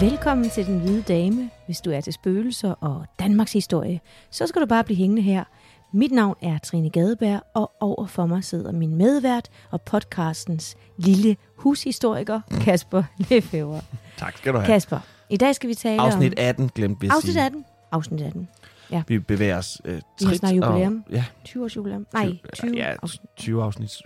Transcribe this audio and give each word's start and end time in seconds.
Velkommen 0.00 0.50
til 0.50 0.66
Den 0.66 0.80
Hvide 0.80 1.02
Dame. 1.02 1.50
Hvis 1.66 1.80
du 1.80 1.90
er 1.90 2.00
til 2.00 2.12
spøgelser 2.12 2.70
og 2.70 3.06
Danmarks 3.18 3.52
historie, 3.52 4.00
så 4.30 4.46
skal 4.46 4.62
du 4.62 4.66
bare 4.66 4.84
blive 4.84 4.96
hængende 4.96 5.22
her. 5.22 5.44
Mit 5.92 6.12
navn 6.12 6.36
er 6.42 6.58
Trine 6.58 6.90
Gadeberg, 6.90 7.42
og 7.54 7.72
over 7.80 8.06
for 8.06 8.26
mig 8.26 8.44
sidder 8.44 8.72
min 8.72 8.94
medvært 8.94 9.48
og 9.70 9.82
podcastens 9.82 10.76
lille 10.96 11.36
hushistoriker, 11.56 12.40
Kasper 12.60 13.02
Lefever. 13.18 13.80
Tak 14.16 14.36
skal 14.36 14.52
du 14.52 14.58
have. 14.58 14.66
Kasper, 14.66 14.98
i 15.30 15.36
dag 15.36 15.54
skal 15.54 15.68
vi 15.68 15.74
tale 15.74 16.00
Afsnit 16.02 16.32
om... 16.32 16.44
18 16.44 16.70
glemte 16.74 17.00
vi 17.00 17.06
at 17.06 17.12
Afsnit 17.12 17.32
sige. 17.32 17.44
18. 17.44 17.64
Afsnit 17.92 18.20
18. 18.20 18.48
Vi 19.08 19.18
bevæger 19.18 19.58
os 19.58 19.80
øh, 19.84 19.94
Vi 19.94 20.00
har 20.22 20.28
trit 20.28 20.38
snart 20.38 20.56
jubilæum. 20.56 21.04
Og, 21.06 21.12
ja, 21.12 21.24
20 21.44 21.64
års 21.64 21.76
jubilæum. 21.76 22.06
Nej, 22.12 22.32
20 22.54 22.76
ja, 22.76 22.94
afsnit. 23.02 23.30
20 23.36 23.62
afsnit. 23.62 24.02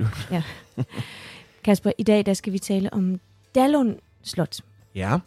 Kasper, 1.65 1.93
i 1.99 2.03
dag 2.03 2.27
der 2.27 2.35
skal 2.35 2.53
vi 2.53 2.59
tale 2.59 2.93
om 2.93 3.21
Dalund 3.55 3.97
Slot. 4.23 4.61
Ja, 4.95 5.19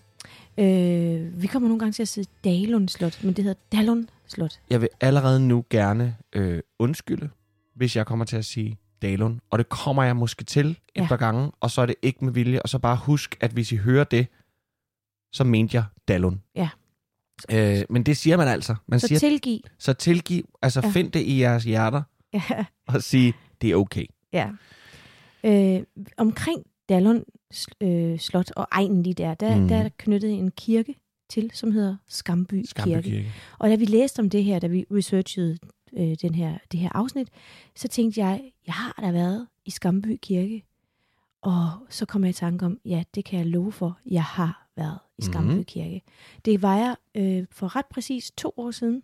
Øh, 0.57 1.41
vi 1.41 1.47
kommer 1.47 1.67
nogle 1.69 1.79
gange 1.79 1.93
til 1.93 2.01
at 2.01 2.07
sige 2.07 2.25
Dalund 2.43 2.89
Slot, 2.89 3.23
men 3.23 3.33
det 3.33 3.43
hedder 3.43 3.59
Dalund 3.71 4.07
Slot. 4.27 4.59
jeg 4.69 4.81
vil 4.81 4.89
allerede 5.01 5.39
nu 5.47 5.65
gerne 5.69 6.17
øh, 6.33 6.59
undskylde, 6.79 7.29
hvis 7.75 7.95
jeg 7.95 8.05
kommer 8.05 8.25
til 8.25 8.37
at 8.37 8.45
sige 8.45 8.77
Dalund. 9.01 9.39
Og 9.49 9.57
det 9.59 9.69
kommer 9.69 10.03
jeg 10.03 10.15
måske 10.15 10.43
til 10.43 10.65
et 10.95 11.01
Ja. 11.01 11.07
par 11.07 11.17
gange, 11.17 11.51
og 11.59 11.71
så 11.71 11.81
er 11.81 11.85
det 11.85 11.95
ikke 12.01 12.25
med 12.25 12.33
vilje. 12.33 12.61
Og 12.61 12.69
så 12.69 12.79
bare 12.79 12.97
husk, 12.97 13.37
at 13.41 13.51
hvis 13.51 13.71
I 13.71 13.75
hører 13.75 14.03
det, 14.03 14.27
så 15.33 15.43
mente 15.43 15.75
jeg 15.77 15.83
Dalund. 16.07 16.37
Ja. 16.55 16.69
Øh, 17.51 17.81
men 17.89 18.03
det 18.03 18.17
siger 18.17 18.37
man 18.37 18.47
altså. 18.47 18.75
Man 18.87 18.99
Så 18.99 19.07
siger, 19.07 19.19
tilgiv. 19.19 19.59
så 19.79 19.93
tilgiv, 19.93 20.49
altså 20.61 20.81
Ja. 20.83 20.89
find 20.89 21.11
det 21.11 21.19
i 21.19 21.39
jeres 21.41 21.63
hjerter, 21.63 22.01
Ja. 22.33 22.65
og 22.87 23.01
sige, 23.03 23.33
det 23.61 23.71
er 23.71 23.75
okay. 23.75 24.05
Ja. 24.33 24.49
Øh, 25.43 25.81
omkring 26.17 26.63
Dallund 26.89 27.25
øh, 27.81 28.19
Slot 28.19 28.51
og 28.51 28.67
egnen 28.71 29.03
lige 29.03 29.13
der, 29.13 29.33
der, 29.33 29.53
Mhm. 29.55 29.61
mm. 29.61 29.67
der 29.67 29.75
er 29.75 29.81
der 29.83 29.89
knyttet 29.97 30.31
en 30.31 30.51
kirke 30.51 30.95
til, 31.29 31.51
som 31.53 31.71
hedder 31.71 31.95
Skamby, 32.07 32.63
Skamby 32.65 32.89
Kirke. 32.89 33.09
Kirke. 33.09 33.31
Og 33.59 33.69
da 33.69 33.75
vi 33.75 33.85
læste 33.85 34.19
om 34.19 34.29
det 34.29 34.43
her, 34.43 34.59
da 34.59 34.67
vi 34.67 34.85
researchede 34.91 35.57
øh, 35.93 36.15
den 36.21 36.35
her, 36.35 36.57
det 36.71 36.79
her 36.79 36.89
afsnit, 36.95 37.27
så 37.75 37.87
tænkte 37.87 38.19
jeg, 38.21 38.51
jeg 38.65 38.73
har 38.73 38.99
da 39.01 39.11
været 39.11 39.47
i 39.65 39.71
Skamby 39.71 40.19
Kirke. 40.21 40.63
Og 41.41 41.69
så 41.89 42.05
kom 42.05 42.23
jeg 42.23 42.29
i 42.29 42.33
tanke 42.33 42.65
om, 42.65 42.77
ja, 42.85 43.03
det 43.15 43.25
kan 43.25 43.39
jeg 43.39 43.47
love 43.47 43.71
for, 43.71 43.97
jeg 44.05 44.23
har 44.23 44.67
været 44.77 44.99
i 45.17 45.21
Skamby 45.21 45.51
Mhm. 45.53 45.63
Kirke. 45.65 46.01
Det 46.45 46.61
var 46.61 46.77
jeg 46.77 46.95
øh, 47.15 47.45
for 47.51 47.75
ret 47.75 47.85
præcis 47.85 48.31
to 48.37 48.53
år 48.57 48.71
siden. 48.71 49.03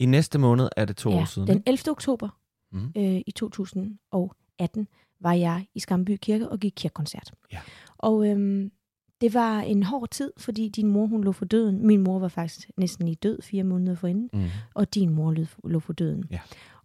I 0.00 0.06
næste 0.06 0.38
måned 0.38 0.68
er 0.76 0.84
det 0.84 0.96
to 0.96 1.10
ja, 1.10 1.20
år 1.20 1.24
siden. 1.24 1.48
Den 1.48 1.62
11. 1.66 1.90
oktober 1.90 2.28
Mhm. 2.72 2.92
øh, 2.96 3.20
i 3.26 3.30
2018 3.36 4.88
var 5.20 5.32
jeg 5.32 5.66
i 5.74 5.80
Skamby 5.80 6.16
Kirke 6.22 6.48
og 6.48 6.58
gik 6.58 6.72
kirkekoncert. 6.76 7.32
Ja. 7.52 7.58
Og 7.98 8.28
øhm, 8.28 8.70
det 9.20 9.34
var 9.34 9.60
en 9.60 9.82
hård 9.82 10.08
tid, 10.10 10.32
fordi 10.38 10.68
din 10.68 10.86
mor 10.88 11.06
hun 11.06 11.24
lå 11.24 11.32
for 11.32 11.44
døden. 11.44 11.86
Min 11.86 12.00
mor 12.00 12.18
var 12.18 12.28
faktisk 12.28 12.70
næsten 12.76 13.04
lige 13.06 13.16
død 13.22 13.42
fire 13.42 13.64
måneder 13.64 13.94
forinden, 13.94 14.30
Mm. 14.32 14.44
og 14.74 14.94
din 14.94 15.10
mor 15.10 15.34
lå, 15.64 15.78
for 15.80 15.92
døden. 15.92 16.24
Ja. 16.30 16.38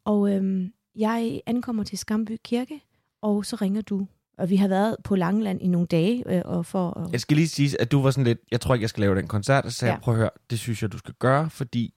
Og 0.06 0.32
øhm, 0.36 0.74
jeg 0.96 1.42
ankommer 1.46 1.84
til 1.84 1.98
Skamby 1.98 2.38
Kirke, 2.44 2.82
og 3.22 3.46
så 3.46 3.56
ringer 3.56 3.82
du. 3.82 4.08
Og 4.38 4.50
vi 4.50 4.56
har 4.56 4.68
været 4.68 4.96
på 5.04 5.16
Langeland 5.16 5.62
i 5.62 5.68
nogle 5.68 5.88
dage, 5.88 6.24
øh, 6.36 6.42
og 6.46 6.66
for 6.66 6.90
at, 7.00 7.12
Jeg 7.12 7.22
skal 7.22 7.38
lige 7.38 7.48
sige, 7.48 7.82
at 7.82 7.92
du 7.92 8.02
var 8.02 8.12
sådan 8.12 8.24
lidt, 8.24 8.40
jeg 8.52 8.62
tror 8.62 8.74
ikke, 8.74 8.84
jeg 8.84 8.90
skal 8.90 9.02
lave 9.02 9.16
den 9.16 9.28
koncert, 9.28 9.66
og 9.66 9.72
så 9.72 9.78
sagde 9.78 9.90
Ja. 9.92 9.96
jeg, 9.96 10.02
prøv 10.02 10.14
at 10.14 10.18
høre, 10.20 10.30
det 10.50 10.60
synes 10.60 10.82
jeg, 10.82 10.92
du 10.92 10.98
skal 10.98 11.14
gøre, 11.20 11.50
fordi 11.50 11.94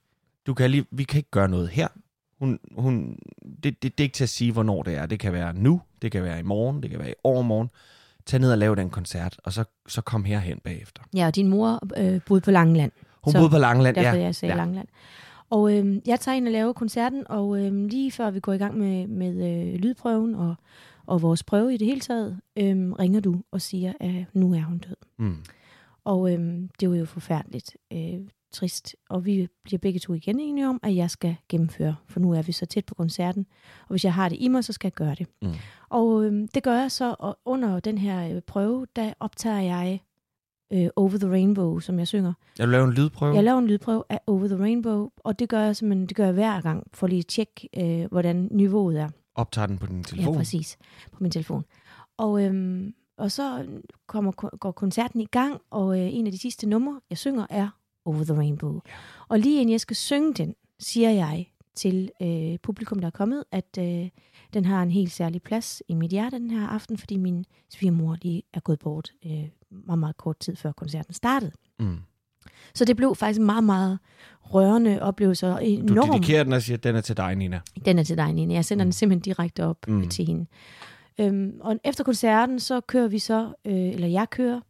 du 0.46 0.54
kan 0.54 0.70
lige, 0.70 0.86
vi 0.90 1.04
kan 1.04 1.18
ikke 1.18 1.30
gøre 1.30 1.48
noget 1.48 1.68
her. 1.68 1.88
Hun, 2.38 2.58
hun, 2.78 3.18
det, 3.62 3.82
det, 3.82 3.82
det 3.82 4.00
er 4.00 4.02
ikke 4.02 4.14
til 4.14 4.22
at 4.24 4.28
sige, 4.28 4.52
hvornår 4.52 4.82
det 4.82 4.94
er. 4.94 5.06
Det 5.06 5.20
kan 5.20 5.32
være 5.32 5.54
nu, 5.54 5.80
det 6.02 6.12
kan 6.12 6.22
være 6.22 6.38
i 6.38 6.42
morgen, 6.42 6.82
det 6.82 6.90
kan 6.90 6.98
være 6.98 7.10
i 7.10 7.14
overmorgen. 7.24 7.70
Tag 8.26 8.40
ned 8.40 8.52
og 8.52 8.58
lave 8.58 8.76
den 8.76 8.90
koncert, 8.90 9.36
og 9.44 9.52
så, 9.52 9.64
så 9.88 10.00
kom 10.00 10.24
herhen 10.24 10.58
bagefter. 10.64 11.02
ja, 11.14 11.26
og 11.26 11.36
din 11.36 11.48
mor 11.48 11.80
øh, 11.96 12.20
boede 12.26 12.40
på 12.40 12.50
Langeland. 12.50 12.92
Hun 13.24 13.32
Så 13.32 13.38
boede 13.38 13.50
på 13.50 13.58
Langeland, 13.58 13.96
Derfor 13.96 14.16
ja. 14.16 14.22
jeg 14.22 14.34
sagde 14.34 14.54
ja. 14.54 14.60
Langland. 14.60 14.88
Og 15.50 15.72
øhm, 15.78 16.02
jeg 16.06 16.20
tager 16.20 16.36
ind 16.36 16.46
og 16.46 16.52
laver 16.52 16.72
koncerten, 16.72 17.24
og 17.28 17.60
øhm, 17.60 17.86
lige 17.86 18.12
før 18.12 18.30
vi 18.30 18.40
går 18.40 18.52
i 18.52 18.56
gang 18.56 18.78
med, 18.78 19.06
med 19.06 19.28
øh, 19.28 19.74
lydprøven 19.74 20.34
og, 20.34 20.54
og 21.06 21.22
vores 21.22 21.42
prøve 21.42 21.74
i 21.74 21.76
det 21.76 21.86
hele 21.86 22.00
taget, 22.00 22.40
øhm, 22.56 22.92
ringer 22.92 23.20
du 23.20 23.42
og 23.50 23.60
siger, 23.62 23.92
at 24.00 24.24
nu 24.32 24.54
er 24.54 24.62
hun 24.62 24.78
død. 24.78 24.96
Mm. 25.18 25.36
Og 26.04 26.32
øhm, 26.32 26.70
det 26.80 26.90
var 26.90 26.96
jo 26.96 27.04
forfærdeligt 27.04 27.76
øh, 27.92 28.20
trist. 28.52 28.96
Og 29.10 29.24
vi 29.24 29.48
bliver 29.64 29.78
begge 29.78 30.00
to 30.00 30.14
igen 30.14 30.40
enige 30.40 30.68
om, 30.68 30.80
at 30.82 30.96
jeg 30.96 31.10
skal 31.10 31.36
gennemføre, 31.48 31.96
for 32.08 32.20
nu 32.20 32.32
er 32.32 32.42
vi 32.42 32.52
så 32.52 32.66
tæt 32.66 32.84
på 32.84 32.94
koncerten. 32.94 33.46
Og 33.80 33.88
hvis 33.88 34.04
jeg 34.04 34.14
har 34.14 34.28
det 34.28 34.36
i 34.40 34.48
mig, 34.48 34.64
så 34.64 34.72
skal 34.72 34.86
jeg 34.86 34.92
gøre 34.92 35.14
det. 35.14 35.26
Mm. 35.42 35.52
Og 35.88 36.24
øhm, 36.24 36.48
det 36.48 36.62
gør 36.62 36.80
jeg 36.80 36.90
så, 36.90 37.16
og 37.18 37.38
under 37.44 37.80
den 37.80 37.98
her 37.98 38.36
øh, 38.36 38.42
prøve, 38.42 38.86
der 38.96 39.12
optager 39.20 39.60
jeg 39.60 40.00
øh, 40.72 40.88
Over 40.96 41.18
the 41.18 41.30
Rainbow, 41.30 41.78
som 41.78 41.98
jeg 41.98 42.08
synger. 42.08 42.32
Jeg 42.58 42.66
vil 42.66 42.72
lave 42.72 42.84
en 42.84 42.92
lydprøve. 42.92 43.34
Jeg 43.34 43.44
laver 43.44 43.58
en 43.58 43.66
lydprøve 43.66 44.04
af 44.08 44.20
Over 44.26 44.46
the 44.46 44.56
Rainbow, 44.56 45.10
og 45.16 45.38
det 45.38 45.48
gør 45.48 45.60
jeg 45.60 45.76
simpelthen, 45.76 46.06
det 46.06 46.16
gør 46.16 46.24
jeg 46.24 46.34
hver 46.34 46.60
gang, 46.60 46.86
for 46.94 47.06
lige 47.06 47.18
at 47.18 47.26
tjekke, 47.26 47.68
øh, 47.76 48.06
hvordan 48.10 48.48
niveauet 48.50 49.00
er. 49.00 49.08
Optager 49.34 49.66
den 49.66 49.78
på 49.78 49.86
din 49.86 50.04
telefon. 50.04 50.34
Ja, 50.34 50.38
præcis, 50.38 50.78
på 51.12 51.16
min 51.20 51.30
telefon. 51.30 51.64
Og, 52.16 52.44
øhm, 52.44 52.94
og 53.18 53.30
så 53.30 53.66
kommer, 54.06 54.32
går 54.32 54.72
koncerten 54.72 55.20
i 55.20 55.24
gang, 55.24 55.60
og 55.70 56.00
øh, 56.00 56.14
en 56.14 56.26
af 56.26 56.32
de 56.32 56.38
sidste 56.38 56.68
numre, 56.68 57.00
jeg 57.10 57.18
synger, 57.18 57.46
er 57.50 57.68
Over 58.06 58.24
the 58.24 58.34
Rainbow. 58.34 58.74
Ja. 58.86 58.92
Og 59.28 59.38
lige 59.38 59.60
inden 59.60 59.72
jeg 59.72 59.80
skal 59.80 59.96
synge 59.96 60.34
den, 60.34 60.54
siger 60.78 61.10
jeg 61.10 61.46
til 61.74 62.10
øh, 62.22 62.58
publikum, 62.62 62.98
der 62.98 63.06
er 63.06 63.10
kommet, 63.10 63.44
at 63.52 63.78
øh, 63.78 64.08
den 64.54 64.64
har 64.64 64.82
en 64.82 64.90
helt 64.90 65.12
særlig 65.12 65.42
plads 65.42 65.82
i 65.88 65.94
mit 65.94 66.10
hjerte 66.10 66.38
den 66.38 66.50
her 66.50 66.66
aften, 66.68 66.98
fordi 66.98 67.16
min 67.16 67.44
svigermor 67.70 68.16
lige 68.22 68.42
er 68.54 68.60
gået 68.60 68.78
bort 68.78 69.10
øh, 69.26 69.44
meget, 69.70 69.98
meget 69.98 70.16
kort 70.16 70.38
tid 70.38 70.56
før 70.56 70.72
koncerten 70.72 71.14
startede. 71.14 71.52
Mm. 71.78 71.96
Så 72.74 72.84
det 72.84 72.96
blev 72.96 73.14
faktisk 73.14 73.40
en 73.40 73.46
meget, 73.46 73.64
meget 73.64 73.98
rørende 74.42 75.02
oplevelse. 75.02 75.46
og 75.46 75.60
Du 75.60 75.64
Enorm. 75.66 76.10
dedikerer 76.10 76.44
den 76.44 76.52
og 76.52 76.62
siger, 76.62 76.76
at 76.76 76.84
den 76.84 76.96
er 76.96 77.00
til 77.00 77.16
dig, 77.16 77.34
Nina. 77.36 77.60
Den 77.84 77.98
er 77.98 78.02
til 78.02 78.16
dig, 78.16 78.32
Nina. 78.32 78.54
Jeg 78.54 78.64
sender 78.64 78.84
Mm. 78.84 78.86
den 78.86 78.92
simpelthen 78.92 79.20
direkte 79.22 79.64
op 79.64 79.88
Mm. 79.88 79.94
mm. 79.94 80.08
til 80.08 80.26
hende. 80.26 80.46
Øhm, 81.20 81.52
og 81.60 81.78
efter 81.84 82.04
koncerten, 82.04 82.60
så 82.60 82.80
kører 82.80 83.08
vi 83.08 83.18
så, 83.18 83.52
øh, 83.64 83.74
eller 83.74 84.08
jeg 84.08 84.30
kører, 84.30 84.60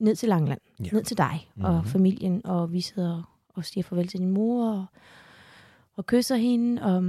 ned 0.00 0.16
til 0.16 0.28
Langland. 0.28 0.60
Ja. 0.80 0.84
Ja. 0.84 0.90
Ned 0.92 1.04
til 1.04 1.18
dig 1.18 1.48
mm-hmm. 1.54 1.64
og 1.74 1.74
Mhm. 1.80 1.86
familien, 1.90 2.40
og 2.46 2.72
vi 2.72 2.80
sidder 2.80 3.22
og 3.54 3.64
siger 3.64 3.84
farvel 3.84 4.08
til 4.08 4.20
din 4.20 4.30
mor, 4.30 4.70
og, 4.72 4.84
og 5.96 6.06
kysser 6.06 6.36
hende. 6.36 6.82
Og, 6.82 7.04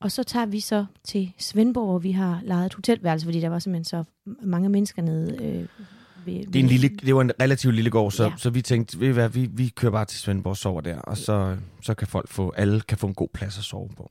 og 0.00 0.12
så 0.12 0.22
tager 0.22 0.46
vi 0.46 0.60
så 0.60 0.86
til 1.04 1.32
Svendborg, 1.38 1.86
hvor 1.86 1.98
vi 1.98 2.12
har 2.12 2.40
lejet 2.44 2.66
et 2.66 2.74
hotelværelse, 2.74 3.26
fordi 3.26 3.40
der 3.40 3.48
var 3.48 3.58
simpelthen 3.58 3.84
så 3.84 4.04
mange 4.42 4.68
mennesker 4.68 5.02
nede. 5.02 5.44
Øh, 5.44 5.68
ved, 6.26 6.46
Det, 6.46 6.56
er 6.56 6.60
en 6.60 6.66
lille, 6.66 6.88
det 6.88 7.14
var 7.14 7.20
en 7.20 7.32
relativt 7.40 7.74
lille 7.74 7.90
gård, 7.90 8.12
så, 8.12 8.22
ja. 8.24 8.28
Ja. 8.30 8.36
så 8.36 8.50
vi 8.50 8.62
tænkte, 8.62 9.00
ved 9.00 9.12
hvad, 9.12 9.28
vi, 9.28 9.46
vi 9.52 9.68
kører 9.68 9.92
bare 9.92 10.04
til 10.04 10.18
Svendborg 10.18 10.50
og 10.50 10.56
sover 10.56 10.80
der, 10.80 10.98
og 10.98 11.16
så, 11.16 11.56
så 11.82 11.94
kan 11.94 12.06
folk 12.06 12.28
få, 12.28 12.50
alle 12.50 12.80
kan 12.80 12.98
få 12.98 13.06
en 13.06 13.14
god 13.14 13.28
plads 13.34 13.58
at 13.58 13.64
sove 13.64 13.88
på. 13.96 14.10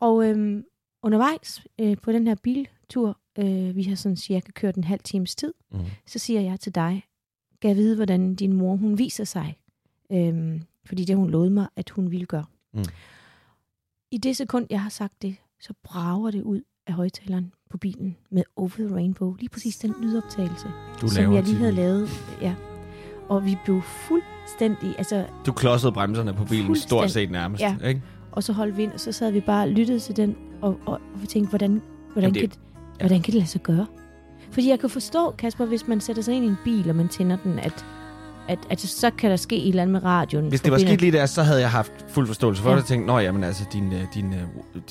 Og 0.00 0.28
øhm, 0.28 0.64
undervejs 1.02 1.62
øh, 1.80 1.96
på 2.02 2.12
den 2.12 2.26
her 2.26 2.34
biltur, 2.42 3.18
øh, 3.38 3.76
vi 3.76 3.82
har 3.82 3.94
sådan 3.94 4.16
cirka 4.16 4.52
kørt 4.52 4.74
en 4.76 4.84
halv 4.84 5.00
times 5.04 5.36
tid, 5.36 5.52
Mm. 5.72 5.78
så 6.06 6.18
siger 6.18 6.40
jeg 6.40 6.60
til 6.60 6.74
dig, 6.74 7.02
kan 7.62 7.68
jeg 7.68 7.76
vide, 7.76 7.96
hvordan 7.96 8.34
din 8.34 8.52
mor 8.52 8.76
hun 8.76 8.98
viser 8.98 9.24
sig? 9.24 9.56
Øhm, 10.12 10.62
fordi 10.86 11.04
det 11.04 11.16
hun 11.16 11.30
lovede 11.30 11.50
mig, 11.50 11.66
at 11.76 11.90
hun 11.90 12.10
ville 12.10 12.26
gøre. 12.26 12.44
Mm. 12.74 12.84
I 14.10 14.18
det 14.18 14.36
sekund, 14.36 14.66
jeg 14.70 14.82
har 14.82 14.90
sagt 14.90 15.22
det, 15.22 15.36
så 15.60 15.72
brager 15.84 16.30
det 16.30 16.42
ud 16.42 16.60
af 16.86 16.92
højtaleren 16.94 17.52
på 17.70 17.78
bilen 17.78 18.16
med 18.30 18.42
Over 18.56 18.68
the 18.68 18.94
Rainbow. 18.94 19.34
Lige 19.34 19.48
præcis 19.48 19.76
den 19.78 19.94
lydoptagelse, 20.02 20.66
Du 21.00 21.08
som 21.08 21.32
jeg 21.34 21.42
lige 21.42 21.56
havde 21.56 21.72
lavet. 21.72 22.08
Ja. 22.40 22.54
Og 23.28 23.44
vi 23.44 23.56
blev 23.64 23.82
fuldstændig, 23.82 24.94
altså, 24.98 25.26
Du 25.46 25.52
klodsede 25.52 25.92
bremserne 25.92 26.34
på 26.34 26.44
bilen, 26.44 26.76
stort 26.76 27.10
set 27.10 27.30
nærmest. 27.30 27.60
Ja. 27.62 27.76
Ikke? 27.86 28.02
og 28.32 28.42
så 28.42 28.52
holdt 28.52 28.76
vi 28.76 28.82
ind, 28.82 28.92
og 28.92 29.00
så 29.00 29.12
sad 29.12 29.30
vi 29.32 29.40
bare 29.40 29.62
og 29.64 29.68
lyttede 29.68 29.98
til 30.00 30.16
den, 30.16 30.36
og, 30.60 30.78
og, 30.86 31.00
og 31.14 31.20
vi 31.22 31.26
tænkte, 31.26 31.48
hvordan, 31.50 31.82
hvordan, 32.12 32.34
Jamen, 32.34 32.34
det- 32.34 32.50
kan, 32.50 32.60
hvordan 33.02 33.22
kan 33.22 33.32
det 33.32 33.34
lade 33.34 33.46
sig 33.50 33.60
gøre? 33.60 33.86
Fordi 34.50 34.68
jeg 34.68 34.80
kan 34.80 34.90
forstå, 34.90 35.30
Kasper, 35.38 35.64
hvis 35.66 35.88
man 35.88 36.00
sætter 36.00 36.22
sig 36.22 36.34
ind 36.34 36.44
i 36.44 36.48
en 36.48 36.56
bil, 36.64 36.90
og 36.90 36.96
man 36.96 37.08
tænder 37.08 37.36
den, 37.44 37.58
at 37.58 37.84
at, 38.48 38.58
at 38.70 38.80
så 38.80 39.10
kan 39.10 39.30
der 39.30 39.36
ske 39.36 39.56
et 39.56 39.68
eller 39.68 39.82
andet 39.82 39.92
med 39.92 40.04
radioen. 40.04 40.48
Hvis 40.48 40.60
det 40.60 40.72
var 40.72 40.78
sket 40.78 41.00
lige 41.00 41.12
der, 41.12 41.26
så 41.26 41.42
havde 41.42 41.60
jeg 41.60 41.70
haft 41.70 41.92
fuld 42.08 42.26
forståelse 42.26 42.62
for 42.62 42.70
Ja. 42.70 42.74
det. 42.76 42.82
og 42.82 42.88
tænkt, 42.88 43.06
nå 43.06 43.18
jamen 43.18 43.44
altså, 43.44 43.64
din, 43.72 43.92
øh, 43.92 44.00
din, 44.14 44.34
øh, 44.34 44.40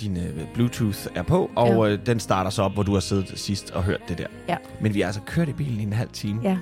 din 0.02 0.18
øh, 0.18 0.24
Bluetooth 0.54 0.98
er 1.16 1.24
på, 1.24 1.52
og 1.56 1.68
Ja. 1.68 1.94
øh, 1.94 2.06
den 2.06 2.20
starter 2.20 2.50
så 2.50 2.62
op, 2.64 2.74
hvor 2.74 2.84
du 2.84 2.94
har 2.94 3.00
siddet 3.00 3.34
sidst 3.36 3.72
og 3.72 3.84
hørt 3.84 4.00
det 4.08 4.18
der. 4.18 4.26
Ja. 4.50 4.58
Men 4.82 4.94
vi 4.94 5.00
har 5.00 5.08
altså 5.08 5.22
kørt 5.26 5.50
i 5.50 5.54
bilen 5.54 5.80
i 5.80 5.84
en 5.84 5.94
halv 5.94 6.10
time. 6.14 6.40
Ja, 6.44 6.58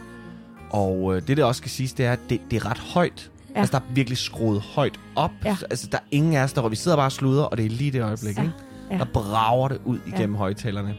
Og 0.70 1.16
øh, 1.16 1.22
det, 1.28 1.38
der 1.38 1.44
også 1.46 1.60
skal 1.60 1.72
siges, 1.72 1.94
det 1.94 2.06
er, 2.06 2.12
at 2.12 2.20
det, 2.30 2.42
det 2.52 2.58
er 2.58 2.70
ret 2.70 2.78
højt. 2.80 3.32
Ja. 3.56 3.60
Altså, 3.60 3.72
der 3.72 3.78
er 3.78 3.94
virkelig 3.94 4.18
skruet 4.18 4.62
højt 4.62 5.00
op. 5.16 5.32
Ja. 5.46 5.58
Altså, 5.70 5.88
der 5.92 5.98
er 5.98 6.04
ingen 6.12 6.34
af 6.34 6.44
os, 6.44 6.54
der 6.54 6.70
Vi 6.70 6.76
sidder 6.76 6.98
bare 6.98 7.08
og 7.08 7.12
sluder, 7.12 7.44
og 7.44 7.58
det 7.58 7.66
er 7.66 7.70
lige 7.70 7.92
det 7.92 8.02
øjeblik, 8.04 8.38
Ja. 8.38 8.42
ikke? 8.42 8.54
Ja. 8.92 8.98
Der 8.98 9.06
brager 9.14 9.68
det 9.68 9.82
ud 9.86 10.00
igennem 10.08 10.36
ja. 10.36 10.40
højtalerne. 10.40 10.96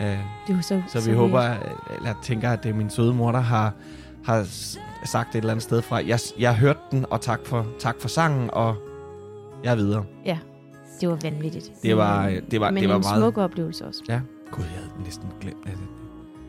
Uh, 0.00 0.06
det 0.06 0.56
jo 0.56 0.62
så... 0.62 0.82
så 0.88 1.10
vi 1.10 1.16
håber, 1.16 1.50
øh, 1.50 1.96
eller 1.96 2.14
tænker, 2.22 2.50
at 2.50 2.62
det 2.62 2.68
er 2.70 2.74
min 2.74 2.90
søde 2.90 3.14
mor, 3.14 3.32
der 3.32 3.40
har, 3.40 3.72
har 4.24 4.46
sagt 5.04 5.34
et 5.34 5.38
eller 5.38 5.50
andet 5.50 5.62
sted 5.62 5.82
fra. 5.82 5.96
Jeg, 6.06 6.18
jeg 6.38 6.56
hørte 6.56 6.80
den, 6.90 7.06
og 7.10 7.20
tak 7.20 7.40
for, 7.46 7.66
tak 7.78 7.96
for 8.00 8.08
sangen, 8.08 8.50
og 8.52 8.76
jeg 9.64 9.72
er 9.72 9.76
videre. 9.76 10.04
Det 11.00 11.08
var 11.08 11.18
vanvittigt. 11.22 11.72
Det 11.82 11.96
var, 11.96 12.28
øh, 12.28 12.42
det 12.50 12.60
var, 12.60 12.70
Men 12.70 12.82
det 12.82 12.88
var 12.88 12.96
en 12.96 13.00
meget... 13.00 13.22
smuk 13.22 13.38
oplevelse 13.38 13.86
også. 13.86 14.02
Ja. 14.08 14.20
Gud, 14.50 14.64
jeg 14.64 14.72
havde 14.72 15.02
næsten 15.04 15.28
glemt 15.40 15.66
det. 15.66 15.78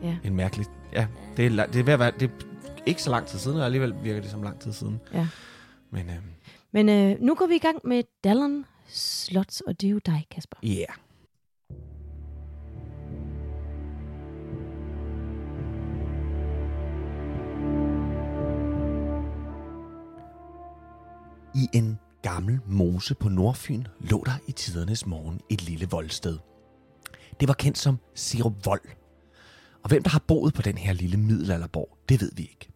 Ja. 0.02 0.16
En 0.24 0.36
mærkelig... 0.36 0.66
Ja, 0.92 1.06
det 1.36 1.46
er, 1.46 1.66
det 1.66 1.80
er 1.80 1.84
ved 1.84 1.92
at 1.92 1.98
være... 1.98 2.12
Det 2.20 2.30
er 2.30 2.44
ikke 2.86 3.02
så 3.02 3.10
lang 3.10 3.26
tid 3.26 3.38
siden, 3.38 3.58
og 3.58 3.64
alligevel 3.64 3.94
virker 4.02 4.20
det 4.20 4.30
som 4.30 4.42
lang 4.42 4.60
tid 4.60 4.72
siden. 4.72 5.00
Ja. 5.14 5.26
Men 5.90 6.06
øh, 6.10 6.16
Men 6.72 6.88
øh, 6.88 7.16
nu 7.20 7.34
går 7.34 7.46
vi 7.46 7.54
i 7.54 7.58
gang 7.58 7.78
med 7.84 8.02
Dallon 8.24 8.64
Slots, 8.88 9.60
og 9.60 9.80
det 9.80 9.86
er 9.86 9.90
jo 9.90 10.00
dig, 10.06 10.26
Kasper. 10.30 10.56
ja. 10.62 10.68
Yeah. 10.68 10.88
I 21.60 21.68
en 21.72 21.98
gammel 22.22 22.60
mose 22.66 23.14
på 23.14 23.28
Nordfyn 23.28 23.84
lå 24.00 24.22
der 24.26 24.32
i 24.46 24.52
tidernes 24.52 25.06
morgen 25.06 25.40
et 25.48 25.62
lille 25.62 25.88
voldsted. 25.90 26.38
Det 27.40 27.48
var 27.48 27.54
kendt 27.54 27.78
som 27.78 27.98
Sirup 28.14 28.66
Vold. 28.66 28.80
Og 29.82 29.88
hvem 29.88 30.02
der 30.02 30.10
har 30.10 30.18
boet 30.18 30.54
på 30.54 30.62
den 30.62 30.78
her 30.78 30.92
lille 30.92 31.16
middelalderborg, 31.16 31.98
det 32.08 32.20
ved 32.20 32.32
vi 32.36 32.42
ikke. 32.42 32.68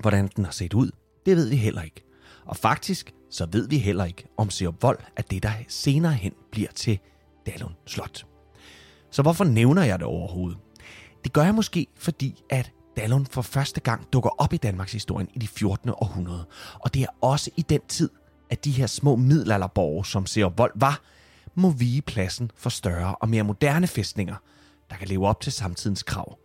Hvordan 0.00 0.28
den 0.36 0.44
har 0.44 0.52
set 0.52 0.74
ud, 0.74 0.90
det 1.26 1.36
ved 1.36 1.48
vi 1.48 1.56
heller 1.56 1.82
ikke. 1.82 2.04
Og 2.44 2.56
faktisk, 2.56 3.14
så 3.30 3.46
ved 3.52 3.68
vi 3.68 3.78
heller 3.78 4.04
ikke, 4.04 4.24
om 4.36 4.50
Sirup 4.50 4.82
Vold 4.82 4.98
er 5.16 5.22
det, 5.22 5.42
der 5.42 5.52
senere 5.68 6.12
hen 6.12 6.32
bliver 6.52 6.70
til 6.74 6.98
Dallon 7.46 7.74
Slot. 7.86 8.26
Så 9.10 9.22
hvorfor 9.22 9.44
nævner 9.44 9.82
jeg 9.82 9.98
det 9.98 10.06
overhovedet? 10.06 10.58
Det 11.24 11.32
gør 11.32 11.42
jeg 11.42 11.54
måske, 11.54 11.86
fordi 11.96 12.42
at 12.50 12.72
Dallon 13.00 13.26
for 13.26 13.42
første 13.42 13.80
gang 13.80 14.12
dukker 14.12 14.30
op 14.40 14.52
i 14.52 14.56
Danmarks 14.56 14.92
historie 14.92 15.26
i 15.34 15.38
de 15.38 15.48
14. 15.48 15.90
århundrede. 15.90 16.44
Og 16.80 16.94
det 16.94 17.02
er 17.02 17.06
også 17.20 17.50
i 17.56 17.62
den 17.62 17.80
tid, 17.88 18.10
at 18.50 18.64
de 18.64 18.70
her 18.70 18.86
små 18.86 19.16
middelalderborge, 19.16 20.06
som 20.06 20.26
ser 20.26 20.48
vold 20.48 20.72
var, 20.74 21.02
må 21.54 21.70
vige 21.70 22.02
pladsen 22.02 22.50
for 22.56 22.70
større 22.70 23.14
og 23.14 23.28
mere 23.28 23.42
moderne 23.42 23.86
fæstninger, 23.86 24.34
der 24.90 24.96
kan 24.96 25.08
leve 25.08 25.26
op 25.26 25.40
til 25.40 25.52
samtidens 25.52 26.02
krav. 26.02 26.38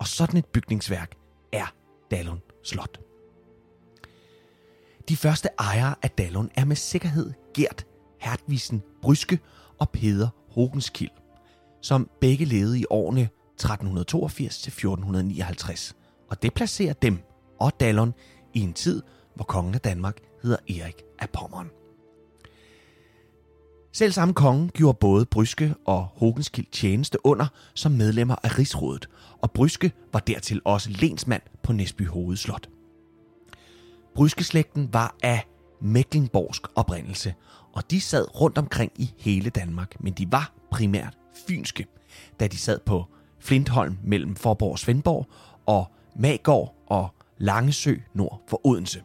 Og 0.00 0.06
sådan 0.06 0.38
et 0.38 0.46
bygningsværk 0.46 1.14
er 1.52 1.74
Dallon 2.10 2.42
Slot. 2.64 3.00
De 5.08 5.16
første 5.16 5.48
ejere 5.58 5.94
af 6.02 6.10
Dallon 6.10 6.50
er 6.54 6.64
med 6.64 6.76
sikkerhed 6.76 7.32
Gert 7.54 7.86
Hertvisen 8.20 8.82
Bryske 9.02 9.38
og 9.78 9.90
Peder 9.90 10.28
Hogenskild, 10.50 11.10
som 11.82 12.10
begge 12.20 12.44
levede 12.44 12.78
i 12.78 12.84
årene 12.90 13.22
1400-1450 13.22 13.41
1382 13.54 14.58
til 14.58 14.70
1459, 14.70 15.96
og 16.30 16.42
det 16.42 16.54
placerer 16.54 16.92
dem 16.92 17.18
og 17.60 17.80
Dallon 17.80 18.14
i 18.54 18.60
en 18.60 18.72
tid, 18.72 19.02
hvor 19.34 19.44
kongen 19.44 19.74
af 19.74 19.80
Danmark 19.80 20.18
hedder 20.42 20.56
Erik 20.68 21.02
af 21.18 21.30
Pommern. 21.30 21.70
Selv 23.92 24.12
samme 24.12 24.34
konge 24.34 24.68
gjorde 24.68 24.98
både 25.00 25.26
Bryske 25.26 25.74
og 25.84 26.04
Hogenskild 26.04 26.66
tjeneste 26.72 27.26
under 27.26 27.46
som 27.74 27.92
medlemmer 27.92 28.36
af 28.42 28.58
rigsrådet, 28.58 29.08
og 29.42 29.50
Bryske 29.50 29.92
var 30.12 30.20
dertil 30.20 30.60
også 30.64 30.90
lensmand 30.90 31.42
på 31.62 31.72
Næsby 31.72 32.08
Hovedslot. 32.08 32.68
Bryskeslægten 34.14 34.88
var 34.92 35.16
af 35.22 35.46
Mecklenborgsk 35.80 36.62
oprindelse, 36.74 37.34
og 37.72 37.90
de 37.90 38.00
sad 38.00 38.40
rundt 38.40 38.58
omkring 38.58 38.92
i 38.96 39.10
hele 39.18 39.50
Danmark, 39.50 40.00
men 40.00 40.12
de 40.12 40.32
var 40.32 40.52
primært 40.70 41.18
fynske, 41.48 41.86
da 42.40 42.46
de 42.46 42.58
sad 42.58 42.78
på 42.86 43.06
Flintholm 43.42 43.98
mellem 44.04 44.36
Forborg 44.36 44.72
og 44.72 44.78
Svendborg 44.78 45.26
og 45.66 45.92
Magård 46.16 46.74
og 46.86 47.08
Langesø 47.38 47.94
nord 48.14 48.42
for 48.48 48.66
Odense. 48.66 49.02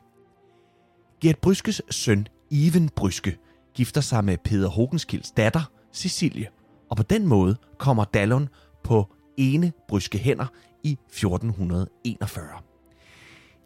Gert 1.21 1.37
Bryskes 1.37 1.81
søn, 1.89 2.27
Iven 2.49 2.89
Bryske, 2.89 3.37
gifter 3.73 4.01
sig 4.01 4.23
med 4.23 4.37
Peder 4.37 4.69
Hogenskilds 4.69 5.31
datter, 5.31 5.71
Cecilie, 5.93 6.47
og 6.89 6.97
på 6.97 7.03
den 7.03 7.27
måde 7.27 7.55
kommer 7.77 8.03
Dallon 8.03 8.49
på 8.83 9.13
ene 9.37 9.71
Bryske 9.87 10.17
hænder 10.17 10.45
i 10.83 10.91
1441. 10.91 12.47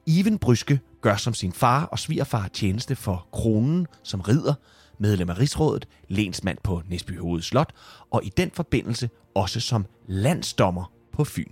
Iven 0.05 0.37
Bryske 0.37 0.79
gør 1.01 1.15
som 1.15 1.33
sin 1.33 1.51
far 1.51 1.85
og 1.85 1.99
svigerfar 1.99 2.47
tjeneste 2.47 2.95
for 2.95 3.27
kronen 3.31 3.87
som 4.03 4.21
ridder, 4.21 4.53
medlem 5.01 5.29
af 5.29 5.39
Rigsrådet, 5.39 5.87
lensmand 6.07 6.57
på 6.63 6.81
Næsby 6.87 7.19
Hoved 7.19 7.41
Slot, 7.41 7.73
og 8.11 8.25
i 8.25 8.29
den 8.37 8.51
forbindelse 8.51 9.09
også 9.35 9.59
som 9.59 9.85
landsdommer 10.07 10.93
på 11.13 11.23
Fyn. 11.23 11.51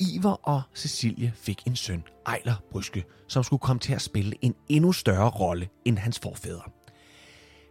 Iver 0.00 0.48
og 0.48 0.62
Cecilie 0.74 1.32
fik 1.36 1.62
en 1.66 1.76
søn, 1.76 2.02
Ejler 2.26 2.54
Bryske, 2.70 3.04
som 3.28 3.42
skulle 3.42 3.60
komme 3.60 3.80
til 3.80 3.92
at 3.92 4.02
spille 4.02 4.34
en 4.40 4.54
endnu 4.68 4.92
større 4.92 5.30
rolle 5.30 5.68
end 5.84 5.98
hans 5.98 6.18
forfædre. 6.18 6.70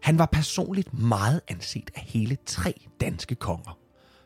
Han 0.01 0.19
var 0.19 0.25
personligt 0.25 0.94
meget 0.94 1.42
anset 1.48 1.92
af 1.95 2.01
hele 2.01 2.38
tre 2.45 2.74
danske 3.01 3.36
konger. 3.36 3.77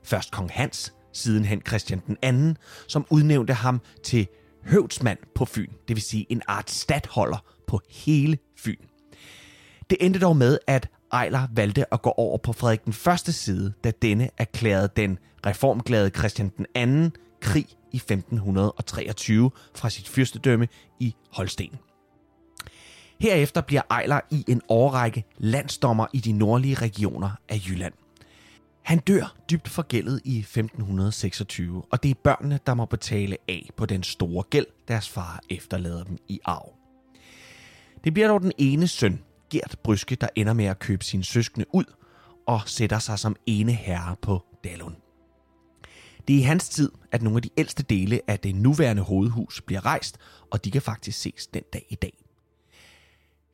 Først 0.03 0.31
kong 0.31 0.49
Hans, 0.51 0.93
sidenhen 1.13 1.61
Christian 1.67 2.01
den 2.07 2.17
anden, 2.21 2.57
som 2.87 3.05
udnævnte 3.09 3.53
ham 3.53 3.81
til 4.03 4.27
høvdsmand 4.65 5.19
på 5.35 5.45
Fyn, 5.45 5.71
det 5.87 5.95
vil 5.95 6.03
sige 6.03 6.25
en 6.29 6.41
art 6.47 6.69
stadholder 6.69 7.37
på 7.68 7.81
hele 7.89 8.37
Fyn. 8.57 8.88
Det 9.89 9.97
endte 10.01 10.19
dog 10.19 10.37
med, 10.37 10.57
at 10.67 10.89
Ejler 11.11 11.47
valgte 11.53 11.93
at 11.93 12.01
gå 12.01 12.09
over 12.09 12.37
på 12.37 12.53
Frederik 12.53 12.85
den 12.85 12.93
første 12.93 13.33
side, 13.33 13.73
da 13.83 13.91
denne 14.01 14.29
erklærede 14.37 14.89
den 14.95 15.17
reformglade 15.45 16.09
Christian 16.09 16.51
den 16.57 16.65
anden 16.75 17.11
krig 17.41 17.65
i 17.91 17.95
1523 17.95 19.51
fra 19.75 19.89
sit 19.89 20.07
fyrstedømme 20.07 20.67
i 20.99 21.15
Holsten. 21.31 21.79
Herefter 23.19 23.61
bliver 23.61 23.81
Ejler 23.89 24.19
i 24.31 24.45
en 24.47 24.61
årrække 24.69 25.23
landsdommer 25.37 26.07
i 26.13 26.19
de 26.19 26.31
nordlige 26.31 26.75
regioner 26.75 27.29
af 27.49 27.61
Jylland. 27.67 27.93
Han 28.83 28.97
dør 28.97 29.35
dybt 29.51 29.67
forgældet 29.67 30.21
i 30.25 30.39
1526, 30.39 31.83
og 31.91 32.03
det 32.03 32.11
er 32.11 32.15
børnene, 32.23 32.59
der 32.65 32.73
må 32.73 32.85
betale 32.85 33.37
af 33.47 33.69
på 33.77 33.85
den 33.85 34.03
store 34.03 34.43
gæld, 34.43 34.65
deres 34.87 35.09
far 35.09 35.39
efterlader 35.49 36.03
dem 36.03 36.17
i 36.27 36.39
arv. 36.45 36.73
Det 38.03 38.13
bliver 38.13 38.27
dog 38.27 38.41
den 38.41 38.51
ene 38.57 38.87
søn, 38.87 39.19
Gert 39.49 39.75
Bryske, 39.83 40.15
der 40.15 40.27
ender 40.35 40.53
med 40.53 40.65
at 40.65 40.79
købe 40.79 41.06
sine 41.06 41.23
søskende 41.23 41.65
ud 41.73 41.83
og 42.47 42.61
sætter 42.65 42.99
sig 42.99 43.19
som 43.19 43.35
ene 43.45 43.71
herre 43.71 44.15
på 44.21 44.45
Dalun. 44.63 44.95
Det 46.27 46.35
er 46.35 46.39
i 46.39 46.44
hans 46.44 46.69
tid, 46.69 46.91
at 47.11 47.21
nogle 47.21 47.37
af 47.37 47.41
de 47.41 47.49
ældste 47.57 47.83
dele 47.83 48.21
af 48.27 48.39
det 48.39 48.56
nuværende 48.56 49.01
hovedhus 49.01 49.61
bliver 49.61 49.85
rejst, 49.85 50.18
og 50.51 50.65
de 50.65 50.71
kan 50.71 50.81
faktisk 50.81 51.19
ses 51.19 51.47
den 51.47 51.63
dag 51.73 51.85
i 51.89 51.95
dag. 51.95 52.13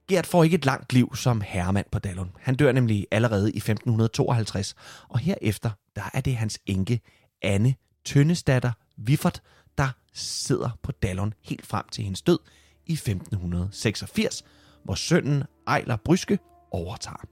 Gert 0.08 0.26
får 0.26 0.44
ikke 0.44 0.56
et 0.56 0.66
langt 0.66 0.94
liv 0.94 1.16
som 1.16 1.42
herremand 1.42 1.86
på 1.92 2.00
Dallon. 2.00 2.32
Han 2.40 2.56
dør 2.56 2.72
nemlig 2.72 3.08
allerede 3.12 3.52
i 3.52 3.58
1552, 3.58 4.76
og 5.10 5.20
herefter 5.20 5.70
der 5.96 6.10
er 6.14 6.22
det 6.22 6.36
hans 6.36 6.60
enke 6.66 7.02
Anne 7.42 7.76
Tønnestatter 8.06 8.72
Viffert, 8.98 9.42
der 9.78 9.90
sidder 10.14 10.70
på 10.84 10.92
Dallon 10.92 11.34
helt 11.42 11.66
frem 11.66 11.86
til 11.92 12.04
hendes 12.04 12.22
død 12.22 12.40
i 12.86 12.94
1586, 12.94 14.44
hvor 14.86 14.96
sønnen 14.96 15.44
Ejler 15.68 15.96
Bryske 15.96 16.40
overtager. 16.72 17.26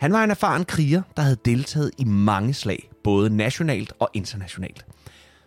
Han 0.00 0.12
var 0.12 0.24
en 0.24 0.30
erfaren 0.30 0.64
kriger, 0.64 1.02
der 1.16 1.22
havde 1.22 1.36
deltaget 1.44 1.90
i 1.98 2.04
mange 2.04 2.54
slag, 2.54 2.90
både 3.04 3.36
nationalt 3.36 3.92
og 3.98 4.10
internationalt. 4.14 4.86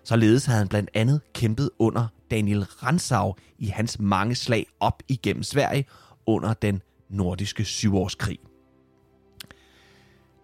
Således 0.03 0.45
havde 0.45 0.57
han 0.57 0.67
blandt 0.67 0.89
andet 0.93 1.21
kæmpet 1.33 1.69
under 1.79 2.07
Daniel 2.31 2.63
Ransau 2.63 3.35
i 3.59 3.67
hans 3.67 3.99
mange 3.99 4.35
slag 4.35 4.65
op 4.79 5.03
igennem 5.07 5.43
Sverige 5.43 5.85
under 6.25 6.53
den 6.53 6.81
nordiske 7.09 7.65
syvårskrig. 7.65 8.39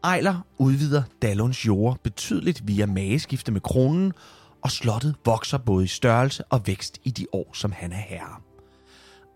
Ejler 0.04 0.46
udvider 0.58 1.04
Dallons 1.22 1.66
jord 1.66 1.98
betydeligt 2.04 2.68
via 2.68 2.86
mageskifte 2.86 3.52
med 3.52 3.62
kronen, 3.62 4.14
og 4.62 4.72
slottet 4.72 5.16
vokser 5.26 5.58
både 5.58 5.84
i 5.84 5.88
størrelse 5.88 6.44
og 6.44 6.68
vækst 6.68 7.00
i 7.04 7.12
de 7.12 7.26
år, 7.34 7.50
som 7.54 7.72
han 7.72 7.92
er 7.92 8.02
herre. 8.10 8.51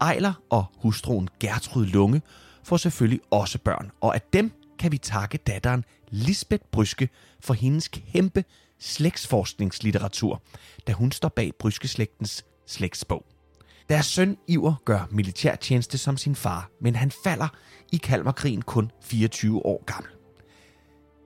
Ejler 0.02 0.34
og 0.50 0.66
hustruen 0.78 1.30
Gertrud 1.40 1.86
Lunge 1.86 2.22
får 2.64 2.78
selvfølgelig 2.78 3.20
også 3.32 3.60
børn, 3.60 3.92
og 4.02 4.16
af 4.16 4.22
dem 4.34 4.52
kan 4.80 4.92
vi 4.92 4.98
takke 4.98 5.38
datteren 5.38 5.84
Lisbeth 6.10 6.64
Bryske 6.72 7.10
for 7.40 7.54
hendes 7.54 7.88
kæmpe 7.88 8.44
slægtsforskningslitteratur, 8.80 10.42
da 10.88 10.94
hun 10.94 11.12
står 11.12 11.30
bag 11.30 11.52
Bryskeslægtens 11.60 12.46
slægtsbog. 12.68 13.26
Deres 13.90 14.06
søn 14.06 14.38
Iver 14.48 14.74
gør 14.86 15.08
militærtjeneste 15.12 15.98
som 15.98 16.18
sin 16.18 16.36
far, 16.36 16.70
men 16.82 16.96
han 16.96 17.12
falder 17.24 17.48
i 17.92 17.98
Kalmarkrigen 17.98 18.62
kun 18.62 18.92
24 19.02 19.66
år 19.66 19.84
gammel. 19.86 20.12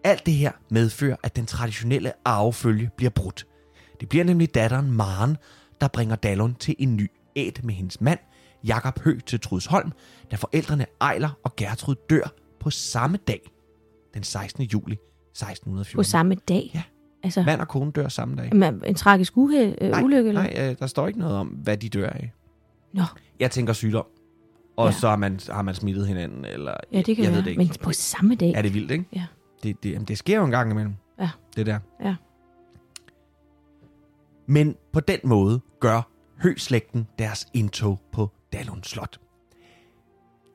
Alt 0.04 0.26
det 0.26 0.34
her 0.34 0.52
medfører, 0.70 1.16
at 1.24 1.36
den 1.36 1.46
traditionelle 1.46 2.14
arvefølge 2.26 2.90
bliver 2.98 3.10
brudt. 3.10 3.48
Det 4.00 4.10
bliver 4.10 4.26
nemlig 4.26 4.56
datteren 4.56 4.92
Maren, 4.92 5.38
der 5.82 5.88
bringer 5.88 6.16
Dallon 6.16 6.56
til 6.56 6.76
en 6.80 6.96
ny 6.96 7.12
æt 7.36 7.64
med 7.64 7.74
hendes 7.74 8.02
mand, 8.02 8.20
Jakob 8.68 9.00
Hø 9.00 9.20
til 9.26 9.40
Trudsholm, 9.40 9.92
da 10.32 10.36
forældrene 10.36 10.86
Ejler 11.02 11.30
og 11.44 11.56
Gertrud 11.56 11.96
dør 12.10 12.34
på 12.60 12.70
samme 12.70 13.18
dag, 13.18 13.52
den 14.14 14.24
16. 14.24 14.64
juli 14.64 14.94
1614. 14.94 15.98
På 15.98 16.04
samme 16.04 16.36
dag? 16.36 16.72
Ja. 16.74 16.84
Altså, 17.24 17.44
Mand 17.44 17.62
og 17.62 17.68
kone 17.68 17.92
dør 17.92 18.08
samme 18.08 18.36
dag. 18.36 18.52
en, 18.54 18.64
en 18.86 18.96
tragisk 18.96 19.38
uhe, 19.38 19.76
øh, 19.82 19.90
nej, 19.92 20.02
ulykke? 20.04 20.28
Eller? 20.30 20.42
nej, 20.42 20.70
øh, 20.70 20.76
der 20.80 20.88
står 20.88 21.08
ikke 21.08 21.20
noget 21.20 21.36
om, 21.36 21.48
hvad 21.48 21.78
de 21.78 21.90
dør 21.90 22.10
af. 22.10 22.34
Nå, 22.94 23.04
Jeg 23.40 23.52
tænker 23.52 23.74
sygdom. 23.74 24.06
Og 24.78 24.86
ja. 24.88 24.92
så 24.92 25.10
har 25.10 25.16
man, 25.16 25.40
har 25.50 25.62
man 25.62 25.76
smittet 25.76 26.08
hinanden, 26.08 26.46
eller 26.46 26.74
ja, 26.92 26.98
det 27.02 27.16
kan 27.16 27.26
jeg 27.26 27.32
være. 27.32 27.38
ved 27.38 27.44
det 27.44 27.50
ikke. 27.50 27.60
Men 27.64 27.70
på 27.84 27.92
samme 27.92 28.36
dag? 28.36 28.52
Er 28.56 28.62
det 28.62 28.74
vildt, 28.74 28.92
ikke? 28.92 29.06
Ja. 29.14 29.26
Det, 29.64 29.84
det, 29.84 29.92
jamen, 29.92 30.08
det 30.08 30.18
sker 30.18 30.38
jo 30.38 30.46
en 30.46 30.52
gang 30.52 30.72
imellem. 30.72 30.96
Ja. 31.20 31.30
Det 31.56 31.66
der. 31.66 31.80
Ja. 32.04 32.16
Men 34.48 34.76
på 34.94 35.00
den 35.00 35.20
måde 35.24 35.60
gør 35.80 36.02
Høslægten 36.44 37.08
deres 37.20 37.48
indtog 37.54 38.00
på 38.12 38.30
Dalund 38.54 38.84
Slot. 38.84 39.20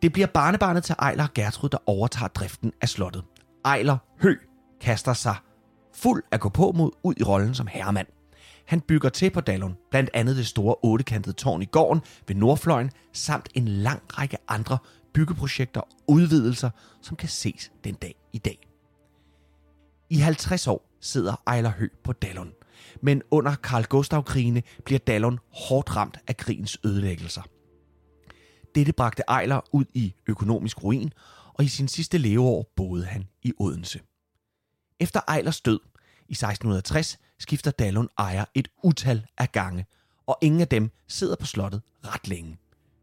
Det 0.03 0.13
bliver 0.13 0.27
barnebarnet 0.27 0.85
til 0.85 0.95
Ejler 0.99 1.25
og 1.25 1.35
Gertrud, 1.35 1.69
der 1.69 1.79
overtager 1.87 2.29
driften 2.29 2.73
af 2.81 2.89
slottet. 2.89 3.25
Ejler 3.65 3.99
Hø 4.23 4.37
kaster 4.81 5.13
sig 5.13 5.37
fuld 5.95 6.23
af 6.31 6.41
gå 6.41 6.49
på 6.49 6.73
mod 6.73 6.91
ud 7.03 7.15
i 7.17 7.23
rollen 7.23 7.55
som 7.55 7.67
herremand. 7.67 8.07
Han 8.67 8.81
bygger 8.81 9.09
til 9.09 9.31
på 9.31 9.41
Dallund, 9.41 9.75
blandt 9.91 10.11
andet 10.15 10.37
det 10.37 10.47
store 10.47 10.77
ottekantede 10.83 11.37
tårn 11.37 11.63
i 11.63 11.65
gården 11.65 12.03
ved 12.29 12.37
Nordfløjen, 12.37 12.91
samt 13.13 13.49
en 13.55 13.69
lang 13.69 14.03
række 14.19 14.37
andre 14.49 14.79
byggeprojekter 15.15 15.81
og 15.81 15.91
udvidelser, 16.09 16.71
som 17.03 17.17
kan 17.17 17.29
ses 17.29 17.73
den 17.85 17.95
dag 17.95 18.15
i 18.33 18.39
dag. 18.39 18.59
I 20.11 20.17
50 20.17 20.67
år 20.67 20.91
sidder 21.01 21.43
Ejler 21.47 21.71
Hø 21.71 21.89
på 22.05 22.13
Dallund, 22.13 22.53
men 23.03 23.23
under 23.31 23.55
Karl 23.55 23.85
Gustav-krigene 23.85 24.63
bliver 24.85 24.99
Dallund 24.99 25.39
hårdt 25.53 25.97
ramt 25.97 26.19
af 26.27 26.37
krigens 26.37 26.79
ødelæggelser. 26.85 27.43
Dette 28.75 28.93
bragte 28.93 29.23
Ejler 29.29 29.61
ud 29.73 29.85
i 29.95 30.15
økonomisk 30.27 30.85
ruin, 30.85 31.13
og 31.55 31.65
i 31.65 31.69
sin 31.69 31.89
sidste 31.89 32.19
leveår 32.19 32.73
boede 32.77 33.05
han 33.05 33.29
i 33.43 33.53
Odense. 33.59 34.01
Efter 35.01 35.21
Ejlers 35.29 35.61
død 35.61 35.81
i 36.29 36.33
1660 36.33 37.19
skifter 37.39 37.71
Dallund 37.71 38.09
ejer 38.19 38.45
et 38.55 38.69
utal 38.83 39.27
af 39.39 39.53
gange, 39.53 39.87
og 40.27 40.39
ingen 40.41 40.61
af 40.61 40.69
dem 40.69 40.91
sidder 41.09 41.37
på 41.37 41.47
slottet 41.47 41.83
ret 42.05 42.29
længe. 42.29 42.59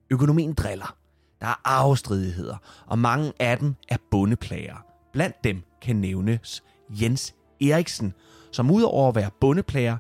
Økonomien 0.10 0.54
driller. 0.54 0.96
Der 1.42 1.48
er 1.48 1.62
arvestridigheder, 1.64 2.58
og 2.86 3.00
mange 3.00 3.34
af 3.40 3.58
dem 3.58 3.76
er 3.90 3.98
bondeplager. 4.12 4.86
Blandt 5.14 5.44
dem 5.44 5.64
kan 5.82 5.96
nævnes 5.96 6.64
Jens 6.90 7.36
Eriksen, 7.62 8.14
som 8.52 8.72
udover 8.72 9.10
at 9.10 9.16
være 9.16 9.30
bondeplager 9.42 9.98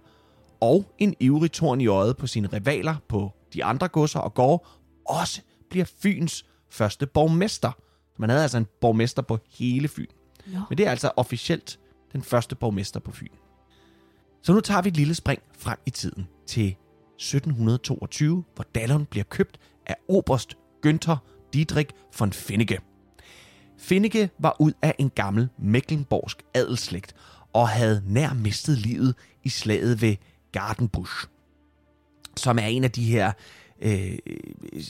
og 0.61 0.95
en 0.97 1.15
ivrig 1.19 1.51
torn 1.51 1.81
i 1.81 1.87
øjet 1.87 2.17
på 2.17 2.27
sine 2.27 2.47
rivaler 2.47 2.95
på 3.07 3.31
de 3.53 3.63
andre 3.63 3.87
godser 3.87 4.19
og 4.19 4.33
gårde, 4.33 4.63
også 5.05 5.41
bliver 5.71 5.85
Fyns 5.85 6.45
første 6.69 7.07
borgmester. 7.07 7.71
Man 8.17 8.29
havde 8.29 8.43
altså 8.43 8.57
en 8.57 8.67
borgmester 8.81 9.21
på 9.21 9.39
hele 9.49 9.87
Fyn. 9.87 10.05
Nå. 10.47 10.59
Men 10.69 10.77
det 10.77 10.87
er 10.87 10.91
altså 10.91 11.11
officielt 11.15 11.79
den 12.13 12.23
første 12.23 12.55
borgmester 12.55 12.99
på 12.99 13.11
Fyn. 13.11 13.27
Så 14.41 14.53
nu 14.53 14.59
tager 14.59 14.81
vi 14.81 14.89
et 14.89 14.97
lille 14.97 15.15
spring 15.15 15.41
frem 15.57 15.77
i 15.85 15.89
tiden 15.89 16.27
til 16.47 16.67
1722, 16.67 18.43
hvor 18.55 18.65
Dallon 18.75 19.05
bliver 19.05 19.23
købt 19.23 19.59
af 19.85 19.95
oberst 20.07 20.57
Günther 20.85 21.15
Dietrich 21.53 21.95
von 22.19 22.33
Finnecke. 22.33 22.79
Finnecke 23.77 24.29
var 24.39 24.55
ud 24.59 24.71
af 24.81 24.95
en 24.99 25.09
gammel 25.09 25.49
mecklenborgsk 25.57 26.43
adelsslægt 26.53 27.15
og 27.53 27.69
havde 27.69 28.03
nær 28.05 28.33
mistet 28.33 28.77
livet 28.77 29.15
i 29.43 29.49
slaget 29.49 30.01
ved 30.01 30.15
Gardenbusch, 30.51 31.27
som 32.37 32.59
er 32.59 32.65
en 32.65 32.83
af 32.83 32.91
de 32.91 33.03
her 33.03 33.31
Øh, 33.81 34.17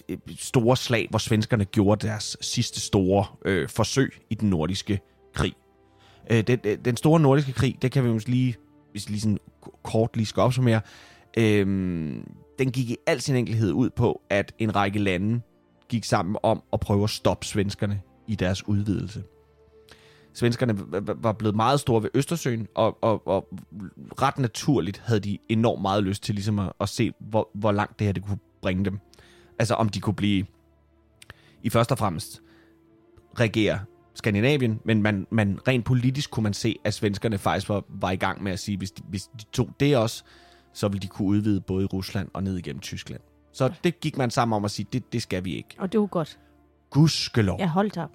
øh, 0.10 0.17
store 0.38 0.77
slag, 0.77 1.07
hvor 1.10 1.19
svenskerne 1.19 1.65
gjorde 1.65 2.07
deres 2.07 2.38
sidste 2.41 2.79
store 2.79 3.25
øh, 3.45 3.69
forsøg 3.69 4.13
i 4.29 4.36
den 4.36 4.50
nordiske 4.50 5.00
krig. 5.33 5.53
Øh, 6.31 6.41
den, 6.41 6.60
øh, 6.63 6.77
den 6.86 6.98
store 6.98 7.19
nordiske 7.19 7.53
krig, 7.53 7.77
det 7.81 7.91
kan 7.91 8.03
vi 8.03 8.10
måske 8.10 8.29
lige, 8.29 8.55
hvis 8.91 9.10
lige 9.10 9.21
sådan 9.21 9.38
kort 9.83 10.15
lige 10.15 10.25
skal 10.25 10.41
opsummere, 10.41 10.81
øh, 11.38 11.65
den 12.60 12.71
gik 12.71 12.89
i 12.89 12.98
al 13.07 13.21
sin 13.21 13.36
enkelhed 13.36 13.71
ud 13.71 13.89
på, 13.89 14.21
at 14.29 14.53
en 14.60 14.75
række 14.75 15.00
lande 15.00 15.41
gik 15.89 16.03
sammen 16.05 16.38
om 16.43 16.63
at 16.74 16.79
prøve 16.79 17.03
at 17.03 17.10
stoppe 17.10 17.45
svenskerne 17.45 18.01
i 18.27 18.36
deres 18.36 18.67
udvidelse. 18.67 19.24
Svenskerne 20.33 20.77
var 21.24 21.31
blevet 21.31 21.55
meget 21.55 21.79
store 21.79 22.03
ved 22.03 22.10
Østersøen, 22.13 22.67
og, 22.75 22.98
og, 23.01 23.27
og 23.27 23.48
ret 24.21 24.38
naturligt 24.38 25.01
havde 25.05 25.19
de 25.19 25.38
enormt 25.50 25.81
meget 25.81 26.03
lyst 26.03 26.24
til 26.24 26.36
ligesom 26.36 26.60
at, 26.60 26.74
at 26.81 26.89
se, 26.89 27.12
hvor, 27.19 27.50
hvor 27.53 27.71
langt 27.71 28.00
det 28.00 28.07
her 28.07 28.12
det 28.12 28.24
kunne 28.24 28.38
bringe 28.62 28.86
dem. 28.86 29.00
Altså 29.60 29.74
om 29.75 29.89
de 29.89 30.00
kunne 30.00 30.13
blive 30.15 30.46
i 31.63 31.70
først 31.70 31.91
og 31.91 31.98
fremmest 31.98 32.41
regere 33.39 33.80
Skandinavien, 34.13 34.80
men 34.86 35.01
man, 35.01 35.27
man 35.30 35.60
rent 35.68 35.86
politisk 35.86 36.32
kunne 36.32 36.44
man 36.44 36.53
se, 36.53 36.75
at 36.84 36.94
svenskerne 36.94 37.38
faktisk 37.38 37.70
var, 37.70 37.84
var 37.89 38.12
i 38.12 38.15
gang 38.15 38.44
med 38.44 38.51
at 38.51 38.60
sige, 38.60 38.77
hvis 38.77 38.91
de, 38.91 39.03
hvis 39.10 39.24
de 39.24 39.44
tog 39.51 39.70
det 39.80 39.98
også, 39.98 40.24
så 40.74 40.88
ville 40.88 41.00
de 41.01 41.08
kunne 41.08 41.27
udvide 41.27 41.62
både 41.62 41.84
i 41.84 41.86
Rusland 41.86 42.30
og 42.34 42.44
ned 42.44 42.58
igennem 42.58 42.80
Tyskland. 42.80 43.22
Så 43.53 43.74
det 43.84 44.00
gik 44.00 44.18
man 44.18 44.30
sammen 44.32 44.56
om 44.56 44.65
at 44.65 44.72
sige, 44.72 44.88
det, 44.94 45.13
det 45.13 45.22
skal 45.22 45.46
vi 45.46 45.56
ikke. 45.56 45.75
Og 45.80 45.91
det 45.91 46.00
var 46.00 46.06
godt. 46.06 46.39
Gudskelov. 46.89 47.60
Ja, 47.60 47.68
holdt 47.68 47.98
op. 47.98 48.10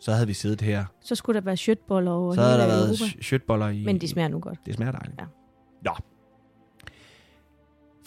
Så 0.00 0.12
havde 0.12 0.26
vi 0.26 0.32
siddet 0.32 0.60
her. 0.60 0.84
Så 1.00 1.14
skulle 1.14 1.40
der 1.40 1.44
være 1.44 1.56
shirtboller 1.56 2.10
over 2.10 2.34
Så 2.34 2.40
havde 2.40 2.58
der 2.58 2.66
været 2.66 2.88
Europa. 2.88 3.04
sh- 3.04 3.22
shirtboller 3.22 3.68
i... 3.68 3.84
Men 3.84 4.00
de 4.00 4.08
smager 4.08 4.28
nu 4.28 4.38
godt. 4.38 4.58
Det 4.66 4.74
smager 4.74 4.92
dejligt. 4.92 5.20
Ja. 5.20 5.24
Nå. 5.84 5.92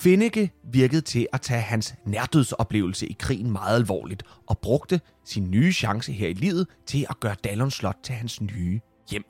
Finnecke 0.01 0.51
virkede 0.63 1.01
til 1.01 1.27
at 1.34 1.41
tage 1.41 1.62
hans 1.62 1.96
nærdødsoplevelse 2.05 3.08
i 3.08 3.15
krigen 3.20 3.51
meget 3.51 3.75
alvorligt 3.75 4.24
og 4.48 4.58
brugte 4.58 5.01
sin 5.25 5.51
nye 5.51 5.72
chance 5.74 6.12
her 6.12 6.27
i 6.27 6.34
livet 6.34 6.67
til 6.86 7.05
at 7.10 7.20
gøre 7.20 7.36
Dallon 7.43 7.72
Slot 7.72 7.98
til 8.03 8.15
hans 8.15 8.41
nye 8.41 8.79
hjem. 9.12 9.24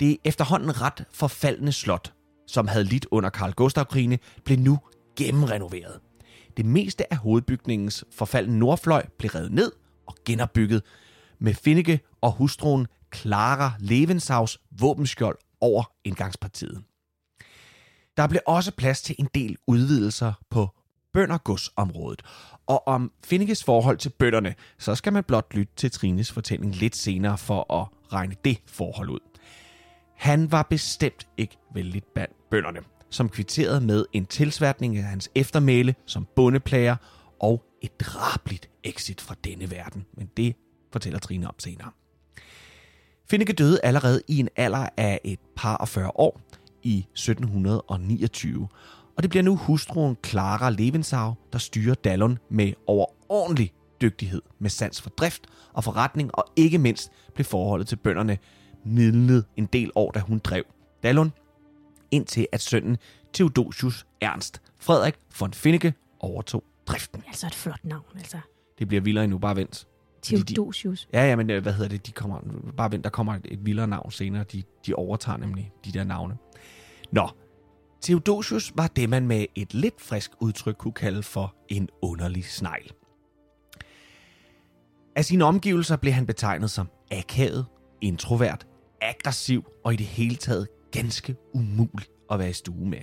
Det 0.00 0.16
efterhånden 0.24 0.80
ret 0.80 1.04
forfaldende 1.10 1.72
slot, 1.72 2.12
som 2.46 2.68
havde 2.68 2.84
lidt 2.84 3.06
under 3.10 3.30
Karl 3.30 3.52
Gustav-krigene, 3.52 4.18
blev 4.44 4.58
nu 4.58 4.78
gennemrenoveret. 5.16 6.00
Det 6.56 6.66
meste 6.66 7.12
af 7.12 7.18
hovedbygningens 7.18 8.04
forfaldne 8.12 8.58
nordfløj 8.58 9.06
blev 9.18 9.30
revet 9.30 9.52
ned 9.52 9.72
og 10.06 10.14
genopbygget 10.26 10.82
med 11.38 11.54
Finnecke 11.54 12.00
og 12.20 12.32
hustruen 12.32 12.86
Clara 13.14 13.72
Levenshaus 13.78 14.58
våbenskjold 14.80 15.38
over 15.60 15.84
indgangspartiet. 16.04 16.82
Der 18.16 18.26
blev 18.26 18.40
også 18.46 18.72
plads 18.72 19.02
til 19.02 19.16
en 19.18 19.28
del 19.34 19.56
udvidelser 19.66 20.32
på 20.50 20.68
bøndergodsområdet. 21.12 22.22
Og 22.66 22.88
om 22.88 23.12
Finnekes 23.24 23.64
forhold 23.64 23.98
til 23.98 24.08
bønderne, 24.08 24.54
så 24.78 24.94
skal 24.94 25.12
man 25.12 25.24
blot 25.24 25.54
lytte 25.54 25.72
til 25.76 25.90
Trines 25.90 26.32
fortælling 26.32 26.74
lidt 26.74 26.96
senere 26.96 27.38
for 27.38 27.72
at 27.72 28.12
regne 28.12 28.34
det 28.44 28.58
forhold 28.66 29.10
ud. 29.10 29.18
Han 30.16 30.52
var 30.52 30.62
bestemt 30.62 31.26
ikke 31.36 31.56
vældig 31.74 32.02
blandt 32.14 32.50
bønderne, 32.50 32.80
som 33.10 33.28
kvitterede 33.28 33.80
med 33.80 34.04
en 34.12 34.26
tilsværtning 34.26 34.96
af 34.96 35.02
hans 35.04 35.30
eftermæle 35.34 35.94
som 36.06 36.26
bondeplager 36.36 36.96
og 37.40 37.62
et 37.82 38.00
drabligt 38.00 38.68
exit 38.84 39.20
fra 39.20 39.34
denne 39.44 39.70
verden. 39.70 40.06
Men 40.16 40.30
det 40.36 40.56
fortæller 40.92 41.18
Trine 41.18 41.48
om 41.48 41.54
senere. 41.58 41.90
Finneke 43.30 43.52
døde 43.52 43.80
allerede 43.82 44.22
i 44.28 44.38
en 44.38 44.48
alder 44.56 44.88
af 44.96 45.20
et 45.24 45.40
par 45.56 45.76
og 45.76 45.88
40 45.88 46.10
år 46.14 46.40
i 46.86 46.98
1729, 47.14 48.68
og 49.16 49.22
det 49.22 49.30
bliver 49.30 49.42
nu 49.42 49.56
hustruen 49.56 50.16
Clara 50.26 50.70
Levensau, 50.70 51.34
der 51.52 51.58
styrer 51.58 51.94
Dallon 51.94 52.38
med 52.50 52.72
overordentlig 52.86 53.72
dygtighed 54.00 54.42
med 54.58 54.70
sans 54.70 55.02
for 55.02 55.10
drift 55.10 55.46
og 55.72 55.84
forretning, 55.84 56.34
og 56.34 56.44
ikke 56.56 56.78
mindst 56.78 57.10
blev 57.34 57.44
forholdet 57.44 57.88
til 57.88 57.96
bønderne 57.96 58.38
midlet 58.84 59.44
en 59.56 59.66
del 59.66 59.90
år, 59.94 60.10
da 60.10 60.20
hun 60.20 60.38
drev 60.38 60.64
Dallon, 61.02 61.32
indtil 62.10 62.46
at 62.52 62.60
sønnen 62.60 62.96
Theodosius 63.34 64.06
Ernst 64.20 64.62
Frederik 64.80 65.14
von 65.40 65.52
Finnecke 65.54 65.94
overtog 66.20 66.64
driften. 66.86 67.22
Altså 67.28 67.46
et 67.46 67.54
flot 67.54 67.84
navn, 67.84 68.02
altså. 68.18 68.38
Det 68.78 68.88
bliver 68.88 69.00
vildere 69.00 69.24
endnu, 69.24 69.38
bare 69.38 69.56
vent. 69.56 69.86
Fordi 70.24 70.36
de- 70.42 70.54
Theodosius. 70.54 71.08
Ja, 71.12 71.28
ja, 71.28 71.36
men 71.36 71.50
øh, 71.50 71.62
hvad 71.62 71.72
hedder 71.72 71.88
det? 71.88 72.06
De 72.06 72.12
kommer, 72.12 72.40
bare 72.76 72.92
vent, 72.92 73.04
der 73.04 73.10
kommer 73.10 73.34
et, 73.34 73.46
et 73.50 73.66
vildere 73.66 73.86
navn 73.86 74.10
senere. 74.10 74.44
De, 74.44 74.62
de 74.86 74.94
overtager 74.94 75.38
nemlig 75.38 75.72
de 75.84 75.92
der 75.92 76.04
navne. 76.04 76.36
Nå, 77.12 77.28
Theodosius 78.02 78.72
var 78.74 78.86
det, 78.86 79.08
man 79.08 79.26
med 79.26 79.46
et 79.54 79.74
lidt 79.74 80.00
frisk 80.00 80.30
udtryk 80.40 80.76
kunne 80.78 80.92
kalde 80.92 81.22
for 81.22 81.54
en 81.68 81.88
underlig 82.02 82.44
snegl. 82.44 82.92
Af 85.16 85.24
sine 85.24 85.44
omgivelser 85.44 85.96
blev 85.96 86.12
han 86.12 86.26
betegnet 86.26 86.70
som 86.70 86.88
akavet, 87.10 87.66
introvert, 88.00 88.66
aggressiv 89.00 89.64
og 89.84 89.92
i 89.92 89.96
det 89.96 90.06
hele 90.06 90.36
taget 90.36 90.68
ganske 90.92 91.36
umulig 91.54 92.06
at 92.30 92.38
være 92.38 92.50
i 92.50 92.52
stue 92.52 92.88
med. 92.88 92.98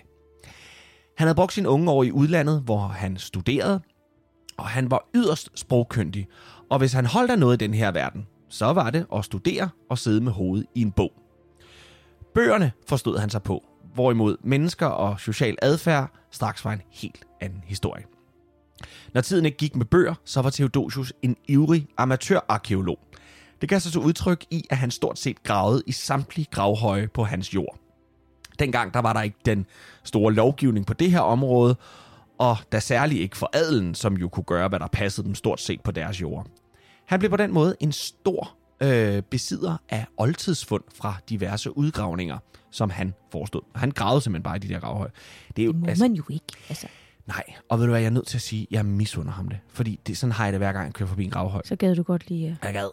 Han 1.17 1.27
havde 1.27 1.35
brugt 1.35 1.53
sine 1.53 1.69
unge 1.69 1.91
år 1.91 2.03
i 2.03 2.11
udlandet, 2.11 2.61
hvor 2.61 2.79
han 2.79 3.17
studerede, 3.17 3.81
Og 4.57 4.65
han 4.65 4.91
var 4.91 5.09
yderst 5.15 5.49
sprogkyndig, 5.55 6.27
og 6.69 6.77
hvis 6.79 6.93
han 6.93 7.05
holdt 7.05 7.31
af 7.31 7.39
noget 7.39 7.61
i 7.61 7.65
den 7.65 7.73
her 7.73 7.91
verden, 7.91 8.27
så 8.49 8.73
var 8.73 8.89
det 8.89 9.05
at 9.15 9.25
studere 9.25 9.69
og 9.89 9.97
sidde 9.97 10.21
med 10.21 10.31
hovedet 10.31 10.65
i 10.75 10.81
en 10.81 10.91
bog. 10.91 11.11
Bøgerne 12.33 12.71
forstod 12.87 13.17
han 13.17 13.29
sig 13.29 13.43
på, 13.43 13.63
hvorimod 13.93 14.37
mennesker 14.43 14.85
og 14.85 15.19
social 15.19 15.57
adfærd 15.61 16.11
straks 16.31 16.65
var 16.65 16.73
en 16.73 16.81
helt 16.89 17.25
anden 17.41 17.63
historie. 17.65 18.03
Når 19.13 19.21
tiden 19.21 19.45
ikke 19.45 19.57
gik 19.57 19.75
med 19.75 19.85
bøger, 19.85 20.13
så 20.25 20.41
var 20.41 20.49
Theodosius 20.49 21.13
en 21.21 21.37
ivrig 21.47 21.87
amatørarkeolog. 21.97 22.99
Det 23.61 23.69
gav 23.69 23.79
sig 23.79 23.91
så 23.91 23.99
udtryk 23.99 24.45
i, 24.51 24.63
at 24.69 24.77
han 24.77 24.91
stort 24.91 25.19
set 25.19 25.43
gravede 25.43 25.83
i 25.87 25.91
samtlige 25.91 26.47
gravhøje 26.51 27.07
på 27.07 27.23
hans 27.23 27.53
jord. 27.53 27.77
Dengang 28.59 28.93
der 28.93 28.99
var 28.99 29.13
der 29.13 29.21
ikke 29.21 29.37
den 29.45 29.65
store 30.03 30.33
lovgivning 30.33 30.85
på 30.85 30.93
det 30.93 31.11
her 31.11 31.19
område, 31.19 31.75
og 32.37 32.57
da 32.71 32.79
særligt 32.79 33.21
ikke 33.21 33.37
for 33.37 33.49
adelen, 33.53 33.95
som 33.95 34.17
jo 34.17 34.29
kunne 34.29 34.43
gøre, 34.43 34.67
hvad 34.67 34.79
der 34.79 34.87
passede 34.87 35.27
dem 35.27 35.35
stort 35.35 35.61
set 35.61 35.81
på 35.81 35.91
deres 35.91 36.21
jord. 36.21 36.47
Han 37.05 37.19
blev 37.19 37.29
på 37.29 37.37
den 37.37 37.53
måde 37.53 37.75
en 37.79 37.91
stor 37.91 38.55
øh, 38.81 39.21
besidder 39.21 39.77
af 39.89 40.05
oldtidsfund 40.17 40.83
fra 40.95 41.15
diverse 41.29 41.77
udgravninger, 41.77 42.37
som 42.73 42.89
han 42.89 43.13
forestod. 43.31 43.61
Han 43.75 43.91
gravede 43.91 44.21
simpelthen 44.21 44.43
bare 44.43 44.55
i 44.55 44.59
de 44.59 44.67
der 44.67 44.79
gravhøje. 44.79 45.11
Det, 45.55 45.61
er 45.61 45.65
jo, 45.65 45.71
det 45.71 45.79
må 45.79 45.87
altså, 45.87 46.03
man 46.03 46.13
jo 46.13 46.23
ikke. 46.29 46.45
Altså. 46.69 46.87
Nej, 47.25 47.43
og 47.69 47.79
ved 47.79 47.85
du 47.85 47.91
hvad, 47.91 48.01
jeg 48.01 48.07
er 48.07 48.11
nødt 48.11 48.27
til 48.27 48.37
at 48.37 48.41
sige, 48.41 48.67
jeg 48.71 48.85
misunder 48.85 49.31
ham 49.31 49.47
det. 49.47 49.59
Fordi 49.67 49.99
det, 50.07 50.17
sådan 50.17 50.31
har 50.31 50.45
jeg 50.45 50.53
det 50.53 50.59
hver 50.59 50.71
gang, 50.71 50.85
jeg 50.85 50.93
kører 50.93 51.09
forbi 51.09 51.23
en 51.23 51.29
gravhøj. 51.29 51.61
Så 51.65 51.75
gad 51.75 51.95
du 51.95 52.03
godt 52.03 52.29
lige... 52.29 52.57
Jeg 52.63 52.73
gad. 52.73 52.89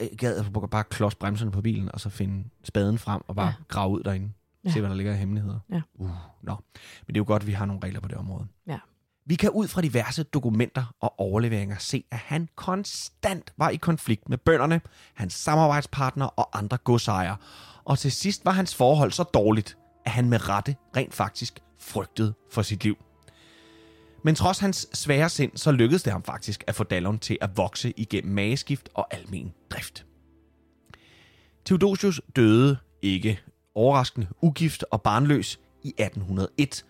Jeg 0.00 0.18
gad 0.18 0.38
at 0.38 0.70
bare 0.70 0.84
klods 0.84 1.14
bremserne 1.14 1.50
på 1.50 1.62
bilen, 1.62 1.90
og 1.92 2.00
så 2.00 2.08
finde 2.08 2.44
spaden 2.64 2.98
frem 2.98 3.22
og 3.28 3.36
bare 3.36 3.46
ja. 3.46 3.52
grave 3.68 3.90
ud 3.90 4.02
derinde. 4.02 4.32
Ja. 4.64 4.70
Se, 4.70 4.80
hvad 4.80 4.90
der 4.90 4.96
ligger 4.96 5.12
af 5.12 5.18
hemmeligheder. 5.18 5.58
Ja. 5.70 5.80
Uh, 5.94 6.10
no. 6.42 6.54
Men 7.06 7.08
det 7.08 7.16
er 7.16 7.20
jo 7.20 7.24
godt, 7.26 7.42
at 7.42 7.46
vi 7.46 7.52
har 7.52 7.66
nogle 7.66 7.82
regler 7.84 8.00
på 8.00 8.08
det 8.08 8.16
område. 8.16 8.46
Ja. 8.66 8.78
Vi 9.26 9.34
kan 9.34 9.50
ud 9.50 9.68
fra 9.68 9.80
diverse 9.80 10.22
dokumenter 10.22 10.94
og 11.00 11.20
overleveringer 11.20 11.76
se, 11.78 12.04
at 12.10 12.18
han 12.18 12.48
konstant 12.56 13.52
var 13.56 13.68
i 13.68 13.76
konflikt 13.76 14.28
med 14.28 14.38
bønderne, 14.38 14.80
hans 15.14 15.34
samarbejdspartnere 15.34 16.30
og 16.30 16.58
andre 16.58 16.76
godsejere. 16.76 17.36
Og 17.84 17.98
til 17.98 18.12
sidst 18.12 18.44
var 18.44 18.52
hans 18.52 18.74
forhold 18.74 19.12
så 19.12 19.22
dårligt, 19.22 19.78
at 20.04 20.10
han 20.10 20.28
med 20.28 20.48
rette 20.48 20.76
rent 20.96 21.14
faktisk 21.14 21.60
frygtede 21.78 22.34
for 22.50 22.62
sit 22.62 22.84
liv. 22.84 22.96
Men 24.22 24.34
trods 24.34 24.58
hans 24.58 24.88
svære 24.92 25.28
sind, 25.28 25.52
så 25.54 25.72
lykkedes 25.72 26.02
det 26.02 26.12
ham 26.12 26.22
faktisk 26.22 26.64
at 26.66 26.74
få 26.74 26.84
Dallon 26.84 27.18
til 27.18 27.38
at 27.40 27.56
vokse 27.56 27.92
igennem 27.96 28.34
mageskift 28.34 28.88
og 28.94 29.14
almen 29.14 29.52
drift. 29.70 30.06
Theodosius 31.64 32.20
døde 32.36 32.76
ikke 33.02 33.40
overraskende 33.74 34.26
ugift 34.42 34.84
og 34.90 35.02
barnløs 35.02 35.60
i 35.82 35.88
1801, 35.88 36.84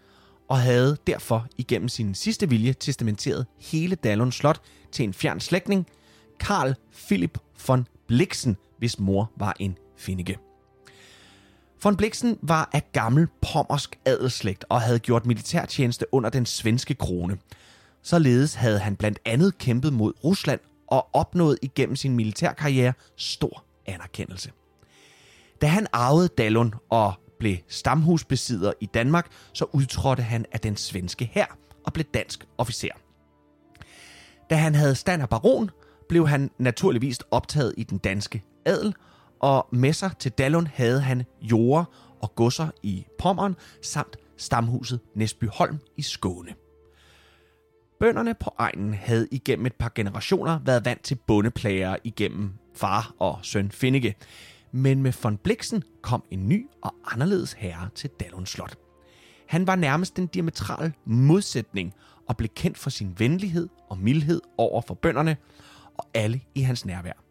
og 0.48 0.60
havde 0.60 0.96
derfor 1.06 1.46
igennem 1.58 1.88
sin 1.88 2.14
sidste 2.14 2.48
vilje 2.48 2.72
testamenteret 2.72 3.46
hele 3.58 3.96
Dallons 3.96 4.34
Slot 4.34 4.60
til 4.92 5.04
en 5.04 5.14
fjern 5.14 5.40
slægtning, 5.40 5.86
Karl 6.40 6.74
Philip 7.06 7.38
von 7.68 7.86
Blixen, 8.06 8.56
hvis 8.78 8.98
mor 8.98 9.32
var 9.36 9.56
en 9.60 9.78
finnike. 9.96 10.38
Von 11.84 11.96
Bliksen 11.96 12.38
var 12.42 12.70
af 12.72 12.92
gammel 12.92 13.28
pommersk 13.40 13.98
adelslægt 14.04 14.64
og 14.68 14.80
havde 14.80 14.98
gjort 14.98 15.26
militærtjeneste 15.26 16.06
under 16.12 16.30
den 16.30 16.46
svenske 16.46 16.94
krone. 16.94 17.38
Således 18.02 18.54
havde 18.54 18.78
han 18.78 18.96
blandt 18.96 19.18
andet 19.24 19.59
kæmpet 19.59 19.92
mod 19.92 20.12
Rusland 20.24 20.61
og 20.87 21.09
opnået 21.12 21.59
igennem 21.62 21.96
sin 21.96 22.16
militærkarriere 22.16 22.92
stor 23.16 23.64
anerkendelse. 23.87 24.50
Da 25.61 25.66
han 25.66 25.87
arvede 25.92 26.28
Dallon 26.28 26.74
og 26.90 27.14
blev 27.38 27.56
stamhusbesidder 27.68 28.72
i 28.80 28.87
Danmark, 28.87 29.26
så 29.52 29.66
udtrådte 29.72 30.22
han 30.22 30.46
af 30.52 30.61
den 30.61 30.76
svenske 30.76 31.30
hær 31.32 31.59
og 31.87 31.92
blev 31.92 32.04
dansk 32.14 32.46
officer. 32.59 32.92
Da 34.50 34.56
han 34.56 34.74
havde 34.74 34.94
stand 34.94 35.22
af 35.22 35.28
baron, 35.28 35.70
blev 36.09 36.28
han 36.28 36.50
naturligvis 36.59 37.18
optaget 37.30 37.74
i 37.76 37.82
den 37.82 37.98
danske 37.98 38.42
adel, 38.66 38.94
og 39.44 39.68
med 39.72 39.92
sig 39.92 40.11
til 40.18 40.33
Dallon 40.33 40.66
havde 40.66 41.00
han 41.00 41.24
jorder 41.40 41.85
og 42.22 42.35
godser 42.35 42.68
i 42.83 43.07
Pommern, 43.18 43.57
samt 43.83 44.16
stamhuset 44.37 45.00
Næsbyholm 45.14 45.78
i 45.96 46.02
Skåne. 46.02 46.54
Bønderne 48.00 48.35
på 48.35 48.54
egnen 48.59 48.94
havde 48.94 49.28
igennem 49.30 49.66
et 49.66 49.74
par 49.74 49.92
generationer 49.94 50.59
været 50.64 50.85
vant 50.85 51.02
til 51.02 51.14
bondeplager 51.26 51.96
igennem 52.04 52.52
far 52.74 53.14
og 53.18 53.38
søn 53.42 53.70
Finnige. 53.70 54.14
men 54.72 55.02
med 55.02 55.12
von 55.22 55.37
Blixen 55.37 55.83
kom 56.02 56.24
en 56.30 56.48
ny 56.48 56.66
og 56.83 56.94
anderledes 57.07 57.52
herre 57.52 57.88
til 57.94 58.11
Dallon 58.20 58.46
Slot. 58.46 58.78
Han 59.48 59.66
var 59.66 59.76
nærmest 59.76 60.16
den 60.16 60.26
diametrale 60.26 60.92
modsætning 61.04 61.94
og 62.28 62.37
blev 62.37 62.48
kendt 62.48 62.78
for 62.78 62.90
sin 62.90 63.14
venlighed 63.18 63.68
og 63.88 63.98
mildhed 63.98 64.40
over 64.59 64.83
for 64.87 64.94
bønderne 64.94 65.37
og 65.94 66.07
alle 66.14 66.40
i 66.54 66.61
hans 66.61 66.87
nærvær. 66.87 67.23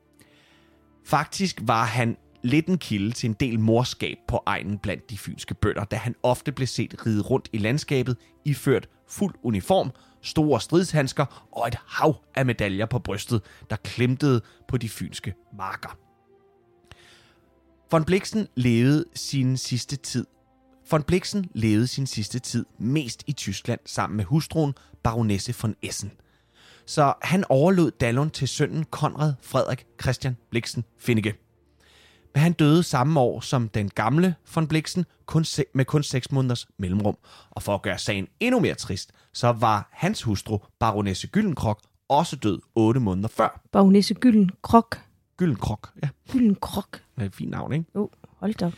Faktisk 1.05 1.61
var 1.61 1.83
han 1.83 2.17
lidt 2.43 2.67
en 2.67 2.77
kilde 2.77 3.11
til 3.11 3.29
en 3.29 3.33
del 3.33 3.59
morskab 3.59 4.17
på 4.27 4.43
egnen 4.45 4.77
blandt 4.77 5.09
de 5.09 5.17
fynske 5.17 5.53
bønder, 5.53 5.83
da 5.83 5.95
han 5.95 6.15
ofte 6.23 6.51
blev 6.51 6.67
set 6.67 7.05
ride 7.05 7.21
rundt 7.21 7.49
i 7.53 7.57
landskabet, 7.57 8.17
iført 8.45 8.89
fuld 9.09 9.35
uniform, 9.43 9.91
store 10.21 10.61
stridshandsker 10.61 11.47
og 11.51 11.67
et 11.67 11.75
hav 11.87 12.15
af 12.35 12.45
medaljer 12.45 12.85
på 12.85 12.99
brystet, 12.99 13.41
der 13.69 13.75
klemtede 13.75 14.41
på 14.67 14.77
de 14.77 14.89
fynske 14.89 15.33
marker. 15.57 15.97
Von 17.91 18.03
Blixen 18.03 18.47
levede 18.55 19.05
sin 19.15 19.57
sidste 19.57 19.95
tid 19.95 20.25
Von 20.91 21.03
Blixen 21.03 21.49
levede 21.53 21.87
sin 21.87 22.07
sidste 22.07 22.39
tid 22.39 22.65
mest 22.77 23.23
i 23.27 23.31
Tyskland 23.31 23.79
sammen 23.85 24.17
med 24.17 24.25
hustruen 24.25 24.73
baronesse 25.03 25.55
von 25.61 25.75
Essen. 25.81 26.11
Så 26.85 27.13
han 27.21 27.43
overlod 27.49 27.91
Dallon 27.91 28.29
til 28.29 28.47
sønnen 28.47 28.83
Konrad 28.83 29.33
Frederik 29.41 29.85
Christian 30.01 30.37
Blixen 30.49 30.83
Finnike. 30.97 31.33
Men 32.33 32.43
han 32.43 32.53
døde 32.53 32.83
samme 32.83 33.19
år 33.19 33.39
som 33.39 33.69
den 33.69 33.89
gamle 33.89 34.35
von 34.55 34.67
Blixen 34.67 35.05
kun 35.25 35.45
med 35.73 35.85
kun 35.85 36.03
6 36.03 36.31
måneders 36.31 36.67
mellemrum. 36.77 37.17
Og 37.51 37.63
for 37.63 37.75
at 37.75 37.81
gøre 37.81 37.97
sagen 37.97 38.27
endnu 38.39 38.59
mere 38.59 38.75
trist, 38.75 39.11
så 39.33 39.51
var 39.51 39.89
hans 39.91 40.23
hustru, 40.23 40.59
baronesse 40.79 41.27
Gyllenkrok, 41.27 41.81
også 42.09 42.35
død 42.35 42.59
8 42.75 42.99
måneder 42.99 43.27
før. 43.27 43.61
Baronesse 43.71 44.13
Gyllenkrok? 44.13 44.97
Gyllenkrok, 45.37 45.89
ja. 46.03 46.09
Gyllenkrok. 46.31 46.91
Det 47.15 47.21
er 47.21 47.25
et 47.25 47.35
fint 47.35 47.51
navn, 47.51 47.73
ikke? 47.73 47.85
Jo, 47.95 48.09
hold 48.39 48.53
da 48.53 48.71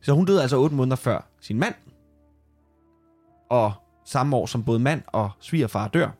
Så 0.00 0.12
hun 0.12 0.24
døde 0.24 0.42
altså 0.42 0.58
8 0.58 0.76
måneder 0.76 0.96
før 0.96 1.20
sin 1.40 1.58
mand. 1.58 1.74
Og 3.50 3.72
samme 4.04 4.36
år 4.36 4.46
som 4.46 4.64
både 4.64 4.78
mand 4.78 5.02
og 5.06 5.30
svigerfar 5.40 5.88
dør. 5.88 6.10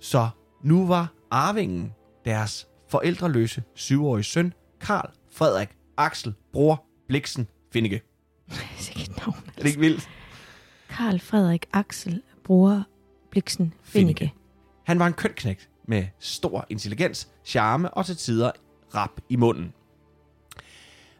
Så 0.00 0.28
nu 0.62 0.86
var 0.86 1.12
arvingen 1.30 1.94
deres 2.24 2.68
forældreløse 2.88 3.62
syvårige 3.74 4.24
søn, 4.24 4.52
Karl 4.80 5.10
Frederik 5.32 5.68
Axel 5.96 6.34
Bror 6.52 6.84
Bliksen 7.08 7.48
Finnike. 7.72 8.02
Sikkert 8.78 9.16
navn. 9.16 9.36
Er 9.56 9.62
det 9.62 9.66
ikke 9.66 9.80
vildt? 9.80 10.08
Karl 10.88 11.18
Frederik 11.18 11.66
Axel 11.72 12.22
Bror 12.44 12.84
Bliksen 13.30 13.74
Finnike. 13.82 14.32
Han 14.84 14.98
var 14.98 15.06
en 15.06 15.12
kønknægt 15.12 15.68
med 15.88 16.06
stor 16.18 16.66
intelligens, 16.68 17.28
charme 17.44 17.90
og 17.90 18.06
til 18.06 18.16
tider 18.16 18.50
rap 18.94 19.10
i 19.28 19.36
munden. 19.36 19.72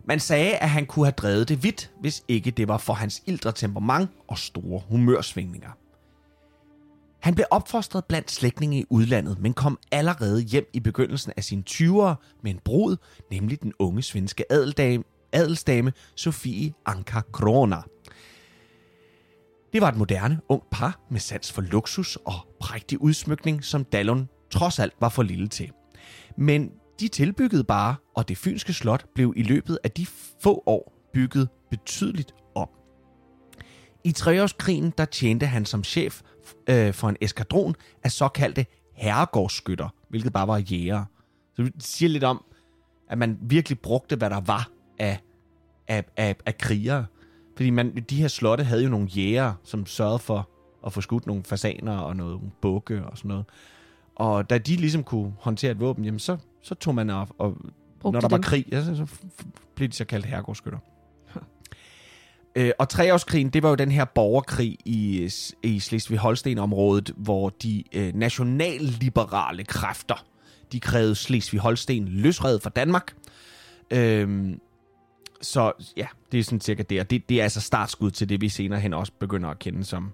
Man 0.04 0.20
sagde, 0.20 0.56
at 0.56 0.70
han 0.70 0.86
kunne 0.86 1.06
have 1.06 1.12
drevet 1.12 1.48
det 1.48 1.62
vidt, 1.62 1.90
hvis 2.00 2.24
ikke 2.28 2.50
det 2.50 2.68
var 2.68 2.78
for 2.78 2.92
hans 2.92 3.22
ildre 3.26 3.52
temperament 3.52 4.10
og 4.28 4.38
store 4.38 4.82
humørsvingninger. 4.88 5.70
Han 7.20 7.34
blev 7.34 7.46
opfostret 7.50 8.04
blandt 8.04 8.30
slægtninge 8.30 8.80
i 8.80 8.84
udlandet, 8.90 9.38
men 9.40 9.54
kom 9.54 9.78
allerede 9.92 10.40
hjem 10.40 10.66
i 10.72 10.80
begyndelsen 10.80 11.32
af 11.36 11.44
sine 11.44 11.62
20'ere 11.70 12.14
med 12.42 12.50
en 12.50 12.60
brud, 12.64 12.96
nemlig 13.30 13.62
den 13.62 13.72
unge 13.78 14.02
svenske 14.02 14.52
adeldame, 14.52 15.04
adelsdame 15.32 15.92
Sofie 16.16 16.72
Anka 16.86 17.20
Krona. 17.32 17.76
Det 19.72 19.80
var 19.80 19.88
et 19.88 19.96
moderne, 19.96 20.40
ung 20.48 20.62
par 20.70 21.00
med 21.10 21.20
sans 21.20 21.52
for 21.52 21.62
luksus 21.62 22.16
og 22.16 22.34
prægtig 22.60 23.00
udsmykning, 23.00 23.64
som 23.64 23.84
Dallon 23.84 24.28
trods 24.50 24.78
alt 24.78 24.94
var 25.00 25.08
for 25.08 25.22
lille 25.22 25.48
til. 25.48 25.70
Men 26.36 26.70
de 27.00 27.08
tilbyggede 27.08 27.64
bare, 27.64 27.96
og 28.16 28.28
det 28.28 28.38
fynske 28.38 28.72
slot 28.72 29.04
blev 29.14 29.32
i 29.36 29.42
løbet 29.42 29.78
af 29.84 29.90
de 29.90 30.06
få 30.42 30.62
år 30.66 30.92
bygget 31.14 31.48
betydeligt 31.70 32.32
om. 32.54 32.68
I 34.04 34.12
treårskrigen 34.12 34.92
der 34.98 35.04
tjente 35.04 35.46
han 35.46 35.64
som 35.64 35.84
chef 35.84 36.22
øh, 36.68 36.94
for 36.94 37.08
en 37.08 37.16
eskadron 37.20 37.74
af 38.04 38.12
såkaldte 38.12 38.66
herregårdsskytter, 38.92 39.88
hvilket 40.08 40.32
bare 40.32 40.48
var 40.48 40.58
jæger. 40.58 41.04
Så 41.54 41.62
det 41.62 41.72
siger 41.78 42.08
lidt 42.08 42.24
om, 42.24 42.44
at 43.08 43.18
man 43.18 43.38
virkelig 43.40 43.78
brugte, 43.78 44.16
hvad 44.16 44.30
der 44.30 44.40
var 44.40 44.70
af, 44.98 45.20
af, 45.88 46.04
af, 46.16 46.36
af 46.46 46.58
krigere. 46.58 47.06
Fordi 47.56 47.70
man, 47.70 48.04
de 48.10 48.16
her 48.16 48.28
slotte 48.28 48.64
havde 48.64 48.82
jo 48.82 48.88
nogle 48.88 49.06
jæger, 49.06 49.52
som 49.64 49.86
sørgede 49.86 50.18
for 50.18 50.48
at 50.86 50.92
få 50.92 51.00
skudt 51.00 51.26
nogle 51.26 51.44
fasaner 51.44 51.98
og 51.98 52.16
noget 52.16 52.40
bukke 52.60 53.04
og 53.04 53.18
sådan 53.18 53.28
noget. 53.28 53.44
Og 54.14 54.50
da 54.50 54.58
de 54.58 54.76
ligesom 54.76 55.04
kunne 55.04 55.32
håndtere 55.38 55.70
et 55.70 55.80
våben, 55.80 56.04
jamen 56.04 56.18
så, 56.18 56.36
så 56.62 56.74
tog 56.74 56.94
man 56.94 57.10
op, 57.10 57.32
og 57.38 57.56
når 58.04 58.10
der 58.10 58.20
dem. 58.20 58.30
var 58.30 58.38
krig, 58.38 58.66
ja, 58.72 58.84
så, 58.84 58.96
så 58.96 59.06
blev 59.74 59.88
de 59.88 59.94
så 59.94 60.04
kaldt 60.04 60.26
herregårdsskytter. 60.26 60.78
Øh, 62.58 62.70
og 62.78 62.88
treårskrigen, 62.88 63.48
det 63.48 63.62
var 63.62 63.68
jo 63.68 63.74
den 63.74 63.90
her 63.90 64.04
borgerkrig 64.04 64.78
i, 64.84 65.30
i 65.62 65.78
Slesvig-Holsten-området, 65.78 67.12
hvor 67.16 67.48
de 67.48 67.84
øh, 67.92 68.14
nationalliberale 68.14 69.64
kræfter, 69.64 70.26
de 70.72 70.80
krævede 70.80 71.14
Slesvig-Holsten 71.14 72.04
løsredet 72.08 72.62
fra 72.62 72.70
Danmark. 72.70 73.14
Øh, 73.90 74.50
så 75.40 75.72
ja, 75.96 76.06
det 76.32 76.40
er 76.40 76.44
sådan 76.44 76.60
cirka 76.60 76.82
det, 76.82 77.00
og 77.00 77.10
det, 77.10 77.28
det 77.28 77.38
er 77.38 77.42
altså 77.42 77.60
startskud 77.60 78.10
til 78.10 78.28
det, 78.28 78.40
vi 78.40 78.48
senere 78.48 78.80
hen 78.80 78.94
også 78.94 79.12
begynder 79.18 79.48
at 79.48 79.58
kende 79.58 79.84
som 79.84 80.12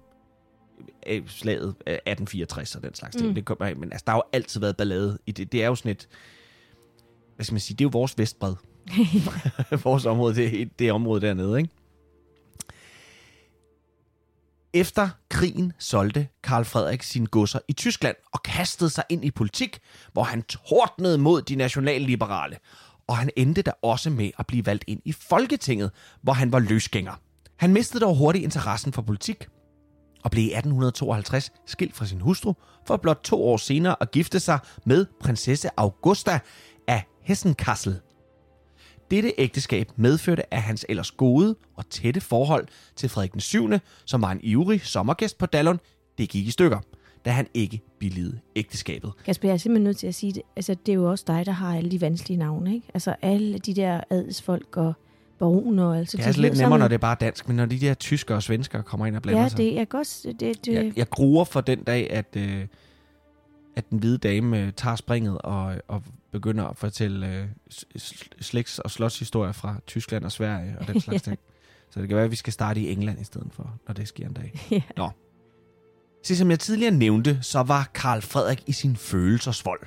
øh, 1.07 1.23
slaget 1.27 1.69
1864 1.69 2.75
og 2.75 2.83
den 2.83 2.93
slags 2.93 3.15
ting. 3.15 3.29
Mm. 3.29 3.35
Det 3.35 3.45
kommer, 3.45 3.75
men 3.75 3.91
altså, 3.91 4.03
der 4.07 4.11
har 4.11 4.17
jo 4.17 4.23
altid 4.33 4.59
været 4.59 4.77
ballade 4.77 5.17
i 5.25 5.31
det. 5.31 5.51
Det 5.51 5.63
er 5.63 5.67
jo 5.67 5.75
sådan 5.75 5.91
et, 5.91 6.07
hvad 7.35 7.43
skal 7.43 7.53
man 7.53 7.59
sige, 7.59 7.75
det 7.77 7.85
er 7.85 7.85
jo 7.85 7.99
vores 7.99 8.17
vestbred. 8.17 8.55
vores 9.83 10.05
område, 10.05 10.35
det 10.35 10.61
er 10.61 10.65
det 10.79 10.91
område 10.91 11.21
dernede, 11.21 11.57
ikke? 11.57 11.69
Efter 14.75 15.09
krigen 15.29 15.73
solgte 15.79 16.27
Karl 16.43 16.65
Frederik 16.65 17.03
sine 17.03 17.27
godser 17.27 17.59
i 17.67 17.73
Tyskland 17.73 18.15
og 18.33 18.43
kastede 18.43 18.89
sig 18.89 19.03
ind 19.09 19.25
i 19.25 19.31
politik, 19.31 19.79
hvor 20.13 20.23
han 20.23 20.41
tordnede 20.41 21.17
mod 21.17 21.41
de 21.41 21.55
nationalliberale. 21.55 22.57
Og 23.07 23.17
han 23.17 23.29
endte 23.35 23.61
da 23.61 23.71
også 23.81 24.09
med 24.09 24.31
at 24.39 24.47
blive 24.47 24.65
valgt 24.65 24.83
ind 24.87 25.01
i 25.05 25.11
Folketinget, 25.11 25.91
hvor 26.21 26.33
han 26.33 26.51
var 26.51 26.59
løsgænger. 26.59 27.13
Han 27.57 27.73
mistede 27.73 28.05
dog 28.05 28.15
hurtigt 28.15 28.43
interessen 28.43 28.93
for 28.93 29.01
politik, 29.01 29.47
og 30.23 30.31
blev 30.31 30.43
i 30.43 30.47
1852 30.47 31.51
skilt 31.65 31.95
fra 31.95 32.05
sin 32.05 32.21
hustru, 32.21 32.53
for 32.87 32.97
blot 32.97 33.19
to 33.23 33.43
år 33.43 33.57
senere 33.57 33.95
at 34.01 34.11
gifte 34.11 34.39
sig 34.39 34.59
med 34.85 35.05
prinsesse 35.21 35.69
Augusta 35.77 36.39
af 36.87 37.03
Hessenkassel. 37.21 37.99
Dette 39.11 39.33
ægteskab 39.37 39.91
medførte, 39.95 40.53
at 40.53 40.61
hans 40.61 40.85
ellers 40.89 41.11
gode 41.11 41.55
og 41.75 41.89
tætte 41.89 42.21
forhold 42.21 42.67
til 42.95 43.09
Frederik 43.09 43.33
den 43.33 43.41
7., 43.41 43.69
som 44.05 44.21
var 44.21 44.31
en 44.31 44.39
ivrig 44.43 44.81
sommergæst 44.81 45.37
på 45.37 45.45
Dallon, 45.45 45.79
det 46.17 46.29
gik 46.29 46.47
i 46.47 46.51
stykker, 46.51 46.79
da 47.25 47.29
han 47.31 47.47
ikke 47.53 47.81
billigede 47.99 48.39
ægteskabet. 48.55 49.11
Kasper, 49.25 49.47
jeg 49.47 49.53
er 49.53 49.57
simpelthen 49.57 49.83
nødt 49.83 49.97
til 49.97 50.07
at 50.07 50.15
sige 50.15 50.33
det. 50.33 50.41
Altså, 50.55 50.75
det 50.85 50.91
er 50.91 50.95
jo 50.95 51.11
også 51.11 51.23
dig, 51.27 51.45
der 51.45 51.51
har 51.51 51.77
alle 51.77 51.91
de 51.91 52.01
vanskelige 52.01 52.37
navne, 52.37 52.75
ikke? 52.75 52.87
Altså, 52.93 53.15
alle 53.21 53.57
de 53.57 53.73
der 53.73 54.01
adelsfolk 54.09 54.77
og 54.77 54.93
baroner. 55.39 55.93
Altså, 55.93 56.17
Det 56.17 56.19
de 56.19 56.23
er 56.23 56.27
altså 56.27 56.41
lidt 56.41 56.57
nemmere, 56.57 56.79
når 56.79 56.87
det 56.87 56.93
er 56.95 56.99
bare 56.99 57.17
dansk, 57.19 57.47
men 57.47 57.57
når 57.57 57.65
de 57.65 57.79
der 57.79 57.93
tyskere 57.93 58.37
og 58.37 58.43
svenskere 58.43 58.83
kommer 58.83 59.05
ind 59.05 59.15
og 59.15 59.21
blander 59.21 59.41
Ja, 59.41 59.49
sig. 59.49 59.57
det 59.57 59.79
er 59.79 59.85
godt. 59.85 60.25
Det, 60.39 60.65
det, 60.65 60.73
Jeg, 60.73 60.93
jeg 60.95 61.09
gruer 61.09 61.43
for 61.43 61.61
den 61.61 61.83
dag, 61.83 62.09
at, 62.11 62.25
øh, 62.37 62.65
at 63.75 63.89
den 63.89 63.99
hvide 63.99 64.17
dame 64.17 64.61
øh, 64.61 64.73
tager 64.73 64.95
springet 64.95 65.37
og, 65.37 65.75
og 65.87 66.03
begynder 66.31 66.65
at 66.65 66.77
fortælle 66.77 67.27
øh, 67.27 67.47
slægts- 68.41 68.79
og 68.79 68.91
slotshistorier 68.91 69.51
fra 69.51 69.75
Tyskland 69.87 70.25
og 70.25 70.31
Sverige 70.31 70.75
og 70.79 70.87
den 70.87 71.01
slags 71.05 71.21
ting. 71.21 71.39
Så 71.89 71.99
det 71.99 72.07
kan 72.07 72.15
være, 72.15 72.25
at 72.25 72.31
vi 72.31 72.35
skal 72.35 72.53
starte 72.53 72.79
i 72.79 72.91
England 72.91 73.21
i 73.21 73.23
stedet 73.23 73.47
for, 73.51 73.79
når 73.87 73.93
det 73.93 74.07
sker 74.07 74.27
en 74.27 74.33
dag. 74.33 74.59
Ja. 74.71 74.81
Nå. 74.97 75.09
Så 76.23 76.35
som 76.35 76.51
jeg 76.51 76.59
tidligere 76.59 76.91
nævnte, 76.91 77.39
så 77.41 77.63
var 77.63 77.89
Karl 77.93 78.21
Frederik 78.21 78.63
i 78.67 78.71
sin 78.71 78.95
følelsesvold. 78.95 79.79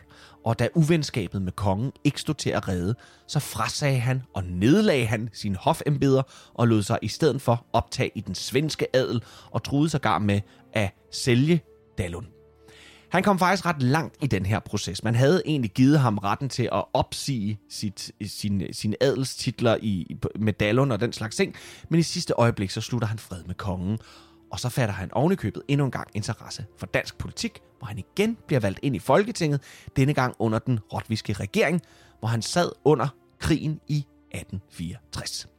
Og 0.44 0.58
da 0.58 0.68
uvenskabet 0.74 1.42
med 1.42 1.52
kongen 1.52 1.92
ikke 2.04 2.20
stod 2.20 2.34
til 2.34 2.50
at 2.50 2.68
redde, 2.68 2.94
så 3.26 3.40
frasagde 3.40 3.98
han 3.98 4.22
og 4.34 4.44
nedlagde 4.44 5.06
han 5.06 5.30
sine 5.32 5.56
hofembeder 5.56 6.22
og 6.54 6.68
lod 6.68 6.82
sig 6.82 6.98
i 7.02 7.08
stedet 7.08 7.42
for 7.42 7.66
optage 7.72 8.10
i 8.14 8.20
den 8.20 8.34
svenske 8.34 8.96
adel 8.96 9.22
og 9.50 9.62
troede 9.62 9.88
sågar 9.88 10.18
med 10.18 10.40
at 10.72 10.90
sælge 11.12 11.60
Dallon. 11.98 12.26
Han 13.10 13.22
kom 13.22 13.38
faktisk 13.38 13.66
ret 13.66 13.82
langt 13.82 14.16
i 14.22 14.26
den 14.26 14.46
her 14.46 14.58
proces. 14.58 15.04
Man 15.04 15.14
havde 15.14 15.42
egentlig 15.46 15.70
givet 15.70 16.00
ham 16.00 16.18
retten 16.18 16.48
til 16.48 16.68
at 16.72 16.84
opsige 16.92 17.60
sit, 17.70 18.12
sin, 18.26 18.62
sine 18.72 18.96
adelstitler 19.00 19.76
i, 19.82 20.16
med 20.38 20.90
og 20.90 21.00
den 21.00 21.12
slags 21.12 21.36
ting, 21.36 21.54
men 21.88 22.00
i 22.00 22.02
sidste 22.02 22.34
øjeblik 22.34 22.70
så 22.70 22.80
slutter 22.80 23.08
han 23.08 23.18
fred 23.18 23.44
med 23.44 23.54
kongen, 23.54 23.98
og 24.50 24.60
så 24.60 24.68
fatter 24.68 24.94
han 24.94 25.12
ovenikøbet 25.12 25.62
endnu 25.68 25.84
en 25.84 25.90
gang 25.90 26.08
interesse 26.14 26.64
for 26.76 26.86
dansk 26.86 27.18
politik, 27.18 27.60
hvor 27.78 27.86
han 27.86 27.98
igen 27.98 28.36
bliver 28.46 28.60
valgt 28.60 28.80
ind 28.82 28.96
i 28.96 28.98
Folketinget, 28.98 29.60
denne 29.96 30.14
gang 30.14 30.34
under 30.38 30.58
den 30.58 30.78
rotviske 30.92 31.32
regering, 31.32 31.82
hvor 32.18 32.28
han 32.28 32.42
sad 32.42 32.72
under 32.84 33.08
krigen 33.38 33.80
i 33.88 33.96
1864. 34.34 35.57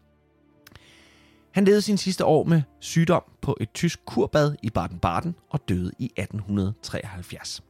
Han 1.51 1.65
levede 1.65 1.81
sin 1.81 1.97
sidste 1.97 2.25
år 2.25 2.43
med 2.43 2.61
sygdom 2.79 3.23
på 3.41 3.57
et 3.61 3.71
tysk 3.71 3.99
kurbad 4.05 4.55
i 4.63 4.69
Baden-Baden 4.77 5.33
og 5.49 5.69
døde 5.69 5.91
i 5.99 6.05
1873. 6.05 7.61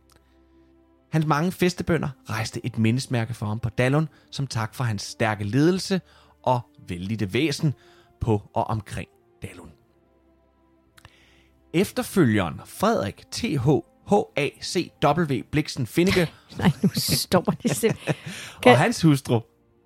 Hans 1.11 1.25
mange 1.25 1.51
festebønder 1.51 2.09
rejste 2.29 2.65
et 2.65 2.77
mindesmærke 2.77 3.33
for 3.33 3.45
ham 3.45 3.59
på 3.59 3.69
Dallon 3.69 4.09
som 4.31 4.47
tak 4.47 4.75
for 4.75 4.83
hans 4.83 5.01
stærke 5.01 5.43
ledelse 5.43 6.01
og 6.43 6.61
vældige 6.87 7.33
væsen 7.33 7.73
på 8.21 8.41
og 8.53 8.63
omkring 8.63 9.09
Dallon. 9.41 9.71
Efterfølgeren 11.73 12.61
Frederik 12.65 13.23
T.H. 13.31 13.69
H.A.C.W. 14.09 15.41
Bliksen 15.51 15.87
Finneke 15.87 16.31
Nej, 16.57 16.71
nu 16.83 16.89
stopper 16.93 17.51
det 17.51 17.75
simpelthen. 17.75 18.15
Kan- 18.63 18.71
og 18.71 18.77
hans 18.77 19.01
hustru, 19.01 19.39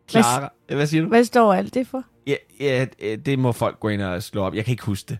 Clara. 0.09 0.53
Hvad 0.67 0.87
siger 0.87 1.03
du? 1.03 1.09
Hvad 1.09 1.23
står 1.23 1.53
alt 1.53 1.73
det 1.73 1.87
for? 1.87 2.03
Ja, 2.27 2.35
ja, 2.59 2.85
det 3.15 3.39
må 3.39 3.51
folk 3.51 3.79
gå 3.79 3.89
ind 3.89 4.01
og 4.01 4.23
slå 4.23 4.43
op. 4.43 4.55
Jeg 4.55 4.65
kan 4.65 4.71
ikke 4.71 4.85
huske 4.85 5.09
det. 5.09 5.17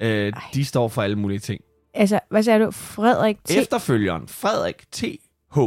Øh, 0.00 0.32
de 0.54 0.64
står 0.64 0.88
for 0.88 1.02
alle 1.02 1.16
mulige 1.16 1.38
ting. 1.38 1.60
Altså, 1.94 2.20
hvad 2.30 2.42
sagde 2.42 2.64
du? 2.64 2.70
Frederik 2.70 3.36
T. 3.44 3.50
Efterfølgeren 3.50 4.28
Frederik 4.28 4.84
T. 4.92 5.04
H. 5.54 5.58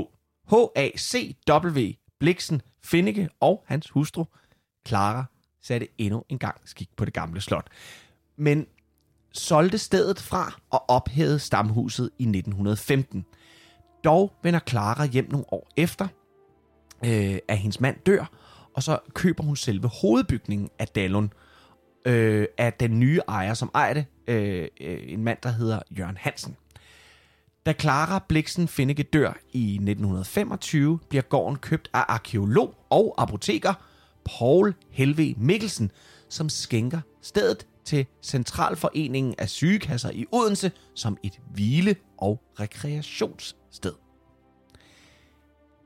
H.A.C.W. 0.50 1.80
Bliksen 2.20 2.62
Finneke 2.84 3.30
og 3.40 3.64
hans 3.68 3.90
hustru, 3.90 4.26
Clara, 4.88 5.26
satte 5.62 5.88
endnu 5.98 6.24
en 6.30 6.40
gang 6.40 6.62
skik 6.66 6.90
på 6.98 7.06
det 7.06 7.14
gamle 7.14 7.42
slot. 7.42 7.68
Men 8.38 8.66
solgte 9.34 9.78
stedet 9.78 10.20
fra 10.20 10.60
og 10.70 10.90
ophævede 10.90 11.40
stamhuset 11.40 12.10
i 12.20 12.24
1915. 12.24 13.26
Dog 14.04 14.34
vender 14.44 14.60
Clara 14.68 15.06
hjem 15.06 15.28
nogle 15.32 15.54
år 15.54 15.68
efter, 15.78 16.08
øh, 17.06 17.38
at 17.48 17.58
hendes 17.58 17.80
mand 17.80 17.98
dør, 18.06 18.30
og 18.78 18.84
så 18.84 19.00
køber 19.14 19.44
hun 19.44 19.56
selve 19.56 19.88
hovedbygningen 19.88 20.70
af 20.80 20.88
Dallon 20.88 21.34
øh, 22.06 22.48
af 22.58 22.74
den 22.74 23.00
nye 23.00 23.20
ejer, 23.28 23.54
som 23.54 23.72
ejer 23.76 23.94
det, 23.94 24.06
øh, 24.28 24.68
en 25.08 25.24
mand, 25.24 25.38
der 25.44 25.50
hedder 25.50 25.80
Jørgen 25.98 26.18
Hansen. 26.18 26.56
Da 27.66 27.74
Clara 27.74 28.26
Bliksen 28.28 28.68
Finneke 28.68 29.04
dør 29.04 29.34
i 29.54 29.74
1925, 29.74 31.00
bliver 31.10 31.22
gården 31.22 31.58
købt 31.58 31.90
af 31.94 32.04
arkeolog 32.08 32.76
og 32.90 33.16
apoteker 33.18 33.74
Paul 34.26 34.74
Helve 34.90 35.36
Mikkelsen, 35.38 35.92
som 36.30 36.50
skænker 36.50 37.00
stedet 37.22 37.68
til 37.86 38.06
Centralforeningen 38.24 39.36
af 39.38 39.50
Sygekasser 39.50 40.12
i 40.12 40.26
Odense 40.32 40.72
som 40.96 41.18
et 41.24 41.40
hvile- 41.54 41.96
og 42.18 42.42
rekreationssted. 42.60 44.07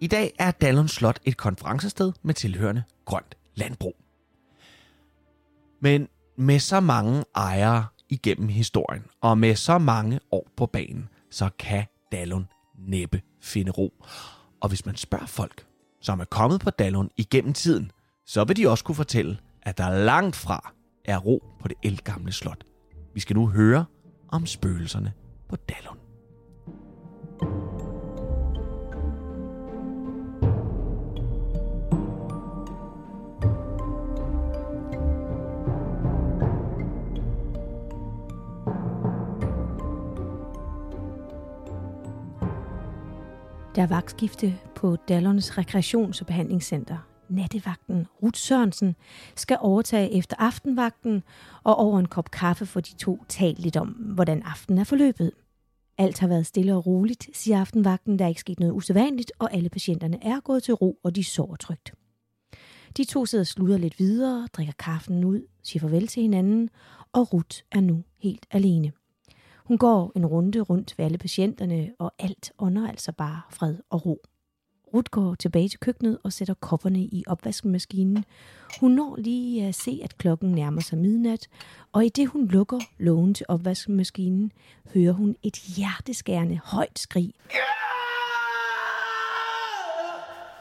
I 0.02 0.08
dag 0.08 0.32
er 0.40 0.52
Dallon 0.52 0.88
Slot 0.88 1.20
et 1.26 1.38
konferencested 1.38 2.12
med 2.22 2.34
tilhørende 2.34 2.84
grønt 3.06 3.36
landbrug. 3.56 3.96
Men 5.82 6.08
med 6.38 6.60
så 6.60 6.80
mange 6.80 7.24
ejere 7.36 7.86
igennem 8.10 8.48
historien, 8.48 9.04
og 9.22 9.38
med 9.38 9.56
så 9.56 9.78
mange 9.78 10.20
år 10.32 10.48
på 10.58 10.66
banen, 10.66 11.10
så 11.32 11.50
kan 11.60 11.86
Dallon 12.12 12.48
næppe 12.78 13.22
finde 13.42 13.72
ro. 13.72 13.94
Og 14.62 14.70
hvis 14.70 14.86
man 14.86 14.96
spørger 14.96 15.26
folk, 15.26 15.66
som 16.02 16.20
er 16.20 16.26
kommet 16.26 16.62
på 16.62 16.70
Dallon 16.70 17.10
igennem 17.18 17.54
tiden, 17.54 17.92
så 18.26 18.44
vil 18.44 18.58
de 18.58 18.68
også 18.68 18.84
kunne 18.84 18.96
fortælle, 18.96 19.38
at 19.62 19.78
der 19.78 20.04
langt 20.04 20.36
fra 20.36 20.74
er 21.06 21.18
ro 21.18 21.44
på 21.60 21.68
det 21.68 21.78
elgamle 21.84 22.32
slot. 22.32 22.64
Vi 23.14 23.20
skal 23.20 23.36
nu 23.36 23.48
høre 23.48 23.86
om 24.28 24.46
spøgelserne 24.46 25.14
på 25.50 25.56
Dallon. 25.56 26.01
Der 43.76 43.82
er 43.82 43.88
vagtskifte 43.88 44.60
på 44.76 44.96
Dallons 44.96 45.52
rekreations- 45.52 46.22
og 46.22 46.28
behandlingscenter. 46.28 46.98
Nattevagten 47.30 48.08
Ruth 48.24 48.40
Sørensen 48.40 48.96
skal 49.36 49.58
overtage 49.60 50.12
efter 50.12 50.36
aftenvagten, 50.40 51.24
og 51.64 51.76
over 51.76 52.00
en 52.00 52.08
kop 52.08 52.32
kaffe 52.32 52.66
får 52.66 52.80
de 52.80 52.96
to 52.96 53.24
talt 53.30 53.60
lidt 53.60 53.78
om, 53.78 53.88
hvordan 53.88 54.44
aftenen 54.44 54.80
er 54.80 54.84
forløbet. 54.84 55.32
Alt 55.98 56.20
har 56.20 56.28
været 56.28 56.46
stille 56.46 56.76
og 56.76 56.86
roligt, 56.86 57.30
siger 57.34 57.60
aftenvagten. 57.60 58.20
Der 58.20 58.26
er 58.26 58.30
ikke 58.30 58.42
sket 58.42 58.60
noget 58.60 58.74
usædvanligt, 58.74 59.32
og 59.40 59.54
alle 59.54 59.70
patienterne 59.70 60.24
er 60.24 60.40
gået 60.40 60.64
til 60.64 60.74
ro, 60.74 61.00
og 61.04 61.16
de 61.16 61.24
sover 61.24 61.56
trygt. 61.56 61.94
De 62.98 63.04
to 63.04 63.26
sidder 63.26 63.44
og 63.44 63.48
sluder 63.48 63.78
lidt 63.78 64.00
videre, 64.00 64.48
drikker 64.54 64.74
kaffen 64.80 65.24
ud, 65.24 65.42
siger 65.64 65.82
farvel 65.82 66.08
til 66.08 66.22
hinanden, 66.22 66.70
og 67.14 67.34
Ruth 67.34 67.60
er 67.72 67.82
nu 67.82 68.04
helt 68.18 68.46
alene. 68.52 68.92
Hun 69.72 69.78
går 69.78 70.12
en 70.16 70.26
runde 70.26 70.62
rundt 70.62 70.98
ved 70.98 71.06
alle 71.06 71.18
patienterne, 71.18 71.92
og 72.00 72.14
alt 72.20 72.52
ånder 72.60 72.90
altså 72.90 73.12
bare 73.12 73.42
fred 73.50 73.78
og 73.90 74.06
ro. 74.06 74.22
Ruth 74.94 75.10
går 75.12 75.36
tilbage 75.36 75.70
til 75.70 75.80
køkkenet 75.80 76.18
og 76.24 76.34
sætter 76.34 76.54
kopperne 76.54 77.00
i 77.00 77.24
opvaskemaskinen. 77.28 78.26
Hun 78.80 78.92
når 78.92 79.16
lige 79.16 79.68
at 79.68 79.76
se, 79.76 80.02
at 80.04 80.18
klokken 80.18 80.52
nærmer 80.52 80.82
sig 80.82 80.98
midnat, 80.98 81.48
og 81.92 82.06
i 82.06 82.10
det 82.10 82.28
hun 82.28 82.48
lukker 82.48 82.80
lågen 82.98 83.34
til 83.34 83.46
opvaskemaskinen, 83.50 84.52
hører 84.94 85.14
hun 85.14 85.36
et 85.44 85.58
hjerteskærende 85.58 86.60
højt 86.64 87.00
skrig. 87.00 87.34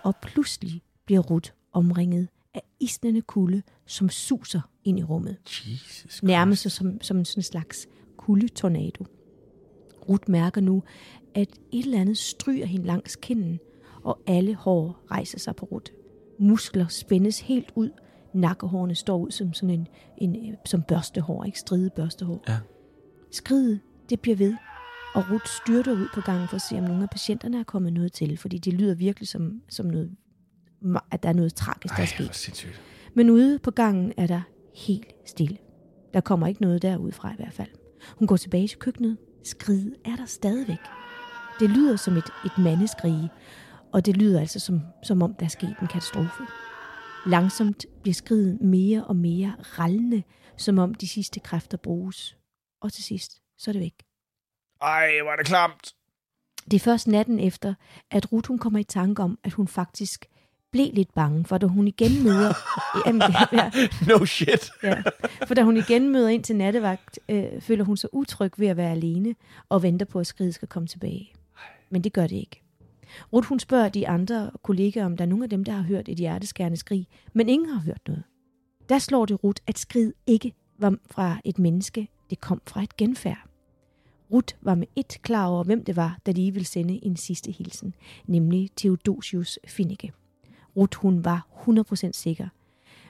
Og 0.03 0.15
pludselig 0.23 0.83
bliver 1.05 1.21
Ruth 1.21 1.51
omringet 1.73 2.29
af 2.55 2.63
isnende 2.81 3.23
kulde, 3.23 3.63
som 3.87 4.09
suser 4.09 4.61
ind 4.85 4.99
i 4.99 5.03
rummet. 5.03 5.37
Jesus 5.47 5.91
Christ. 6.01 6.23
Nærmest 6.23 6.71
som, 6.71 7.01
som 7.01 7.19
en 7.19 7.25
sådan 7.25 7.43
slags 7.43 7.89
kuldetornado. 8.21 9.05
Ruth 10.09 10.31
mærker 10.31 10.61
nu, 10.61 10.83
at 11.35 11.49
et 11.73 11.85
eller 11.85 12.01
andet 12.01 12.19
stryger 12.19 12.67
hende 12.67 12.87
langs 12.87 13.17
kinden, 13.17 13.61
og 14.03 14.21
alle 14.27 14.55
hår 14.55 15.05
rejser 15.11 15.39
sig 15.39 15.57
på 15.57 15.67
Ruth. 15.67 15.93
Muskler 16.39 16.89
spændes 16.89 17.41
helt 17.41 17.73
ud. 17.75 17.91
Nakkehårene 18.35 18.95
står 18.95 19.19
ud 19.19 19.31
som 19.31 19.53
sådan 19.53 19.87
en, 20.19 20.35
en 20.35 20.57
som 20.65 20.83
børstehår, 20.83 21.45
ikke 21.45 21.59
stride 21.59 21.91
børstehår. 21.91 22.45
Ja. 22.49 22.59
Skridet, 23.31 23.81
det 24.11 24.21
bliver 24.21 24.37
ved, 24.37 24.55
og 25.15 25.25
Ruth 25.31 25.47
styrter 25.47 25.93
ud 25.93 26.09
på 26.15 26.21
gangen 26.21 26.49
for 26.49 26.57
at 26.57 26.63
se, 26.63 26.79
om 26.79 26.85
nogle 26.85 27.03
af 27.03 27.11
patienterne 27.11 27.61
er 27.61 27.65
kommet 27.65 27.93
noget 27.93 28.13
til, 28.13 28.37
fordi 28.37 28.59
det 28.59 28.73
lyder 28.73 28.95
virkelig 28.95 29.29
som, 29.29 29.63
som 29.69 29.87
noget, 29.87 30.11
at 31.11 31.23
der 31.23 31.29
er 31.29 31.33
noget 31.33 31.55
tragisk, 31.55 31.97
der 31.97 32.03
er 32.03 32.07
sket. 32.07 32.35
sindssygt. 32.35 32.81
Men 33.15 33.31
ude 33.31 33.59
på 33.59 33.71
gangen 33.71 34.13
er 34.17 34.27
der 34.27 34.41
helt 34.75 35.15
stille. 35.27 35.59
Der 36.15 36.21
kommer 36.21 36.47
ikke 36.47 36.63
noget 36.63 36.83
derudfra 36.83 37.33
i 37.33 37.37
hvert 37.37 37.53
fald. 37.53 37.69
Hun 38.19 38.29
går 38.29 38.37
tilbage 38.37 38.69
til 38.69 38.79
køkkenet. 38.79 39.19
Skridet 39.45 39.95
er 40.05 40.17
der 40.17 40.27
stadigvæk. 40.27 40.79
Det 41.61 41.71
lyder 41.71 41.97
som 41.97 42.17
et, 42.17 42.31
et 42.45 42.59
mandeskrige, 42.59 43.31
og 43.93 44.07
det 44.07 44.17
lyder 44.17 44.41
altså 44.41 44.61
som, 44.61 44.81
som 45.03 45.23
om, 45.23 45.35
der 45.35 45.45
er 45.45 45.49
sket 45.49 45.77
en 45.83 45.89
katastrofe. 45.89 46.43
Langsomt 47.27 47.87
bliver 48.03 48.15
skridet 48.15 48.61
mere 48.61 49.05
og 49.05 49.17
mere 49.17 49.55
rallende, 49.61 50.23
som 50.57 50.79
om 50.79 50.95
de 50.95 51.09
sidste 51.09 51.41
kræfter 51.41 51.77
bruges. 51.77 52.37
Og 52.83 52.93
til 52.93 53.05
sidst, 53.05 53.43
så 53.59 53.71
er 53.71 53.73
det 53.73 53.81
væk. 53.81 53.95
Ej, 54.83 55.21
hvor 55.23 55.33
er 55.33 55.37
det 55.37 55.47
klamt. 55.47 55.95
Det 56.65 56.75
er 56.75 56.81
først 56.81 57.09
natten 57.09 57.41
efter, 57.41 57.75
at 58.11 58.33
Ruth 58.33 58.49
hun 58.49 58.59
kommer 58.59 58.79
i 58.79 58.85
tanke 58.85 59.23
om, 59.23 59.39
at 59.45 59.53
hun 59.53 59.69
faktisk 59.69 60.27
blev 60.73 60.91
lidt 60.93 61.15
bange, 61.15 61.45
for 61.45 61.59
da 61.59 61.67
hun 61.67 61.89
igen 61.89 62.23
møder... 62.25 62.53
Jamen, 63.07 63.23
ja, 63.53 63.71
No 64.09 64.25
shit. 64.25 64.71
ja. 64.83 65.03
For 65.47 65.55
da 65.55 65.63
hun 65.63 65.77
igen 65.77 66.09
møder 66.13 66.29
ind 66.29 66.45
til 66.45 66.57
nattevagt, 66.57 67.19
øh, 67.29 67.61
føler 67.61 67.85
hun 67.85 67.97
sig 67.97 68.15
utryg 68.15 68.53
ved 68.57 68.67
at 68.67 68.77
være 68.77 68.91
alene 68.91 69.35
og 69.69 69.83
venter 69.83 70.07
på, 70.07 70.19
at 70.19 70.27
skridet 70.27 70.55
skal 70.55 70.69
komme 70.69 70.87
tilbage. 70.87 71.33
Men 71.91 72.05
det 72.05 72.13
gør 72.13 72.27
det 72.27 72.37
ikke. 72.37 72.63
Ruth 73.33 73.49
hun 73.49 73.59
spørger 73.59 73.89
de 73.89 74.09
andre 74.09 74.51
kollegaer, 74.63 75.05
om 75.07 75.17
der 75.17 75.25
er 75.25 75.29
nogen 75.29 75.43
af 75.43 75.51
dem, 75.51 75.65
der 75.65 75.73
har 75.73 75.83
hørt 75.83 76.09
et 76.09 76.19
hjerteskærende 76.19 76.77
skrig, 76.77 77.07
men 77.33 77.49
ingen 77.49 77.69
har 77.69 77.81
hørt 77.81 78.01
noget. 78.07 78.23
Der 78.89 78.99
slår 78.99 79.27
det 79.27 79.45
Ruth, 79.45 79.63
at 79.67 79.79
skrid 79.79 80.13
ikke 80.27 80.53
var 80.79 80.97
fra 81.11 81.37
et 81.45 81.59
menneske, 81.59 82.09
det 82.31 82.41
kom 82.41 82.61
fra 82.67 82.83
et 82.83 82.97
genfærd. 82.97 83.47
Ruth 84.33 84.55
var 84.63 84.75
med 84.75 84.87
et 84.97 85.19
klar 85.23 85.47
over, 85.47 85.65
hvem 85.65 85.85
det 85.85 85.97
var, 85.97 86.19
der 86.27 86.33
lige 86.33 86.53
ville 86.53 86.67
sende 86.67 87.05
en 87.05 87.17
sidste 87.17 87.51
hilsen, 87.51 87.95
nemlig 88.27 88.71
Theodosius 88.77 89.59
Finnecke. 89.67 90.13
Ruth 90.77 90.99
hun 90.99 91.25
var 91.25 91.47
100% 91.69 92.13
sikker. 92.13 92.49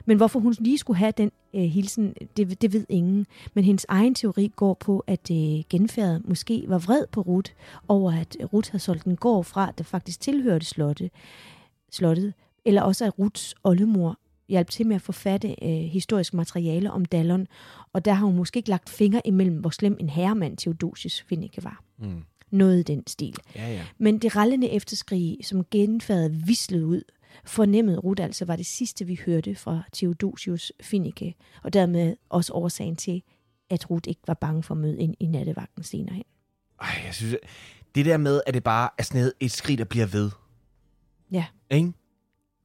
Men 0.05 0.17
hvorfor 0.17 0.39
hun 0.39 0.55
lige 0.59 0.77
skulle 0.77 0.97
have 0.97 1.13
den 1.17 1.31
øh, 1.53 1.61
hilsen, 1.61 2.13
det, 2.37 2.61
det 2.61 2.73
ved 2.73 2.85
ingen. 2.89 3.25
Men 3.53 3.63
hendes 3.63 3.85
egen 3.89 4.15
teori 4.15 4.51
går 4.55 4.73
på, 4.73 5.03
at 5.07 5.31
øh, 5.31 5.63
genfærdet 5.69 6.21
måske 6.29 6.63
var 6.67 6.77
vred 6.77 7.07
på 7.11 7.21
Ruth 7.21 7.51
over, 7.87 8.11
at 8.11 8.37
Ruth 8.53 8.71
havde 8.71 8.83
solgt 8.83 9.05
en 9.05 9.15
gård 9.15 9.43
fra, 9.43 9.71
der 9.77 9.83
faktisk 9.83 10.19
tilhørte 10.19 10.65
slotte, 10.65 11.09
slottet. 11.91 12.33
Eller 12.65 12.81
også, 12.81 13.05
at 13.05 13.19
Ruths 13.19 13.55
oldemor 13.63 14.17
hjalp 14.49 14.69
til 14.69 14.87
med 14.87 14.95
at 14.95 15.01
forfatte 15.01 15.55
øh, 15.61 15.69
historisk 15.69 16.33
materiale 16.33 16.91
om 16.91 17.05
Dallon, 17.05 17.47
og 17.93 18.05
der 18.05 18.13
har 18.13 18.25
hun 18.25 18.35
måske 18.35 18.57
ikke 18.57 18.69
lagt 18.69 18.89
fingre 18.89 19.21
imellem, 19.25 19.55
hvor 19.57 19.69
slem 19.69 19.97
en 19.99 20.09
herremand 20.09 20.57
Theodosius 20.57 21.21
Finnecke 21.21 21.63
var. 21.63 21.83
Mm. 21.99 22.23
Noget 22.51 22.79
i 22.79 22.83
den 22.83 23.07
stil. 23.07 23.35
Ja, 23.55 23.69
ja. 23.69 23.83
Men 23.97 24.17
det 24.17 24.35
rallende 24.35 24.69
efterskrig, 24.69 25.37
som 25.43 25.65
genfærdet 25.71 26.47
vislede 26.47 26.85
ud, 26.85 27.01
fornemmede 27.45 27.97
Ruth 27.97 28.23
altså 28.23 28.45
var 28.45 28.55
det 28.55 28.65
sidste, 28.65 29.05
vi 29.05 29.19
hørte 29.25 29.55
fra 29.55 29.81
Theodosius 29.93 30.71
Finnecke, 30.81 31.35
og 31.63 31.73
dermed 31.73 32.15
også 32.29 32.53
årsagen 32.53 32.95
til, 32.95 33.23
at 33.69 33.89
Ruth 33.89 34.09
ikke 34.09 34.21
var 34.27 34.33
bange 34.33 34.63
for 34.63 34.75
at 34.75 34.81
møde 34.81 34.99
ind 34.99 35.15
i 35.19 35.25
nattevagten 35.25 35.83
senere 35.83 36.15
hen. 36.15 36.23
Ej, 36.81 37.01
jeg 37.05 37.13
synes, 37.13 37.35
det 37.95 38.05
der 38.05 38.17
med, 38.17 38.41
at 38.47 38.53
det 38.53 38.63
bare 38.63 38.89
er 38.97 39.03
sådan 39.03 39.21
noget, 39.21 39.33
et 39.39 39.51
skrig, 39.51 39.77
der 39.77 39.83
bliver 39.83 40.05
ved. 40.05 40.31
Ja. 41.31 41.45
Ikke? 41.69 41.93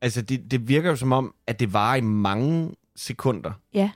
Altså, 0.01 0.23
det, 0.23 0.51
det 0.51 0.69
virker 0.69 0.91
jo 0.91 0.97
som 0.97 1.13
om, 1.13 1.35
at 1.47 1.61
det 1.61 1.73
varer 1.73 1.97
i 1.97 2.01
mange 2.01 2.75
sekunder. 2.97 3.53
Ja, 3.75 3.91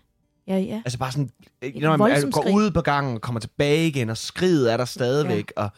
ja, 0.47 0.59
ja. 0.59 0.83
Altså 0.85 0.99
bare 0.99 1.13
sådan, 1.13 1.31
når 1.75 1.91
man 1.91 1.99
voldsomt 1.99 2.35
går 2.35 2.43
skrig. 2.43 2.55
ud 2.55 2.71
på 2.71 2.81
gangen 2.81 3.15
og 3.15 3.21
kommer 3.21 3.41
tilbage 3.41 3.87
igen, 3.89 4.11
og 4.11 4.17
skridet 4.17 4.73
er 4.73 4.77
der 4.77 4.85
stadigvæk, 4.85 5.53
ja. 5.57 5.63
og, 5.63 5.71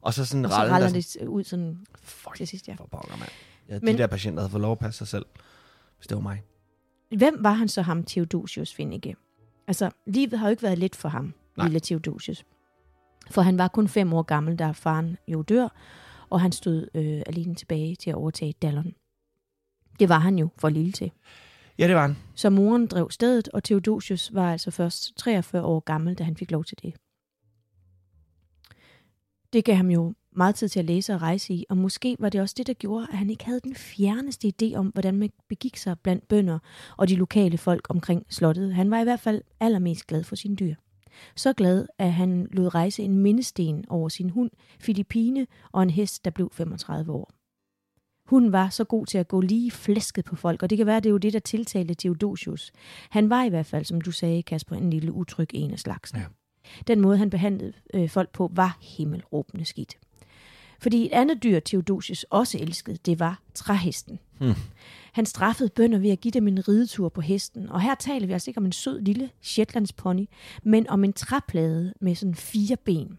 og 0.00 0.14
så 0.14 0.24
sådan 0.24 0.44
Og 0.44 0.50
så 0.50 0.56
raller 0.56 0.88
sådan, 0.88 1.02
det 1.02 1.28
ud 1.28 1.44
sådan 1.44 1.86
fuck, 2.02 2.36
til 2.36 2.48
sidst, 2.48 2.68
ja. 2.68 2.74
for 2.74 2.88
pokker, 2.92 3.16
mand. 3.16 3.30
Ja, 3.68 3.78
Men- 3.82 3.94
de 3.94 3.98
der 3.98 4.06
patienter 4.06 4.40
havde 4.40 4.50
fået 4.50 4.60
lov 4.62 4.72
at 4.72 4.78
passe 4.78 4.98
sig 4.98 5.08
selv, 5.08 5.26
hvis 5.96 6.06
det 6.06 6.14
var 6.14 6.22
mig. 6.22 6.42
Hvem 7.16 7.36
var 7.40 7.52
han 7.52 7.68
så 7.68 7.82
ham, 7.82 8.04
Theodosius 8.04 8.74
Finnecke? 8.74 9.16
Altså, 9.66 9.90
livet 10.06 10.38
har 10.38 10.46
jo 10.46 10.50
ikke 10.50 10.62
været 10.62 10.78
let 10.78 10.96
for 10.96 11.08
ham. 11.08 11.34
Nej. 11.56 11.66
lille 11.66 11.80
Theodosius. 11.80 12.44
For 13.30 13.42
han 13.42 13.58
var 13.58 13.68
kun 13.68 13.88
fem 13.88 14.12
år 14.12 14.22
gammel, 14.22 14.56
da 14.56 14.70
faren 14.70 15.16
jo 15.28 15.42
dør, 15.42 15.68
og 16.30 16.40
han 16.40 16.52
stod 16.52 16.88
øh, 16.94 17.22
alene 17.26 17.54
tilbage 17.54 17.96
til 17.96 18.10
at 18.10 18.16
overtage 18.16 18.54
Dallon. 18.62 18.94
Det 20.00 20.08
var 20.08 20.18
han 20.18 20.38
jo 20.38 20.48
for 20.58 20.68
lille 20.68 20.92
til. 20.92 21.10
Ja, 21.78 21.86
det 21.88 21.94
var 21.94 22.02
han. 22.02 22.16
Så 22.34 22.50
moren 22.50 22.86
drev 22.86 23.10
stedet, 23.10 23.48
og 23.48 23.64
Theodosius 23.64 24.34
var 24.34 24.52
altså 24.52 24.70
først 24.70 25.16
43 25.16 25.62
år 25.62 25.80
gammel, 25.80 26.14
da 26.14 26.24
han 26.24 26.36
fik 26.36 26.50
lov 26.50 26.64
til 26.64 26.78
det. 26.82 26.94
Det 29.52 29.64
gav 29.64 29.76
ham 29.76 29.90
jo 29.90 30.14
meget 30.38 30.54
tid 30.54 30.68
til 30.68 30.78
at 30.78 30.84
læse 30.84 31.14
og 31.14 31.22
rejse 31.22 31.54
i, 31.54 31.64
og 31.68 31.76
måske 31.76 32.16
var 32.18 32.28
det 32.28 32.40
også 32.40 32.54
det, 32.58 32.66
der 32.66 32.72
gjorde, 32.72 33.06
at 33.12 33.18
han 33.18 33.30
ikke 33.30 33.44
havde 33.44 33.60
den 33.60 33.74
fjerneste 33.74 34.52
idé 34.62 34.74
om, 34.74 34.86
hvordan 34.86 35.14
man 35.14 35.30
begik 35.48 35.76
sig 35.76 35.98
blandt 35.98 36.28
bønder 36.28 36.58
og 36.96 37.08
de 37.08 37.14
lokale 37.14 37.58
folk 37.58 37.86
omkring 37.88 38.26
slottet. 38.28 38.74
Han 38.74 38.90
var 38.90 39.00
i 39.00 39.04
hvert 39.04 39.20
fald 39.20 39.42
allermest 39.60 40.06
glad 40.06 40.24
for 40.24 40.36
sine 40.36 40.56
dyr. 40.56 40.74
Så 41.36 41.52
glad, 41.52 41.86
at 41.98 42.12
han 42.12 42.48
lod 42.52 42.74
rejse 42.74 43.02
en 43.02 43.18
mindesten 43.18 43.84
over 43.88 44.08
sin 44.08 44.30
hund, 44.30 44.50
Filippine, 44.80 45.46
og 45.72 45.82
en 45.82 45.90
hest, 45.90 46.24
der 46.24 46.30
blev 46.30 46.50
35 46.52 47.12
år. 47.12 47.32
Hun 48.26 48.52
var 48.52 48.68
så 48.68 48.84
god 48.84 49.06
til 49.06 49.18
at 49.18 49.28
gå 49.28 49.40
lige 49.40 49.70
flæsket 49.70 50.24
på 50.24 50.36
folk, 50.36 50.62
og 50.62 50.70
det 50.70 50.78
kan 50.78 50.86
være, 50.86 51.00
det 51.00 51.06
er 51.06 51.10
jo 51.10 51.16
det, 51.18 51.32
der 51.32 51.38
tiltalte 51.38 51.94
Theodosius. 51.94 52.72
Han 53.10 53.30
var 53.30 53.44
i 53.44 53.48
hvert 53.48 53.66
fald, 53.66 53.84
som 53.84 54.00
du 54.00 54.12
sagde, 54.12 54.42
Kasper, 54.42 54.76
en 54.76 54.90
lille 54.90 55.12
utryg 55.12 55.48
en 55.52 55.70
af 55.70 55.78
slagsen. 55.78 56.18
Ja. 56.18 56.24
Den 56.86 57.00
måde, 57.00 57.18
han 57.18 57.30
behandlede 57.30 57.72
øh, 57.94 58.08
folk 58.08 58.32
på, 58.32 58.50
var 58.54 58.78
himmelråbende 58.80 59.64
skidt. 59.64 59.98
Fordi 60.78 61.06
et 61.06 61.12
andet 61.12 61.42
dyr, 61.42 61.60
Theodosius 61.60 62.26
også 62.30 62.58
elskede, 62.58 62.96
det 62.96 63.20
var 63.20 63.42
træhesten. 63.54 64.18
Hmm. 64.38 64.54
Han 65.12 65.26
straffede 65.26 65.68
bønder 65.68 65.98
ved 65.98 66.10
at 66.10 66.20
give 66.20 66.32
dem 66.32 66.48
en 66.48 66.68
ridetur 66.68 67.08
på 67.08 67.20
hesten. 67.20 67.68
Og 67.68 67.80
her 67.80 67.94
taler 67.94 68.26
vi 68.26 68.32
altså 68.32 68.50
ikke 68.50 68.58
om 68.58 68.66
en 68.66 68.72
sød 68.72 69.00
lille 69.00 69.30
Shetlands 69.42 69.92
pony, 69.92 70.28
men 70.62 70.88
om 70.88 71.04
en 71.04 71.12
træplade 71.12 71.94
med 72.00 72.14
sådan 72.14 72.34
fire 72.34 72.76
ben. 72.76 73.18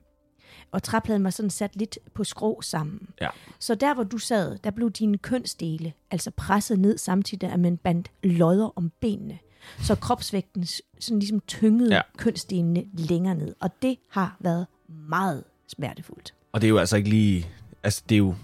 Og 0.72 0.84
træpladen 0.84 1.24
var 1.24 1.30
sådan 1.30 1.50
sat 1.50 1.76
lidt 1.76 2.00
på 2.14 2.24
skrå 2.24 2.62
sammen. 2.62 3.10
Ja. 3.22 3.30
Så 3.60 3.76
der, 3.76 3.94
hvor 3.94 4.04
du 4.04 4.18
sad, 4.18 4.58
der 4.64 4.72
blev 4.72 4.92
dine 4.92 5.18
kønsdele 5.18 5.94
altså 6.12 6.32
presset 6.32 6.80
ned 6.80 6.98
samtidig, 6.98 7.50
at 7.50 7.60
man 7.60 7.78
bandt 7.78 8.12
lodder 8.24 8.70
om 8.76 8.92
benene. 9.00 9.40
Så 9.82 9.96
kropsvægten 9.96 10.66
sådan 11.00 11.20
ligesom 11.20 11.40
tyngede 11.40 11.96
ja. 11.96 12.02
kønsdelene 12.18 12.86
længere 12.94 13.36
ned. 13.36 13.56
Og 13.60 13.82
det 13.82 13.98
har 14.10 14.38
været 14.40 14.68
meget 14.88 15.44
smertefuldt. 15.68 16.34
Og 16.52 16.62
det 16.62 16.68
er 16.68 16.70
jo 16.70 16.78
altså 16.78 16.98
ikke 16.98 17.10
lige... 17.10 17.48
Altså, 17.84 18.04
det 18.10 18.16
er 18.16 18.20
jo, 18.20 18.36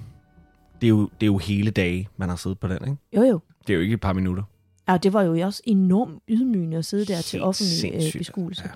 det 0.81 0.87
er 0.87 0.89
jo, 0.89 1.01
det 1.01 1.23
er 1.23 1.25
jo 1.27 1.37
hele 1.37 1.71
dage, 1.71 2.07
man 2.17 2.29
har 2.29 2.35
siddet 2.35 2.59
på 2.59 2.67
den, 2.67 2.77
ikke? 2.81 2.97
Jo 3.13 3.21
jo. 3.23 3.39
Det 3.67 3.73
er 3.73 3.77
jo 3.77 3.81
ikke 3.81 3.93
et 3.93 4.01
par 4.01 4.13
minutter. 4.13 4.43
Og 4.87 5.03
det 5.03 5.13
var 5.13 5.21
jo 5.23 5.45
også 5.45 5.61
enormt 5.65 6.23
ydmygende 6.27 6.77
at 6.77 6.85
sidde 6.85 7.05
der 7.05 7.21
til 7.21 7.37
Helt 7.37 7.43
offentlig 7.47 7.71
øh, 7.85 8.01
sindssygt, 8.01 8.19
beskuelse. 8.19 8.63
ja. 8.65 8.69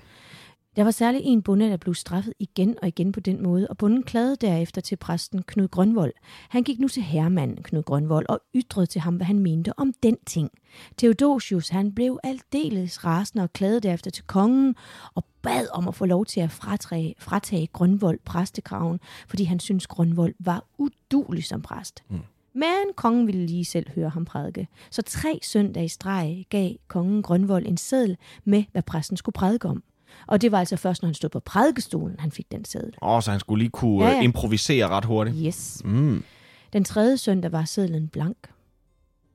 Der 0.80 0.84
var 0.84 0.90
særlig 0.90 1.20
en 1.24 1.42
bonde, 1.42 1.70
der 1.70 1.76
blev 1.76 1.94
straffet 1.94 2.34
igen 2.38 2.76
og 2.82 2.88
igen 2.88 3.12
på 3.12 3.20
den 3.20 3.42
måde, 3.42 3.68
og 3.68 3.78
bonden 3.78 4.02
klagede 4.02 4.36
derefter 4.36 4.80
til 4.80 4.96
præsten 4.96 5.42
Knud 5.42 5.68
Grønvold. 5.68 6.12
Han 6.48 6.62
gik 6.62 6.78
nu 6.78 6.88
til 6.88 7.02
herremanden 7.02 7.62
Knud 7.62 7.82
Grønvold 7.82 8.26
og 8.28 8.40
ytrede 8.54 8.86
til 8.86 9.00
ham, 9.00 9.16
hvad 9.16 9.26
han 9.26 9.38
mente 9.38 9.78
om 9.78 9.92
den 10.02 10.16
ting. 10.26 10.50
Theodosius, 10.98 11.68
han 11.68 11.94
blev 11.94 12.18
aldeles 12.22 13.04
rasende 13.04 13.42
og 13.42 13.52
klagede 13.52 13.80
derefter 13.80 14.10
til 14.10 14.24
kongen 14.24 14.74
og 15.14 15.24
bad 15.42 15.66
om 15.72 15.88
at 15.88 15.94
få 15.94 16.06
lov 16.06 16.26
til 16.26 16.40
at 16.40 16.50
fratage, 16.50 17.14
fratage 17.18 17.66
Grønvold 17.66 18.18
præstekraven, 18.24 19.00
fordi 19.28 19.44
han 19.44 19.60
syntes, 19.60 19.86
Grønvold 19.86 20.34
var 20.38 20.64
udulig 20.78 21.44
som 21.44 21.62
præst. 21.62 22.02
Mm. 22.08 22.20
Men 22.52 22.94
kongen 22.96 23.26
ville 23.26 23.46
lige 23.46 23.64
selv 23.64 23.90
høre 23.94 24.08
ham 24.08 24.24
prædike. 24.24 24.68
Så 24.90 25.02
tre 25.02 25.38
søndage 25.42 25.84
i 25.84 25.88
streg 25.88 26.46
gav 26.48 26.72
kongen 26.88 27.22
Grønvold 27.22 27.66
en 27.66 27.76
seddel 27.76 28.16
med, 28.44 28.64
hvad 28.72 28.82
præsten 28.82 29.16
skulle 29.16 29.34
prædike 29.34 29.68
om. 29.68 29.82
Og 30.26 30.42
det 30.42 30.52
var 30.52 30.58
altså 30.58 30.76
først, 30.76 31.02
når 31.02 31.06
han 31.06 31.14
stod 31.14 31.30
på 31.30 31.40
prædikestolen, 31.40 32.16
han 32.20 32.30
fik 32.30 32.52
den 32.52 32.64
seddel. 32.64 32.94
Åh, 33.02 33.22
så 33.22 33.30
han 33.30 33.40
skulle 33.40 33.62
lige 33.62 33.70
kunne 33.70 34.04
Ja, 34.04 34.10
ja, 34.10 34.16
ja. 34.16 34.22
improvisere 34.22 34.88
ret 34.88 35.04
hurtigt. 35.04 35.36
Yes. 35.46 35.82
Mm. 35.84 36.24
Den 36.72 36.84
tredje 36.84 37.16
søndag 37.16 37.52
var 37.52 37.64
sedlen 37.64 38.08
blank. 38.08 38.36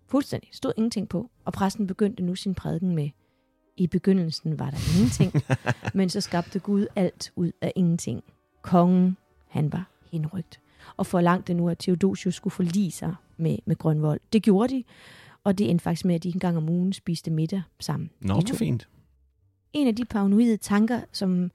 Fuldstændig. 0.07 0.49
Stod 0.51 0.71
ingenting 0.77 1.09
på. 1.09 1.29
Og 1.45 1.53
præsten 1.53 1.87
begyndte 1.87 2.23
nu 2.23 2.35
sin 2.35 2.55
prædiken 2.55 2.95
med, 2.95 3.09
i 3.77 3.87
begyndelsen 3.87 4.59
var 4.59 4.69
der 4.69 4.77
ingenting, 4.95 5.33
men 5.97 6.09
så 6.09 6.21
skabte 6.21 6.59
Gud 6.59 6.85
alt 6.95 7.31
ud 7.35 7.51
af 7.61 7.71
ingenting. 7.75 8.23
Kongen, 8.61 9.17
han 9.49 9.73
var 9.73 9.89
henrygt. 10.11 10.59
Og 10.97 11.05
forlangte 11.05 11.53
nu, 11.53 11.69
at 11.69 11.77
Theodosius 11.77 12.35
skulle 12.35 12.51
forlige 12.51 12.91
sig 12.91 13.15
med, 13.37 13.57
med 13.65 13.75
Grønvold. 13.75 14.19
Det 14.33 14.43
gjorde 14.43 14.73
de, 14.75 14.83
og 15.43 15.57
det 15.57 15.69
endte 15.69 15.83
faktisk 15.83 16.05
med, 16.05 16.15
at 16.15 16.23
de 16.23 16.29
en 16.29 16.39
gang 16.39 16.57
om 16.57 16.69
ugen 16.69 16.93
spiste 16.93 17.31
middag 17.31 17.61
sammen. 17.79 18.09
Nå, 18.21 18.27
de 18.27 18.33
hvor 18.33 18.41
to. 18.41 18.55
fint. 18.55 18.87
En 19.75 19.87
af 19.87 19.95
de 19.95 20.05
paranoide 20.05 20.57
tanker, 20.57 21.01
som 21.11 21.51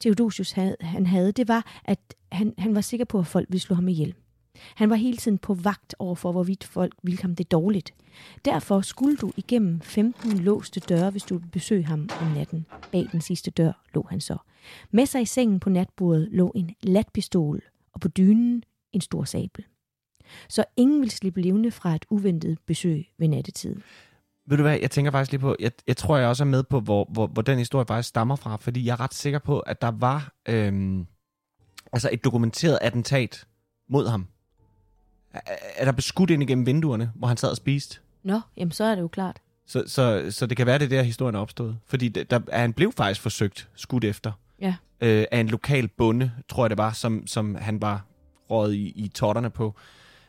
Theodosius 0.00 0.52
havde, 0.52 0.76
han 0.80 1.06
havde, 1.06 1.32
det 1.32 1.48
var, 1.48 1.80
at 1.84 1.98
han, 2.32 2.54
han 2.58 2.74
var 2.74 2.80
sikker 2.80 3.04
på, 3.04 3.18
at 3.18 3.26
folk 3.26 3.46
ville 3.48 3.60
slå 3.60 3.74
ham 3.74 3.88
ihjel. 3.88 4.14
Han 4.74 4.90
var 4.90 4.96
hele 4.96 5.16
tiden 5.16 5.38
på 5.38 5.54
vagt 5.54 5.94
over 5.98 6.14
for, 6.14 6.32
hvorvidt 6.32 6.64
folk 6.64 6.94
ville 7.02 7.20
ham 7.22 7.36
det 7.36 7.50
dårligt. 7.50 7.94
Derfor 8.44 8.80
skulle 8.80 9.16
du 9.16 9.32
igennem 9.36 9.80
15 9.80 10.38
låste 10.38 10.80
døre, 10.80 11.10
hvis 11.10 11.22
du 11.22 11.34
ville 11.34 11.50
besøge 11.50 11.84
ham 11.84 12.08
om 12.20 12.26
natten. 12.26 12.66
Bag 12.92 13.08
den 13.12 13.20
sidste 13.20 13.50
dør 13.50 13.72
lå 13.94 14.06
han 14.10 14.20
så. 14.20 14.36
Med 14.90 15.06
sig 15.06 15.22
i 15.22 15.24
sengen 15.24 15.60
på 15.60 15.70
natbordet 15.70 16.28
lå 16.32 16.52
en 16.54 16.74
latpistol, 16.82 17.62
og 17.92 18.00
på 18.00 18.08
dynen 18.08 18.64
en 18.92 19.00
stor 19.00 19.24
sabel. 19.24 19.64
Så 20.48 20.64
ingen 20.76 21.00
ville 21.00 21.12
slippe 21.12 21.40
levende 21.40 21.70
fra 21.70 21.94
et 21.94 22.04
uventet 22.10 22.58
besøg 22.66 23.06
ved 23.18 23.28
nattetid. 23.28 23.76
Ved 24.50 24.56
du 24.56 24.62
hvad, 24.62 24.78
jeg 24.80 24.90
tænker 24.90 25.10
faktisk 25.10 25.30
lige 25.32 25.40
på, 25.40 25.56
jeg, 25.60 25.70
jeg 25.86 25.96
tror, 25.96 26.16
jeg 26.16 26.28
også 26.28 26.44
er 26.44 26.46
med 26.46 26.62
på, 26.62 26.80
hvor, 26.80 27.06
hvor, 27.12 27.26
hvor 27.26 27.42
den 27.42 27.58
historie 27.58 27.86
faktisk 27.86 28.08
stammer 28.08 28.36
fra, 28.36 28.56
fordi 28.56 28.84
jeg 28.86 28.92
er 28.92 29.00
ret 29.00 29.14
sikker 29.14 29.38
på, 29.38 29.60
at 29.60 29.82
der 29.82 29.90
var 29.90 30.32
øhm, 30.48 31.06
altså 31.92 32.08
et 32.12 32.24
dokumenteret 32.24 32.78
attentat 32.82 33.46
mod 33.88 34.08
ham. 34.08 34.26
Er, 35.34 35.40
er 35.76 35.84
der 35.84 35.92
beskudt 35.92 36.30
ind 36.30 36.42
igennem 36.42 36.66
vinduerne, 36.66 37.12
hvor 37.14 37.28
han 37.28 37.36
sad 37.36 37.50
og 37.50 37.56
spiste? 37.56 37.98
Nå, 38.22 38.40
jamen 38.56 38.72
så 38.72 38.84
er 38.84 38.94
det 38.94 39.02
jo 39.02 39.08
klart. 39.08 39.36
Så, 39.66 39.84
så, 39.86 40.26
så 40.30 40.46
det 40.46 40.56
kan 40.56 40.66
være, 40.66 40.78
det 40.78 40.84
er 40.84 40.88
der, 40.88 41.02
historien 41.02 41.34
er 41.34 41.40
opstået. 41.40 41.78
Fordi 41.86 42.08
det- 42.08 42.30
der, 42.30 42.40
han 42.52 42.72
blev 42.72 42.92
faktisk 42.92 43.20
forsøgt 43.20 43.68
skudt 43.74 44.04
efter 44.04 44.32
Ja. 44.60 44.74
øh, 45.00 45.24
af 45.30 45.40
en 45.40 45.48
lokal 45.48 45.88
bonde, 45.88 46.32
tror 46.48 46.64
jeg 46.64 46.70
det 46.70 46.78
var, 46.78 46.92
som, 46.92 47.26
som 47.26 47.54
han 47.54 47.82
var 47.82 48.04
røget 48.50 48.74
i, 48.74 48.92
i 48.96 49.08
totterne 49.08 49.50
på. 49.50 49.74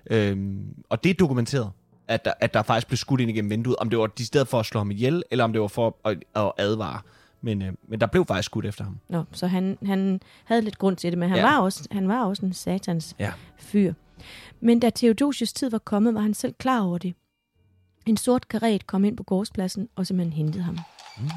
Øhm, 0.10 0.84
og 0.89 1.03
det 1.03 1.10
er 1.10 1.13
dokumenteret, 1.13 1.71
at 2.07 2.25
der, 2.25 2.33
at 2.39 2.53
der 2.53 2.61
faktisk 2.63 2.87
blev 2.87 2.97
skudt 2.97 3.21
ind 3.21 3.29
igennem 3.31 3.49
vinduet. 3.51 3.75
Om 3.75 3.89
det 3.89 3.99
var 3.99 4.07
de 4.07 4.25
stedet 4.25 4.47
for 4.47 4.59
at 4.59 4.65
slå 4.65 4.79
ham 4.79 4.91
ihjel, 4.91 5.23
eller 5.31 5.43
om 5.43 5.53
det 5.53 5.61
var 5.61 5.67
for 5.67 5.95
at, 6.05 6.17
at 6.35 6.51
advare. 6.57 6.99
Men, 7.41 7.61
øh, 7.61 7.73
men 7.87 8.01
der 8.01 8.07
blev 8.07 8.25
faktisk 8.25 8.45
skudt 8.45 8.65
efter 8.65 8.83
ham. 8.83 8.99
Nå, 9.09 9.23
så 9.31 9.47
han, 9.47 9.77
han 9.85 10.21
havde 10.45 10.61
lidt 10.61 10.77
grund 10.77 10.95
til 10.97 11.11
det, 11.11 11.17
men 11.19 11.29
han, 11.29 11.37
Ja. 11.37 11.43
var, 11.45 11.59
også, 11.59 11.87
han 11.91 12.07
var 12.07 12.25
også 12.25 12.45
en 12.45 12.53
satans 12.53 13.15
Ja. 13.19 13.31
fyr. 13.57 13.93
Men 14.59 14.79
da 14.79 14.89
Theodosius 14.95 15.53
tid 15.53 15.69
var 15.69 15.77
kommet, 15.77 16.13
var 16.13 16.21
han 16.21 16.33
selv 16.33 16.53
klar 16.53 16.81
over 16.81 16.97
det. 16.97 17.13
En 18.05 18.17
sort 18.17 18.47
karet 18.47 18.87
kom 18.87 19.05
ind 19.05 19.17
på 19.17 19.23
gårdspladsen 19.23 19.89
og 19.95 20.07
simpelthen 20.07 20.33
hentede 20.33 20.63
ham. 20.63 20.77
Mm. 21.19 21.29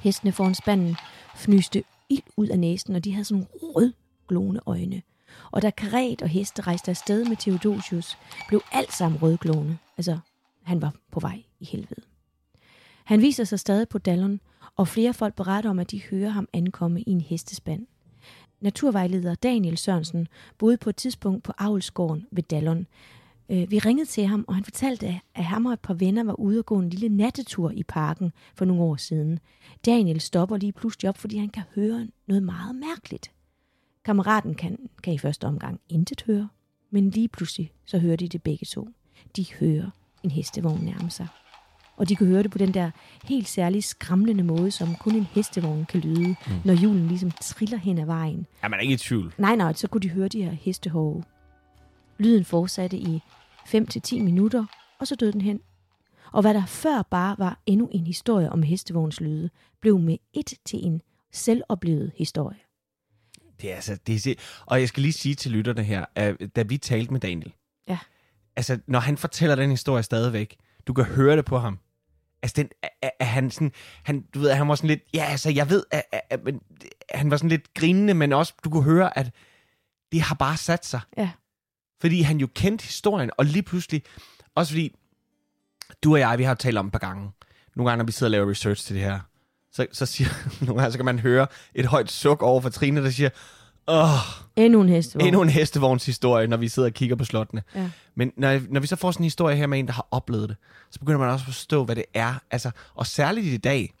Hestene 0.00 0.32
foran 0.32 0.54
spanden 0.54 0.96
fnyste 1.36 1.84
ild 2.08 2.22
ud 2.36 2.46
af 2.48 2.58
næsen, 2.58 2.96
og 2.96 3.04
de 3.04 3.12
havde 3.12 3.24
sådan 3.24 3.46
rød 3.62 3.92
glående 4.28 4.60
øjne. 4.66 5.02
Og 5.52 5.62
da 5.62 5.70
karet 5.70 6.22
og 6.22 6.28
heste 6.28 6.62
rejste 6.62 6.90
afsted 6.90 7.24
med 7.24 7.36
Theodosius, 7.36 8.18
blev 8.48 8.62
alt 8.72 8.92
sammen 8.92 9.22
rødglående. 9.22 9.78
Altså, 9.96 10.18
han 10.62 10.82
var 10.82 10.94
på 11.10 11.20
vej 11.20 11.42
i 11.60 11.64
helvede. 11.64 12.02
Han 13.04 13.22
viser 13.22 13.44
sig 13.44 13.60
stadig 13.60 13.88
på 13.88 13.98
Dallon, 13.98 14.40
og 14.76 14.88
flere 14.88 15.14
folk 15.14 15.34
beretter 15.34 15.70
om, 15.70 15.78
at 15.78 15.90
de 15.90 16.02
hører 16.02 16.30
ham 16.30 16.48
ankomme 16.52 17.00
i 17.00 17.10
en 17.10 17.20
hestespand. 17.20 17.86
Naturvejleder 18.60 19.34
Daniel 19.34 19.78
Sørensen 19.78 20.28
boede 20.58 20.76
på 20.76 20.90
et 20.90 20.96
tidspunkt 20.96 21.44
på 21.44 21.52
Avlsgården 21.58 22.26
ved 22.30 22.42
Dallon. 22.42 22.86
Øh, 23.48 23.70
vi 23.70 23.78
ringede 23.78 24.08
til 24.08 24.26
ham, 24.26 24.44
og 24.48 24.54
han 24.54 24.64
fortalte, 24.64 25.20
at 25.34 25.44
ham 25.44 25.66
og 25.66 25.72
et 25.72 25.80
par 25.80 25.94
venner 25.94 26.24
var 26.24 26.40
ude 26.40 26.58
og 26.58 26.66
gå 26.66 26.78
en 26.78 26.88
lille 26.88 27.08
nattetur 27.08 27.70
i 27.70 27.82
parken 27.82 28.32
for 28.54 28.64
nogle 28.64 28.82
år 28.82 28.96
siden. 28.96 29.38
Daniel 29.86 30.20
stopper 30.20 30.56
lige 30.56 30.72
pludselig 30.72 31.08
op, 31.08 31.18
fordi 31.18 31.38
han 31.38 31.48
kan 31.48 31.62
høre 31.74 32.08
noget 32.26 32.42
meget 32.42 32.76
mærkeligt. 32.76 33.30
Kammeraten 34.04 34.54
kan, 34.54 34.78
kan 35.02 35.12
i 35.12 35.18
første 35.18 35.44
omgang 35.44 35.80
intet 35.88 36.22
høre, 36.26 36.48
men 36.90 37.10
lige 37.10 37.28
pludselig 37.28 37.72
så 37.86 37.98
hører 37.98 38.16
de 38.16 38.28
det 38.28 38.42
begge 38.42 38.66
to. 38.66 38.88
De 39.36 39.46
hører 39.60 39.90
en 40.22 40.30
hestevogn 40.30 40.84
nærme 40.84 41.10
sig. 41.10 41.26
Og 41.96 42.08
de 42.08 42.16
kan 42.16 42.26
høre 42.26 42.42
det 42.42 42.50
på 42.50 42.58
den 42.58 42.74
der 42.74 42.90
helt 43.24 43.48
særlig 43.48 43.84
skramlende 43.84 44.44
måde, 44.44 44.70
som 44.70 44.94
kun 44.94 45.14
en 45.14 45.24
hestevogn 45.24 45.84
kan 45.84 46.00
lyde, 46.00 46.28
mm. 46.28 46.52
når 46.64 46.74
julen 46.74 47.08
ligesom 47.08 47.30
triller 47.30 47.78
hen 47.78 47.98
ad 47.98 48.06
vejen. 48.06 48.46
Er 48.62 48.68
man 48.68 48.80
ikke 48.80 48.94
i 48.94 48.96
tvivl? 48.96 49.34
Nej, 49.38 49.56
nej, 49.56 49.72
så 49.72 49.88
kunne 49.88 50.00
de 50.00 50.10
høre 50.10 50.28
de 50.28 50.42
her 50.42 50.50
hestehove. 50.50 51.24
Lyden 52.18 52.44
fortsatte 52.44 52.96
i 52.96 53.20
5-10 53.66 54.22
minutter, 54.22 54.64
og 55.00 55.06
så 55.06 55.14
døde 55.14 55.32
den 55.32 55.40
hen. 55.40 55.60
Og 56.32 56.40
hvad 56.40 56.54
der 56.54 56.66
før 56.66 57.02
bare 57.02 57.36
var 57.38 57.60
endnu 57.66 57.88
en 57.92 58.06
historie 58.06 58.52
om 58.52 58.62
hestevogns 58.62 59.20
lyde, 59.20 59.50
blev 59.80 59.98
med 59.98 60.16
et 60.32 60.54
til 60.64 60.78
en 60.84 61.02
selvoplevet 61.32 62.12
historie. 62.16 62.58
Det 63.62 63.70
er 63.70 63.74
altså, 63.74 63.98
det 64.06 64.26
er, 64.26 64.34
og 64.66 64.80
jeg 64.80 64.88
skal 64.88 65.02
lige 65.02 65.12
sige 65.12 65.34
til 65.34 65.50
lytterne 65.50 65.82
her, 65.84 66.04
at 66.14 66.36
da 66.56 66.62
vi 66.62 66.78
talte 66.78 67.12
med 67.12 67.20
Daniel, 67.20 67.52
Ja. 67.88 67.98
altså 68.56 68.78
når 68.86 69.00
han 69.00 69.16
fortæller 69.16 69.56
den 69.56 69.70
historie 69.70 70.02
stadigvæk, 70.02 70.56
du 70.86 70.92
kan 70.92 71.04
høre 71.04 71.36
det 71.36 71.44
på 71.44 71.58
ham. 71.58 71.78
Altså 72.42 72.54
den, 72.56 72.68
er- 73.02 73.10
er 73.20 73.24
han 73.24 73.50
sådan, 73.50 73.72
han, 74.02 74.20
du 74.34 74.38
ved, 74.38 74.52
han 74.52 74.68
var 74.68 74.74
sådan 74.74 74.88
lidt, 74.88 75.00
ja 75.14 75.24
altså 75.24 75.50
jeg 75.50 75.70
ved, 75.70 75.84
at, 75.90 76.02
at, 76.12 76.20
at, 76.30 76.44
men 76.44 76.60
han 77.10 77.30
var 77.30 77.36
sådan 77.36 77.50
lidt 77.50 77.74
grinende, 77.74 78.14
men 78.14 78.32
også, 78.32 78.54
du 78.64 78.70
kunne 78.70 78.82
høre, 78.84 79.18
at 79.18 79.30
det 80.12 80.20
har 80.22 80.34
bare 80.34 80.56
sat 80.56 80.86
sig. 80.86 81.00
Ja. 81.16 81.30
Fordi 82.00 82.20
han 82.22 82.38
jo 82.38 82.48
kendte 82.54 82.82
historien, 82.84 83.30
og 83.38 83.44
lige 83.44 83.62
pludselig, 83.62 84.02
også 84.54 84.72
fordi, 84.72 84.94
du 86.04 86.12
og 86.12 86.18
jeg, 86.20 86.38
vi 86.38 86.42
har 86.44 86.54
talt 86.54 86.78
om 86.78 86.86
et 86.86 86.92
par 86.92 86.98
gange, 86.98 87.30
nogle 87.76 87.90
gange, 87.90 87.98
når 87.98 88.06
vi 88.06 88.12
sidder 88.12 88.26
og 88.26 88.30
laver 88.30 88.50
research 88.50 88.86
til 88.86 88.96
det 88.96 89.04
her, 89.04 89.20
så, 89.72 89.86
så 89.92 90.06
siger, 90.06 90.28
nogle 90.66 90.80
gange, 90.80 90.92
så 90.92 90.98
kan 90.98 91.04
man 91.04 91.18
høre 91.18 91.46
et 91.74 91.86
højt 91.86 92.10
suk 92.10 92.42
over 92.42 92.60
for 92.60 92.68
Trine, 92.68 93.02
der 93.04 93.10
siger, 93.10 93.30
åh, 93.88 94.06
Endnu 94.56 94.80
en 94.80 94.88
hestevogn. 94.88 95.26
endnu 95.26 95.42
en 95.42 95.48
hestevogns 95.48 96.06
historie, 96.06 96.46
når 96.46 96.56
vi 96.56 96.68
sidder 96.68 96.88
og 96.88 96.92
kigger 96.94 97.16
på 97.16 97.24
slottene. 97.24 97.62
Ja. 97.74 97.90
Men 98.14 98.32
når, 98.36 98.60
når 98.70 98.80
vi 98.80 98.86
så 98.86 98.96
får 98.96 99.10
sådan 99.10 99.22
en 99.22 99.24
historie 99.24 99.56
her 99.56 99.66
med 99.66 99.78
en, 99.78 99.86
der 99.86 99.92
har 99.92 100.08
oplevet 100.10 100.48
det, 100.48 100.56
så 100.90 100.98
begynder 100.98 101.18
man 101.18 101.28
også 101.30 101.42
at 101.42 101.46
forstå, 101.46 101.84
hvad 101.84 101.96
det 101.96 102.04
er. 102.14 102.34
Altså, 102.50 102.70
og 102.94 103.06
særligt 103.06 103.46
i 103.46 103.56
dag, 103.56 103.94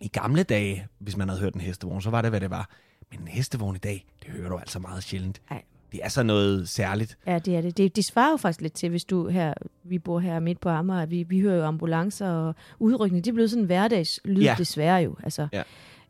i 0.00 0.08
gamle 0.08 0.42
dage, 0.42 0.86
hvis 1.00 1.16
man 1.16 1.28
havde 1.28 1.40
hørt 1.40 1.54
en 1.54 1.60
hestevogn, 1.60 2.02
så 2.02 2.10
var 2.10 2.22
det, 2.22 2.30
hvad 2.30 2.40
det 2.40 2.50
var. 2.50 2.70
Men 3.10 3.20
en 3.20 3.28
hestevogn 3.28 3.76
i 3.76 3.78
dag, 3.78 4.06
det 4.22 4.30
hører 4.30 4.48
du 4.48 4.58
altså 4.58 4.78
meget 4.78 5.04
sjældent. 5.04 5.40
Ej. 5.50 5.62
Det 5.94 6.00
er 6.04 6.08
så 6.08 6.22
noget 6.22 6.68
særligt. 6.68 7.18
Ja, 7.26 7.38
det 7.38 7.56
er 7.56 7.60
det. 7.60 7.76
det. 7.76 7.96
Det 7.96 8.04
svarer 8.04 8.30
jo 8.30 8.36
faktisk 8.36 8.60
lidt 8.60 8.72
til, 8.72 8.88
hvis 8.90 9.04
du 9.04 9.28
her, 9.28 9.54
vi 9.84 9.98
bor 9.98 10.18
her 10.18 10.40
midt 10.40 10.60
på 10.60 10.68
Amager, 10.68 11.06
vi, 11.06 11.22
vi 11.22 11.40
hører 11.40 11.56
jo 11.56 11.64
ambulancer 11.64 12.28
og 12.28 12.54
udrykning. 12.78 13.24
Det 13.24 13.30
er 13.30 13.34
blevet 13.34 13.50
sådan 13.50 13.62
en 13.62 13.66
hverdagslyd, 13.66 14.42
Ja. 14.42 14.54
desværre 14.58 14.96
jo. 15.02 15.16
Altså, 15.22 15.48
Ja. 15.52 15.62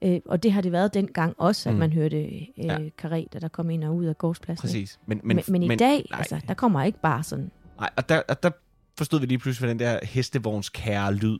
øh, 0.02 0.20
og 0.26 0.42
det 0.42 0.52
har 0.52 0.60
det 0.60 0.72
været 0.72 0.94
dengang 0.94 1.34
også, 1.38 1.68
at 1.68 1.74
Mm. 1.74 1.78
man 1.78 1.92
hørte 1.92 2.16
øh, 2.24 2.42
Ja. 2.58 2.78
kareter, 2.98 3.40
der 3.40 3.48
kom 3.48 3.70
ind 3.70 3.84
og 3.84 3.96
ud 3.96 4.04
af 4.04 4.18
gårdspladsen. 4.18 4.60
Præcis. 4.66 4.98
Men, 5.06 5.20
Men, 5.24 5.36
men, 5.36 5.44
men 5.48 5.62
i 5.72 5.76
dag, 5.76 6.06
nej, 6.10 6.18
altså, 6.18 6.40
der 6.48 6.54
kommer 6.54 6.82
ikke 6.82 7.00
bare 7.00 7.22
sådan. 7.22 7.50
nej, 7.78 7.90
og, 7.96 8.08
der, 8.08 8.22
og 8.28 8.42
der 8.42 8.50
forstod 8.98 9.20
vi 9.20 9.26
lige 9.26 9.38
pludselig, 9.38 9.66
hvad 9.66 9.74
den 9.74 9.78
der 9.92 10.06
hestevogns 10.06 10.68
kære 10.68 11.14
lyd 11.14 11.38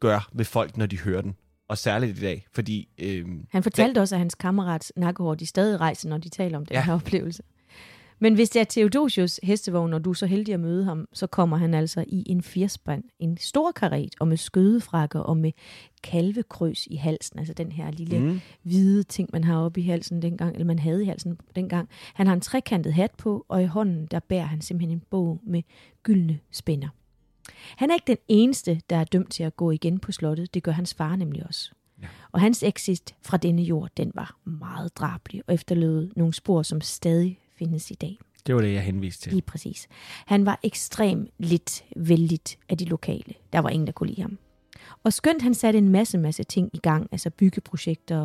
gør 0.00 0.28
ved 0.32 0.44
folk, 0.44 0.76
når 0.76 0.86
de 0.86 0.98
hører 0.98 1.22
den. 1.22 1.36
Og 1.68 1.78
særligt 1.78 2.18
i 2.18 2.20
dag, 2.20 2.46
fordi... 2.52 2.88
Øhm, 2.98 3.46
Han 3.50 3.62
fortalte 3.62 3.98
også, 4.00 4.14
at 4.14 4.18
hans 4.18 4.34
kammerats 4.34 4.92
nakkehår, 4.96 5.34
de 5.34 5.46
stadig 5.46 5.80
rejser, 5.80 6.08
når 6.08 6.18
de 6.18 6.28
taler 6.28 6.58
om 6.58 6.66
den 6.66 6.74
Ja. 6.74 6.82
her 6.84 6.94
oplevelse. 6.94 7.42
Men 8.22 8.34
hvis 8.34 8.50
det 8.50 8.60
er 8.60 8.64
Theodosius 8.64 9.40
hestevogn, 9.42 9.92
og 9.92 10.04
du 10.04 10.10
er 10.10 10.14
så 10.14 10.26
heldig 10.26 10.54
at 10.54 10.60
møde 10.60 10.84
ham, 10.84 11.08
så 11.12 11.26
kommer 11.26 11.56
han 11.56 11.74
altså 11.74 12.04
i 12.08 12.24
en 12.26 12.42
firspand, 12.42 13.04
en 13.18 13.36
stor 13.36 13.72
karet, 13.72 14.14
og 14.20 14.28
med 14.28 14.36
skødefrakker 14.36 15.20
og 15.20 15.36
med 15.36 15.52
kalvekrøs 16.02 16.86
i 16.86 16.96
halsen, 16.96 17.38
altså 17.38 17.54
den 17.54 17.72
her 17.72 17.90
lille 17.90 18.18
mm. 18.18 18.40
hvide 18.62 19.02
ting, 19.02 19.28
man 19.32 19.44
har 19.44 19.58
oppe 19.58 19.80
i 19.80 19.84
halsen 19.84 20.22
dengang, 20.22 20.52
eller 20.52 20.66
man 20.66 20.78
havde 20.78 21.02
i 21.02 21.06
halsen 21.06 21.38
dengang. 21.56 21.88
Han 22.14 22.26
har 22.26 22.34
en 22.34 22.40
trekantet 22.40 22.94
hat 22.94 23.10
på, 23.18 23.46
og 23.48 23.62
i 23.62 23.66
hånden, 23.66 24.06
der 24.06 24.20
bærer 24.20 24.46
han 24.46 24.60
simpelthen 24.60 24.98
en 24.98 25.02
bog 25.10 25.40
med 25.46 25.62
gyldne 26.02 26.38
spænder. 26.50 26.88
Han 27.76 27.90
er 27.90 27.94
ikke 27.94 28.06
den 28.06 28.18
eneste, 28.28 28.80
der 28.90 28.96
er 28.96 29.04
dømt 29.04 29.30
til 29.30 29.42
at 29.42 29.56
gå 29.56 29.70
igen 29.70 29.98
på 29.98 30.12
slottet. 30.12 30.54
Det 30.54 30.62
gør 30.62 30.72
hans 30.72 30.94
far 30.94 31.16
nemlig 31.16 31.46
også. 31.46 31.72
Ja. 32.02 32.06
Og 32.32 32.40
hans 32.40 32.62
exit 32.62 33.14
fra 33.22 33.36
denne 33.36 33.62
jord, 33.62 33.90
den 33.96 34.12
var 34.14 34.38
meget 34.44 34.96
drabelig 34.96 35.42
og 35.46 35.54
efterlod 35.54 36.10
nogle 36.16 36.34
spor, 36.34 36.62
som 36.62 36.80
stadig 36.80 37.38
findes 37.60 37.90
i 37.90 37.94
dag. 37.94 38.18
det 38.46 38.54
var 38.54 38.60
det, 38.60 38.72
jeg 38.72 38.82
henviste 38.82 39.22
til. 39.22 39.32
Lige 39.32 39.42
præcis. 39.42 39.88
Han 40.26 40.46
var 40.46 40.60
ekstrem 40.62 41.28
lidt 41.38 41.84
vældigt 41.96 42.58
af 42.68 42.78
de 42.78 42.84
lokale. 42.84 43.34
Der 43.52 43.58
var 43.58 43.68
ingen, 43.68 43.86
der 43.86 43.92
kunne 43.92 44.08
lide 44.08 44.22
ham. 44.22 44.38
Og 45.04 45.12
skønt 45.12 45.42
han 45.42 45.54
satte 45.54 45.78
en 45.78 45.88
masse, 45.88 46.18
masse 46.18 46.44
ting 46.44 46.70
i 46.72 46.78
gang, 46.78 47.08
altså 47.12 47.30
byggeprojekter 47.30 48.18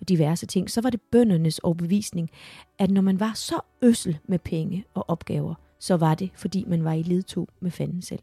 og 0.00 0.08
diverse 0.08 0.46
ting, 0.46 0.70
så 0.70 0.80
var 0.80 0.90
det 0.90 1.00
bøndernes 1.00 1.58
overbevisning, 1.58 2.30
at 2.78 2.90
når 2.90 3.02
man 3.02 3.20
var 3.20 3.32
så 3.34 3.60
øssel 3.82 4.18
med 4.28 4.38
penge 4.38 4.84
og 4.94 5.04
opgaver, 5.08 5.54
så 5.78 5.96
var 5.96 6.14
det, 6.14 6.30
fordi 6.34 6.64
man 6.68 6.84
var 6.84 6.92
i 6.92 7.02
ledtog 7.02 7.48
med 7.60 7.70
fanden 7.70 8.02
selv. 8.02 8.22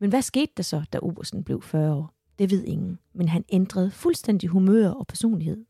Men 0.00 0.10
hvad 0.10 0.22
skete 0.22 0.52
der 0.56 0.62
så, 0.62 0.82
da 0.92 0.98
Obersten 1.02 1.44
blev 1.44 1.62
40 1.62 1.94
år? 1.94 2.14
Det 2.38 2.50
ved 2.50 2.64
ingen, 2.64 2.98
men 3.14 3.28
han 3.28 3.44
ændrede 3.48 3.90
fuldstændig 3.90 4.48
humør 4.48 4.90
og 4.90 5.06
personlighed. 5.06 5.64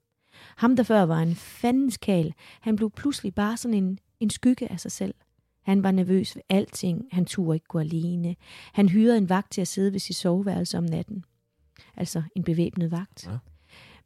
Ham, 0.57 0.77
der 0.77 0.83
før 0.83 1.03
var 1.03 1.19
en 1.19 1.35
fandens 1.35 1.97
kal, 1.97 2.35
han 2.61 2.77
blev 2.77 2.91
pludselig 2.91 3.35
bare 3.35 3.57
sådan 3.57 3.75
en, 3.75 3.99
en 4.21 4.31
skygge 4.31 4.73
af 4.73 4.81
sig 4.81 4.93
selv. 4.93 5.15
Han 5.63 5.83
var 5.83 5.91
nervøs 5.91 6.37
ved 6.37 6.43
alting. 6.49 7.09
Han 7.13 7.25
turde 7.25 7.57
ikke 7.57 7.67
gå 7.67 7.79
alene. 7.79 8.37
Han 8.73 8.89
hyrede 8.89 9.19
en 9.19 9.29
vagt 9.29 9.53
til 9.53 9.61
at 9.61 9.69
sidde 9.69 9.93
ved 9.93 10.01
sit 10.01 10.17
soveværelse 10.17 10.79
om 10.79 10.85
natten. 10.85 11.25
Altså 11.97 12.23
en 12.35 12.45
bevæbnet 12.45 12.91
vagt. 12.91 13.27
Ja. 13.27 13.39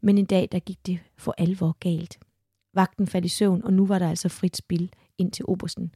Men 0.00 0.18
en 0.18 0.24
dag, 0.24 0.48
der 0.52 0.58
gik 0.58 0.86
det 0.86 0.98
for 1.16 1.34
alvor 1.38 1.76
galt. 1.80 2.18
Vagten 2.74 3.06
faldt 3.06 3.24
i 3.24 3.28
søvn, 3.28 3.64
og 3.64 3.72
nu 3.72 3.86
var 3.86 3.98
der 3.98 4.08
altså 4.08 4.28
frit 4.28 4.56
spil 4.56 4.92
ind 5.18 5.32
til 5.32 5.44
obersten. 5.48 5.94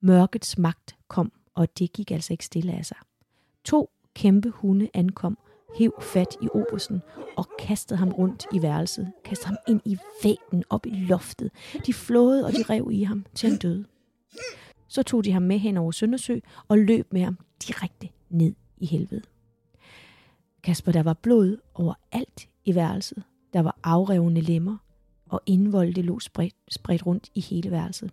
Mørkets 0.00 0.58
magt 0.58 0.96
kom, 1.08 1.32
og 1.54 1.78
det 1.78 1.92
gik 1.92 2.10
altså 2.10 2.32
ikke 2.32 2.44
stille 2.44 2.72
af 2.72 2.86
sig. 2.86 2.96
To 3.64 3.90
kæmpe 4.14 4.50
hunde 4.50 4.90
ankom, 4.94 5.38
hev 5.74 5.92
fat 6.00 6.36
i 6.42 6.48
obersten 6.54 7.02
og 7.36 7.48
kastede 7.58 7.98
ham 7.98 8.08
rundt 8.08 8.46
i 8.52 8.62
værelset. 8.62 9.12
Kastede 9.24 9.46
ham 9.46 9.56
ind 9.68 9.80
i 9.84 9.98
væggen, 10.22 10.64
op 10.70 10.86
i 10.86 10.90
loftet. 10.90 11.50
De 11.86 11.92
flåede, 11.92 12.44
og 12.44 12.52
de 12.52 12.62
rev 12.62 12.88
i 12.92 13.02
ham, 13.02 13.26
til 13.34 13.48
han 13.48 13.58
døde. 13.58 13.84
Så 14.88 15.02
tog 15.02 15.24
de 15.24 15.32
ham 15.32 15.42
med 15.42 15.58
hen 15.58 15.76
over 15.76 15.90
Søndersø 15.90 16.38
og 16.68 16.78
løb 16.78 17.12
med 17.12 17.20
ham 17.20 17.38
direkte 17.68 18.08
ned 18.30 18.54
i 18.78 18.86
helvede. 18.86 19.22
Kasper, 20.62 20.92
der 20.92 21.02
var 21.02 21.14
blod 21.14 21.56
over 21.74 21.94
alt 22.12 22.48
i 22.64 22.74
værelset. 22.74 23.22
Der 23.52 23.60
var 23.60 23.78
afrevne 23.82 24.40
lemmer, 24.40 24.76
og 25.28 25.42
indvolde 25.46 26.02
lå 26.02 26.20
spredt, 26.20 26.54
spredt 26.68 27.06
rundt 27.06 27.30
i 27.34 27.40
hele 27.40 27.70
værelset. 27.70 28.10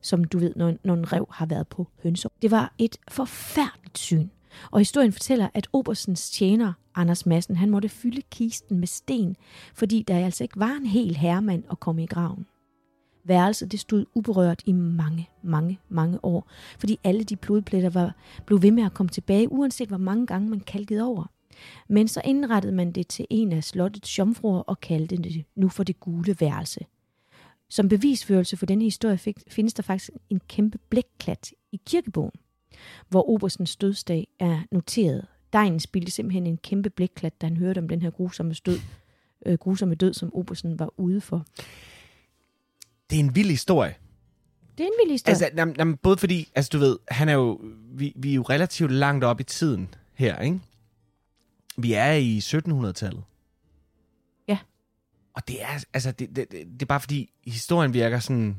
Som 0.00 0.24
du 0.24 0.38
ved, 0.38 0.52
når, 0.56 0.74
når 0.84 0.94
en 0.94 1.12
rev 1.12 1.26
har 1.30 1.46
været 1.46 1.68
på 1.68 1.86
hønser. 2.02 2.28
Det 2.42 2.50
var 2.50 2.74
et 2.78 2.96
forfærdeligt 3.08 3.98
syn. 3.98 4.28
Og 4.70 4.80
historien 4.80 5.12
fortæller, 5.12 5.48
at 5.54 5.68
Obersens 5.72 6.30
tjener, 6.30 6.72
Anders 6.94 7.26
Madsen, 7.26 7.56
han 7.56 7.70
måtte 7.70 7.88
fylde 7.88 8.22
kisten 8.30 8.78
med 8.78 8.86
sten, 8.86 9.36
fordi 9.74 10.02
der 10.08 10.24
altså 10.24 10.44
ikke 10.44 10.60
var 10.60 10.72
en 10.72 10.86
hel 10.86 11.16
herremand 11.16 11.64
at 11.70 11.80
komme 11.80 12.02
i 12.02 12.06
graven. 12.06 12.46
Værelset 13.24 13.72
det 13.72 13.80
stod 13.80 14.06
uberørt 14.14 14.62
i 14.66 14.72
mange, 14.72 15.28
mange, 15.42 15.78
mange 15.88 16.24
år, 16.24 16.50
fordi 16.78 16.98
alle 17.04 17.24
de 17.24 17.36
blodpletter 17.36 17.90
var, 17.90 18.14
blev 18.46 18.62
ved 18.62 18.70
med 18.70 18.82
at 18.82 18.94
komme 18.94 19.10
tilbage, 19.10 19.52
uanset 19.52 19.88
hvor 19.88 19.98
mange 19.98 20.26
gange 20.26 20.50
man 20.50 20.60
kalkede 20.60 21.02
over. 21.02 21.24
Men 21.88 22.08
så 22.08 22.22
indrettede 22.24 22.74
man 22.74 22.92
det 22.92 23.08
til 23.08 23.26
en 23.30 23.52
af 23.52 23.64
slottets 23.64 24.18
jomfruer 24.18 24.58
og 24.60 24.80
kaldte 24.80 25.16
det 25.16 25.44
nu 25.56 25.68
for 25.68 25.84
det 25.84 26.00
gule 26.00 26.36
værelse. 26.40 26.80
Som 27.70 27.88
bevisførelse 27.88 28.56
for 28.56 28.66
denne 28.66 28.84
historie 28.84 29.18
fik, 29.18 29.38
findes 29.48 29.74
der 29.74 29.82
faktisk 29.82 30.10
en 30.30 30.40
kæmpe 30.48 30.78
blækklat 30.88 31.52
i 31.72 31.80
kirkebogen, 31.86 32.32
hvor 33.08 33.30
Oberstens 33.30 33.76
dødsdag 33.76 34.28
er 34.38 34.60
noteret. 34.72 35.26
Dejen 35.52 35.80
spildte 35.80 36.10
simpelthen 36.10 36.46
en 36.46 36.56
kæmpe 36.56 36.90
blækklat, 36.90 37.40
da 37.40 37.46
han 37.46 37.56
hørte 37.56 37.78
om 37.78 37.88
den 37.88 38.02
her 38.02 38.10
grusomme 38.10 38.54
død, 38.66 38.78
øh, 39.46 39.58
grusomme 39.58 39.94
død, 39.94 40.14
som 40.14 40.34
Obersten 40.34 40.78
var 40.78 40.90
ude 40.96 41.20
for. 41.20 41.46
Det 43.10 43.16
er 43.16 43.20
en 43.20 43.34
vild 43.34 43.50
historie. 43.50 43.94
Det 44.78 44.84
er 44.84 44.88
en 44.88 44.94
vild 45.04 45.10
historie. 45.10 45.32
Altså, 45.32 45.50
jamen, 45.56 45.74
jamen, 45.78 45.96
både 45.96 46.16
fordi, 46.16 46.48
altså 46.54 46.70
du 46.72 46.78
ved, 46.78 46.98
han 47.08 47.28
er 47.28 47.32
jo, 47.32 47.60
vi, 47.92 48.12
vi 48.16 48.30
er 48.30 48.34
jo 48.34 48.42
relativt 48.42 48.92
langt 48.92 49.24
op 49.24 49.40
i 49.40 49.44
tiden 49.44 49.94
her, 50.14 50.38
ikke? 50.38 50.60
Vi 51.76 51.92
er 51.92 52.12
i 52.12 52.38
1700-tallet. 52.38 53.22
Ja. 54.48 54.58
Og 55.34 55.48
det 55.48 55.62
er, 55.62 55.84
altså, 55.94 56.12
det, 56.12 56.36
det, 56.36 56.52
det, 56.52 56.66
det 56.72 56.82
er 56.82 56.86
bare 56.86 57.00
fordi, 57.00 57.30
historien 57.46 57.94
virker 57.94 58.18
sådan, 58.18 58.56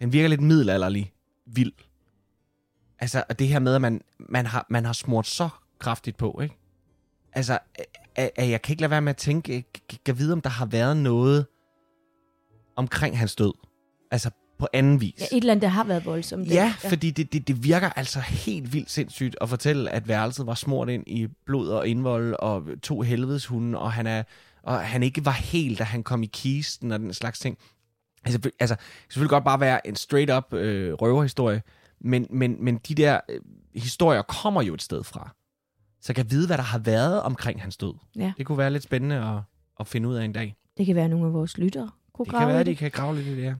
den 0.00 0.12
virker 0.12 0.28
lidt 0.28 0.40
middelalderlig 0.40 1.12
vild. 1.46 1.72
Altså, 3.00 3.24
og 3.28 3.38
det 3.38 3.48
her 3.48 3.58
med, 3.58 3.74
at 3.74 3.80
man, 3.80 4.00
man, 4.18 4.46
har, 4.46 4.66
man 4.70 4.84
har 4.84 4.92
smurt 4.92 5.26
så 5.26 5.48
kraftigt 5.78 6.16
på, 6.16 6.40
ikke? 6.42 6.58
Altså, 7.32 7.58
at, 8.14 8.30
at 8.36 8.50
jeg 8.50 8.62
kan 8.62 8.72
ikke 8.72 8.80
lade 8.80 8.90
være 8.90 9.00
med 9.00 9.10
at 9.10 9.16
tænke, 9.16 9.64
kan 10.06 10.18
vide, 10.18 10.32
om 10.32 10.40
der 10.40 10.50
har 10.50 10.66
været 10.66 10.96
noget 10.96 11.46
omkring 12.76 13.18
hans 13.18 13.36
død. 13.36 13.52
Altså, 14.10 14.30
på 14.58 14.68
anden 14.72 15.00
vis. 15.00 15.14
Ja, 15.20 15.24
et 15.24 15.40
eller 15.40 15.52
andet, 15.52 15.62
der 15.62 15.68
har 15.68 15.84
været 15.84 16.06
voldsomt. 16.06 16.48
Ja, 16.48 16.54
ja, 16.54 16.88
fordi 16.88 17.10
det, 17.10 17.32
det, 17.32 17.48
det 17.48 17.64
virker 17.64 17.90
altså 17.90 18.20
helt 18.20 18.72
vildt 18.72 18.90
sindssygt 18.90 19.36
at 19.40 19.48
fortælle, 19.48 19.90
at 19.90 20.08
værelset 20.08 20.46
var 20.46 20.54
smurt 20.54 20.88
ind 20.88 21.04
i 21.06 21.26
blod 21.46 21.68
og 21.68 21.88
indvold 21.88 22.34
og 22.38 22.64
to 22.82 23.00
helvedeshunde, 23.00 23.78
og 23.78 23.92
han, 23.92 24.06
er, 24.06 24.22
og 24.62 24.80
han 24.80 25.02
ikke 25.02 25.24
var 25.24 25.32
helt, 25.32 25.78
da 25.78 25.84
han 25.84 26.02
kom 26.02 26.22
i 26.22 26.26
kisten 26.26 26.92
og 26.92 26.98
den 26.98 27.14
slags 27.14 27.38
ting. 27.38 27.58
Altså, 28.24 28.50
altså 28.60 28.76
selvfølgelig 29.08 29.30
godt 29.30 29.44
bare 29.44 29.60
være 29.60 29.86
en 29.86 29.96
straight-up 29.96 30.52
øh, 30.52 30.92
røverhistorie, 30.92 31.62
men, 32.00 32.26
men, 32.30 32.64
men 32.64 32.78
de 32.78 32.94
der 32.94 33.20
øh, 33.28 33.40
historier 33.74 34.22
kommer 34.22 34.62
jo 34.62 34.74
et 34.74 34.82
sted 34.82 35.04
fra. 35.04 35.34
Så 36.00 36.04
jeg 36.08 36.16
kan 36.16 36.30
vide, 36.30 36.46
hvad 36.46 36.56
der 36.56 36.64
har 36.64 36.78
været 36.78 37.22
omkring 37.22 37.62
hans 37.62 37.76
død. 37.76 37.94
Ja. 38.16 38.32
Det 38.38 38.46
kunne 38.46 38.58
være 38.58 38.70
lidt 38.70 38.82
spændende 38.82 39.16
at, 39.16 39.40
at 39.80 39.86
finde 39.86 40.08
ud 40.08 40.14
af 40.14 40.24
en 40.24 40.32
dag. 40.32 40.56
Det 40.76 40.86
kan 40.86 40.94
være, 40.94 41.08
nogle 41.08 41.26
af 41.26 41.32
vores 41.32 41.58
lyttere 41.58 41.90
kunne 42.12 42.24
Det 42.24 42.32
grave 42.32 42.40
kan 42.40 42.48
være, 42.48 42.60
at 42.60 42.66
de 42.66 42.76
kan 42.76 42.90
grave 42.90 43.16
lidt 43.16 43.26
i 43.26 43.36
det 43.36 43.44
her. 43.44 43.54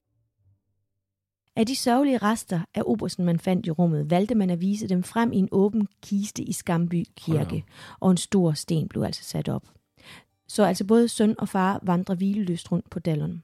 Af 1.55 1.65
de 1.65 1.75
sørgelige 1.75 2.17
rester 2.17 2.59
af 2.75 2.81
obersten, 2.85 3.25
man 3.25 3.39
fandt 3.39 3.65
i 3.65 3.71
rummet, 3.71 4.09
valgte 4.09 4.35
man 4.35 4.49
at 4.49 4.61
vise 4.61 4.87
dem 4.87 5.03
frem 5.03 5.31
i 5.31 5.37
en 5.37 5.49
åben 5.51 5.87
kiste 6.01 6.43
i 6.43 6.53
Skamby 6.53 7.05
Kirke, 7.15 7.63
og 7.99 8.11
en 8.11 8.17
stor 8.17 8.51
sten 8.51 8.87
blev 8.87 9.03
altså 9.03 9.23
sat 9.23 9.49
op. 9.49 9.63
Så 10.47 10.63
altså 10.63 10.85
både 10.85 11.07
søn 11.07 11.35
og 11.39 11.49
far 11.49 11.79
vandrer 11.83 12.15
hvileløst 12.15 12.71
rundt 12.71 12.89
på 12.89 12.99
dalleren. 12.99 13.43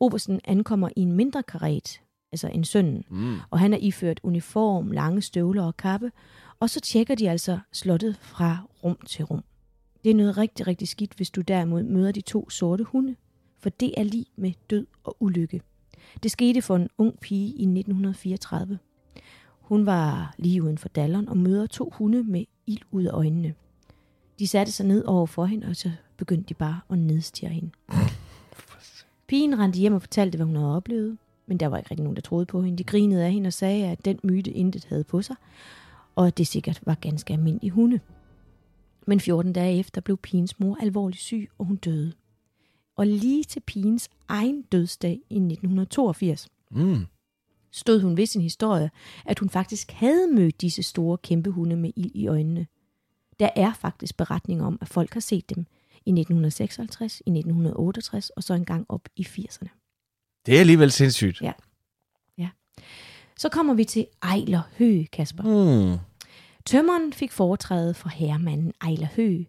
Obersten 0.00 0.40
ankommer 0.44 0.88
i 0.96 1.00
en 1.00 1.12
mindre 1.12 1.42
karet, 1.42 2.00
altså 2.32 2.48
en 2.48 2.64
sønnen, 2.64 3.04
Mm. 3.08 3.36
og 3.50 3.58
han 3.58 3.72
er 3.72 3.78
iført 3.80 4.20
uniform, 4.22 4.90
lange 4.90 5.22
støvler 5.22 5.62
og 5.64 5.76
kappe, 5.76 6.12
og 6.60 6.70
så 6.70 6.80
tjekker 6.80 7.14
de 7.14 7.30
altså 7.30 7.58
slottet 7.72 8.16
fra 8.20 8.58
rum 8.84 8.98
til 9.06 9.24
rum. 9.24 9.44
Det 10.04 10.10
er 10.10 10.14
noget 10.14 10.36
rigtig, 10.38 10.66
rigtig 10.66 10.88
skidt, 10.88 11.14
hvis 11.14 11.30
du 11.30 11.40
derimod 11.40 11.82
møder 11.82 12.12
de 12.12 12.20
to 12.20 12.50
sorte 12.50 12.84
hunde, 12.84 13.16
for 13.58 13.70
det 13.70 13.94
er 13.96 14.02
lige 14.02 14.26
med 14.36 14.52
død 14.70 14.86
og 15.04 15.16
ulykke. 15.20 15.60
Det 16.22 16.30
skete 16.30 16.62
for 16.62 16.76
en 16.76 16.88
ung 16.98 17.20
pige 17.20 17.46
i 17.46 17.62
1934. 17.66 18.78
Hun 19.60 19.86
var 19.86 20.34
lige 20.38 20.62
uden 20.62 20.78
for 20.78 20.88
dalleren 20.88 21.28
og 21.28 21.36
møder 21.36 21.66
to 21.66 21.92
hunde 21.96 22.22
med 22.24 22.44
ild 22.66 22.82
ud 22.90 23.04
af 23.04 23.12
øjnene. 23.12 23.54
De 24.38 24.46
satte 24.46 24.72
sig 24.72 24.86
ned 24.86 25.04
over 25.04 25.26
for 25.26 25.44
hende, 25.46 25.66
og 25.66 25.76
så 25.76 25.90
begyndte 26.16 26.48
de 26.48 26.54
bare 26.54 26.80
at 26.90 26.98
nedstige 26.98 27.48
hende. 27.50 27.70
Pigen 29.28 29.58
rendte 29.58 29.78
hjem 29.78 29.94
og 29.94 30.02
fortalte, 30.02 30.36
hvad 30.36 30.46
hun 30.46 30.56
havde 30.56 30.76
oplevet, 30.76 31.18
men 31.50 31.60
der 31.60 31.66
var 31.66 31.78
ikke 31.78 31.90
rigtig 31.90 32.04
nogen, 32.04 32.16
der 32.16 32.22
troede 32.22 32.46
på 32.46 32.62
hende. 32.62 32.78
De 32.78 32.84
grinede 32.84 33.24
af 33.24 33.32
hende 33.32 33.46
og 33.46 33.52
sagde, 33.52 33.86
at 33.86 34.04
den 34.04 34.20
myte 34.22 34.50
intet 34.50 34.84
havde 34.84 35.04
på 35.04 35.22
sig, 35.22 35.36
og 36.16 36.26
at 36.26 36.38
det 36.38 36.46
sikkert 36.46 36.80
var 36.86 36.94
ganske 36.94 37.32
almindelige 37.32 37.70
hunde. 37.70 38.00
Men 39.06 39.20
14 39.20 39.52
dage 39.52 39.78
efter 39.78 40.00
blev 40.00 40.16
pigens 40.16 40.60
mor 40.60 40.78
alvorligt 40.80 41.22
syg, 41.22 41.50
og 41.58 41.64
hun 41.66 41.76
døde. 41.76 42.12
Og 42.96 43.06
lige 43.06 43.44
til 43.44 43.60
pigens 43.60 44.08
egen 44.28 44.62
dødsdag 44.62 45.20
i 45.30 45.36
1982 45.36 46.48
Mm. 46.70 47.06
stod 47.70 48.00
hun 48.00 48.16
ved 48.16 48.26
sin 48.26 48.42
historie, 48.42 48.90
at 49.26 49.38
hun 49.38 49.48
faktisk 49.48 49.90
havde 49.90 50.28
mødt 50.34 50.60
disse 50.60 50.82
store 50.82 51.18
kæmpe 51.18 51.50
hunde 51.50 51.76
med 51.76 51.90
ild 51.96 52.10
i 52.14 52.26
øjnene. 52.26 52.66
Der 53.40 53.48
er 53.56 53.72
faktisk 53.72 54.16
beretninger 54.16 54.64
om, 54.64 54.78
at 54.80 54.88
folk 54.88 55.12
har 55.12 55.20
set 55.20 55.50
dem 55.54 55.66
i 56.06 56.10
1956, 56.10 57.20
i 57.26 57.30
1968 57.30 58.30
og 58.30 58.42
så 58.42 58.54
engang 58.54 58.86
op 58.88 59.08
i 59.16 59.22
80'erne. 59.22 59.79
Det 60.46 60.56
er 60.56 60.60
alligevel 60.60 60.90
sindssygt. 60.90 61.40
Ja. 61.42 61.52
Så 63.40 63.48
kommer 63.48 63.74
vi 63.74 63.84
til 63.84 64.06
Ejler 64.22 64.62
Hø, 64.78 65.04
Kasper. 65.12 65.42
Mm. 65.42 65.98
Tømmeren 66.66 67.12
fik 67.12 67.32
foretrædet 67.32 67.96
for 67.96 68.08
herremanden 68.08 68.72
Ejler 68.82 69.06
Hø, 69.16 69.42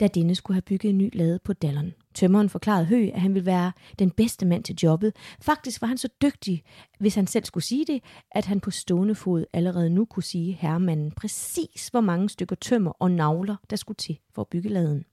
da 0.00 0.06
denne 0.06 0.34
skulle 0.34 0.54
have 0.54 0.62
bygget 0.62 0.90
en 0.90 0.98
ny 0.98 1.10
lade 1.12 1.38
på 1.44 1.52
Dalleren. 1.52 1.92
Tømmeren 2.14 2.48
forklarede 2.48 2.86
Hø, 2.86 3.08
at 3.14 3.20
han 3.20 3.34
ville 3.34 3.46
være 3.46 3.72
den 3.98 4.10
bedste 4.10 4.46
mand 4.46 4.64
til 4.64 4.76
jobbet. 4.82 5.16
Faktisk 5.40 5.80
var 5.80 5.88
han 5.88 5.98
så 5.98 6.08
dygtig, 6.22 6.62
hvis 6.98 7.14
han 7.14 7.26
selv 7.26 7.44
skulle 7.44 7.64
sige 7.64 7.84
det, 7.84 8.02
at 8.30 8.46
han 8.46 8.60
på 8.60 8.70
stående 8.70 9.14
fod 9.14 9.44
allerede 9.52 9.90
nu 9.90 10.04
kunne 10.04 10.22
sige 10.22 10.52
herremanden 10.52 11.10
præcis, 11.10 11.88
hvor 11.88 12.00
mange 12.00 12.28
stykker 12.28 12.56
tømmer 12.56 12.90
og 12.90 13.10
navler, 13.10 13.56
der 13.70 13.76
skulle 13.76 13.96
til 13.96 14.18
for 14.34 14.42
at 14.42 14.48
bygge 14.48 14.68
laden. 14.68 15.04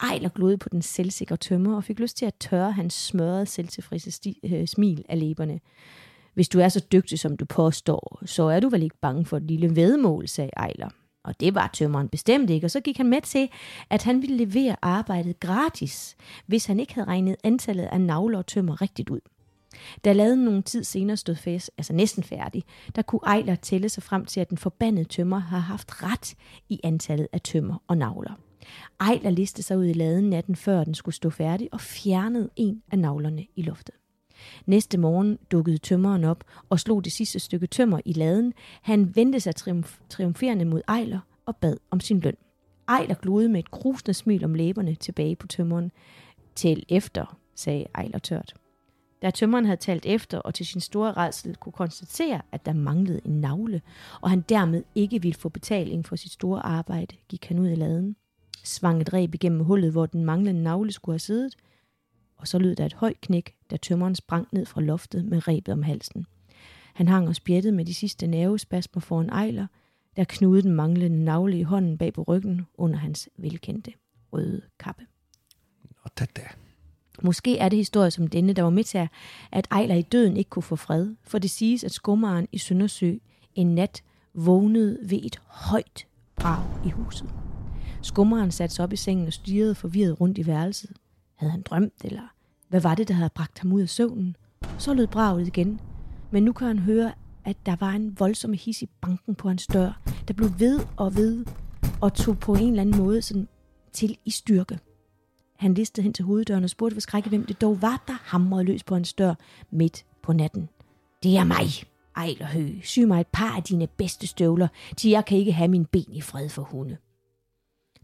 Ejler 0.00 0.28
glodede 0.28 0.58
på 0.58 0.68
den 0.68 0.82
selvsikre 0.82 1.36
tømmer 1.36 1.76
og 1.76 1.84
fik 1.84 2.00
lyst 2.00 2.16
til 2.16 2.26
at 2.26 2.34
tørre 2.40 2.72
hans 2.72 2.94
smørrede, 2.94 3.46
selvtilfredse 3.46 4.10
sti- 4.10 4.54
øh, 4.54 4.66
smil 4.66 5.04
af 5.08 5.20
læberne. 5.20 5.60
Hvis 6.34 6.48
du 6.48 6.60
er 6.60 6.68
så 6.68 6.80
dygtig, 6.92 7.18
som 7.18 7.36
du 7.36 7.44
påstår, 7.44 8.22
så 8.24 8.42
er 8.42 8.60
du 8.60 8.68
vel 8.68 8.82
ikke 8.82 8.98
bange 9.00 9.24
for 9.24 9.36
et 9.36 9.42
lille 9.42 9.76
vedmål, 9.76 10.28
sagde 10.28 10.50
Ejler. 10.56 10.88
Og 11.24 11.40
det 11.40 11.54
var 11.54 11.70
tømmeren 11.72 12.08
bestemt 12.08 12.50
ikke, 12.50 12.66
og 12.66 12.70
så 12.70 12.80
gik 12.80 12.96
han 12.96 13.08
med 13.08 13.20
til, 13.20 13.48
at 13.90 14.02
han 14.02 14.22
ville 14.22 14.36
levere 14.36 14.76
arbejdet 14.82 15.40
gratis, 15.40 16.16
hvis 16.46 16.66
han 16.66 16.80
ikke 16.80 16.94
havde 16.94 17.08
regnet 17.08 17.36
antallet 17.44 17.84
af 17.84 18.00
navler 18.00 18.38
og 18.38 18.46
tømmer 18.46 18.82
rigtigt 18.82 19.10
ud. 19.10 19.20
Da 20.04 20.12
laden 20.12 20.38
nogle 20.38 20.62
tid 20.62 20.84
senere 20.84 21.16
stod 21.16 21.34
fast, 21.34 21.70
altså 21.78 21.92
næsten 21.92 22.22
færdig, 22.22 22.64
der 22.96 23.02
kunne 23.02 23.20
Ejler 23.26 23.54
tælle 23.54 23.88
sig 23.88 24.02
frem 24.02 24.24
til, 24.24 24.40
at 24.40 24.50
den 24.50 24.58
forbandede 24.58 25.08
tømmer 25.08 25.38
har 25.38 25.58
haft 25.58 26.02
ret 26.02 26.34
i 26.68 26.80
antallet 26.84 27.28
af 27.32 27.40
tømmer 27.40 27.82
og 27.88 27.98
navler. 27.98 28.32
Ejler 29.00 29.30
liste 29.30 29.62
sig 29.62 29.78
ud 29.78 29.86
i 29.86 29.92
laden 29.92 30.30
natten 30.30 30.56
før 30.56 30.84
den 30.84 30.94
skulle 30.94 31.14
stå 31.14 31.30
færdig 31.30 31.68
og 31.72 31.80
fjernede 31.80 32.50
en 32.56 32.82
af 32.90 32.98
navlerne 32.98 33.46
i 33.56 33.62
loftet. 33.62 33.94
Næste 34.66 34.98
morgen 34.98 35.38
dukkede 35.52 35.78
tømmeren 35.78 36.24
op 36.24 36.44
og 36.70 36.80
slog 36.80 37.04
det 37.04 37.12
sidste 37.12 37.38
stykke 37.38 37.66
tømmer 37.66 38.00
i 38.04 38.12
laden. 38.12 38.52
Han 38.82 39.16
vendte 39.16 39.40
sig 39.40 39.52
triumf- 39.60 40.00
triumferende 40.08 40.64
mod 40.64 40.82
Ejler 40.88 41.20
og 41.46 41.56
bad 41.56 41.76
om 41.90 42.00
sin 42.00 42.20
løn. 42.20 42.36
Ejler 42.88 43.14
glodede 43.14 43.48
med 43.48 43.60
et 43.60 43.70
krusende 43.70 44.14
smil 44.14 44.44
om 44.44 44.54
læberne 44.54 44.94
tilbage 44.94 45.36
på 45.36 45.46
tømmeren. 45.46 45.92
Til 46.54 46.84
efter, 46.88 47.38
sagde 47.54 47.86
Ejler 47.94 48.18
tørt. 48.18 48.54
Da 49.22 49.30
tømmeren 49.30 49.64
havde 49.64 49.80
talt 49.80 50.06
efter 50.06 50.38
og 50.38 50.54
til 50.54 50.66
sin 50.66 50.80
store 50.80 51.12
redsel 51.12 51.56
kunne 51.56 51.72
konstatere, 51.72 52.40
at 52.52 52.66
der 52.66 52.72
manglede 52.72 53.20
en 53.24 53.40
navle, 53.40 53.82
og 54.20 54.30
han 54.30 54.40
dermed 54.40 54.82
ikke 54.94 55.22
ville 55.22 55.34
få 55.34 55.48
betaling 55.48 56.06
for 56.06 56.16
sit 56.16 56.32
store 56.32 56.60
arbejde, 56.60 57.16
gik 57.28 57.46
han 57.48 57.58
ud 57.58 57.68
i 57.68 57.74
laden, 57.74 58.16
svang 58.64 59.00
et 59.00 59.12
reb 59.12 59.34
igennem 59.34 59.64
hullet, 59.64 59.92
hvor 59.92 60.06
den 60.06 60.24
manglende 60.24 60.62
navle 60.62 60.92
skulle 60.92 61.14
have 61.14 61.18
siddet, 61.18 61.56
og 62.36 62.48
så 62.48 62.58
lød 62.58 62.76
der 62.76 62.86
et 62.86 62.94
højt 62.94 63.20
knæk, 63.20 63.54
da 63.70 63.76
tømmeren 63.76 64.14
sprang 64.14 64.48
ned 64.52 64.66
fra 64.66 64.80
loftet 64.80 65.24
med 65.24 65.48
rebet 65.48 65.72
om 65.72 65.82
halsen. 65.82 66.26
Han 66.94 67.08
hang 67.08 67.28
og 67.28 67.34
spjættede 67.34 67.74
med 67.74 67.84
de 67.84 67.94
sidste 67.94 68.26
nervespasmer 68.26 69.00
foran 69.00 69.28
Ejler, 69.28 69.66
der 70.16 70.24
knudede 70.24 70.62
den 70.62 70.74
manglende 70.74 71.24
navle 71.24 71.58
i 71.58 71.62
hånden 71.62 71.98
bag 71.98 72.12
på 72.12 72.22
ryggen 72.22 72.66
under 72.74 72.98
hans 72.98 73.28
velkendte 73.36 73.92
røde 74.32 74.62
kappe. 74.78 75.06
Og 76.02 76.18
da 76.18 76.26
da. 76.36 76.42
Måske 77.22 77.58
er 77.58 77.68
det 77.68 77.76
historie 77.76 78.10
som 78.10 78.26
denne, 78.26 78.52
der 78.52 78.62
var 78.62 78.70
med 78.70 78.84
til, 78.84 79.08
at 79.52 79.68
Ejler 79.70 79.94
i 79.94 80.02
døden 80.02 80.36
ikke 80.36 80.50
kunne 80.50 80.62
få 80.62 80.76
fred, 80.76 81.14
for 81.22 81.38
det 81.38 81.50
siges, 81.50 81.84
at 81.84 81.92
skummeren 81.92 82.48
i 82.52 82.58
Søndersø 82.58 83.14
en 83.54 83.74
nat 83.74 84.02
vågnede 84.34 84.98
ved 85.02 85.18
et 85.22 85.40
højt 85.46 86.06
brag 86.36 86.86
i 86.86 86.90
huset. 86.90 87.43
Skummeren 88.04 88.50
satte 88.50 88.74
sig 88.74 88.82
op 88.82 88.92
i 88.92 88.96
sengen 88.96 89.26
og 89.26 89.32
styrede 89.32 89.74
forvirret 89.74 90.20
rundt 90.20 90.38
i 90.38 90.46
værelset. 90.46 90.90
Havde 91.34 91.50
han 91.50 91.62
drømt, 91.62 92.04
eller 92.04 92.32
hvad 92.68 92.80
var 92.80 92.94
det, 92.94 93.08
der 93.08 93.14
havde 93.14 93.30
bragt 93.34 93.58
ham 93.58 93.72
ud 93.72 93.80
af 93.80 93.88
søvnen? 93.88 94.36
Så 94.78 94.94
lød 94.94 95.06
braget 95.06 95.46
igen, 95.46 95.80
men 96.30 96.42
nu 96.42 96.52
kan 96.52 96.66
han 96.66 96.78
høre, 96.78 97.12
at 97.44 97.56
der 97.66 97.76
var 97.80 97.90
en 97.90 98.20
voldsom 98.20 98.52
his 98.52 98.82
i 98.82 98.88
banken 99.00 99.34
på 99.34 99.48
hans 99.48 99.66
dør, 99.66 100.00
der 100.28 100.34
blev 100.34 100.50
ved 100.58 100.80
og 100.96 101.16
ved 101.16 101.44
og 102.00 102.14
tog 102.14 102.38
på 102.38 102.54
en 102.54 102.68
eller 102.68 102.80
anden 102.80 102.96
måde 102.98 103.22
sådan 103.22 103.48
til 103.92 104.16
i 104.24 104.30
styrke. 104.30 104.78
Han 105.56 105.74
listede 105.74 106.02
hen 106.02 106.12
til 106.12 106.24
hoveddøren 106.24 106.64
og 106.64 106.70
spurgte 106.70 106.94
for 106.94 107.00
skrække, 107.00 107.28
hvem 107.28 107.46
det 107.46 107.60
dog 107.60 107.82
var, 107.82 108.04
der 108.08 108.14
hamrede 108.22 108.64
løs 108.64 108.82
på 108.82 108.94
hans 108.94 109.12
dør 109.12 109.34
midt 109.70 110.04
på 110.22 110.32
natten. 110.32 110.68
Det 111.22 111.36
er 111.36 111.44
mig, 111.44 111.66
Ejlerhø. 112.16 112.68
Syg 112.82 113.08
mig 113.08 113.20
et 113.20 113.26
par 113.26 113.56
af 113.56 113.62
dine 113.62 113.86
bedste 113.86 114.26
støvler, 114.26 114.68
til 114.96 115.10
jeg 115.10 115.24
kan 115.24 115.38
ikke 115.38 115.52
have 115.52 115.68
min 115.68 115.84
ben 115.84 116.12
i 116.12 116.20
fred 116.20 116.48
for 116.48 116.62
hunde. 116.62 116.96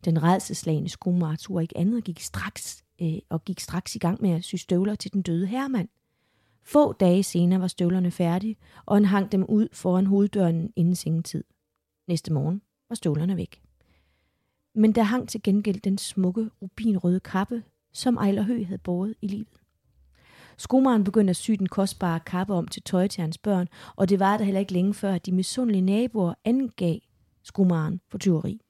Den 0.04 0.22
redselslagende 0.22 0.88
skomager 0.88 1.36
tog 1.36 1.62
ikke 1.62 1.76
andet 1.76 1.96
og 1.96 2.02
gik 2.02 2.20
straks, 2.20 2.84
øh, 3.02 3.18
og 3.28 3.44
gik 3.44 3.60
straks 3.60 3.94
i 3.94 3.98
gang 3.98 4.22
med 4.22 4.30
at 4.30 4.44
sy 4.44 4.54
støvler 4.56 4.94
til 4.94 5.12
den 5.12 5.22
døde 5.22 5.46
herremand. 5.46 5.88
Få 6.62 6.92
dage 6.92 7.22
senere 7.22 7.60
var 7.60 7.66
støvlerne 7.66 8.10
færdige, 8.10 8.56
og 8.86 8.96
han 8.96 9.04
hang 9.04 9.32
dem 9.32 9.44
ud 9.44 9.68
foran 9.72 10.06
hoveddøren 10.06 10.72
inden 10.76 10.94
sengetid. 10.94 11.44
Næste 12.08 12.32
morgen 12.32 12.62
var 12.88 12.94
støvlerne 12.94 13.36
væk. 13.36 13.62
Men 14.74 14.92
der 14.92 15.02
hang 15.02 15.28
til 15.28 15.42
gengæld 15.42 15.80
den 15.80 15.98
smukke 15.98 16.50
rubinrøde 16.62 17.20
kappe, 17.20 17.62
som 17.92 18.16
Ejler 18.16 18.42
Høgh 18.42 18.66
havde 18.66 18.78
båret 18.78 19.14
i 19.22 19.26
livet. 19.26 19.60
Skomaren 20.56 21.04
begyndte 21.04 21.30
at 21.30 21.36
sy 21.36 21.50
den 21.50 21.68
kostbare 21.68 22.20
kappe 22.20 22.54
om 22.54 22.68
til 22.68 22.82
tøj 22.82 23.06
til 23.06 23.20
hans 23.20 23.38
børn, 23.38 23.68
og 23.96 24.08
det 24.08 24.20
var 24.20 24.36
der 24.36 24.44
heller 24.44 24.60
ikke 24.60 24.72
længe 24.72 24.94
før, 24.94 25.12
at 25.12 25.26
de 25.26 25.32
misundelige 25.32 25.82
naboer 25.82 26.34
angav 26.44 26.98
skomaren 27.42 28.00
for 28.08 28.18
tyveri. 28.18 28.60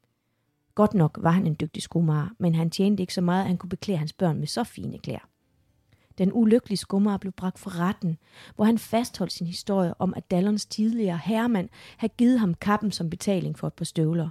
Godt 0.81 0.95
nok 0.95 1.18
var 1.20 1.31
han 1.31 1.47
en 1.47 1.57
dygtig 1.61 1.83
skomager, 1.83 2.28
men 2.39 2.55
han 2.55 2.70
tjente 2.70 3.01
ikke 3.01 3.14
så 3.14 3.20
meget, 3.20 3.41
at 3.41 3.47
han 3.47 3.57
kunne 3.57 3.70
beklæde 3.70 3.99
hans 3.99 4.12
børn 4.12 4.39
med 4.39 4.47
så 4.47 4.64
fine 4.64 4.99
klæder. 4.99 5.28
Den 6.18 6.31
ulykkelige 6.33 6.76
skummer 6.76 7.16
blev 7.16 7.33
bragt 7.33 7.59
for 7.59 7.81
retten, 7.81 8.18
hvor 8.57 8.64
han 8.64 8.78
fastholdt 8.78 9.33
sin 9.33 9.47
historie 9.47 9.95
om, 9.99 10.14
at 10.16 10.31
Dallons 10.31 10.66
tidligere 10.66 11.20
herremand 11.24 11.68
havde 11.97 12.12
givet 12.18 12.41
ham 12.41 12.55
kappen 12.55 12.93
som 12.93 13.11
betaling 13.11 13.59
for 13.59 13.66
et 13.66 13.72
par 13.72 13.85
støvler. 13.85 14.28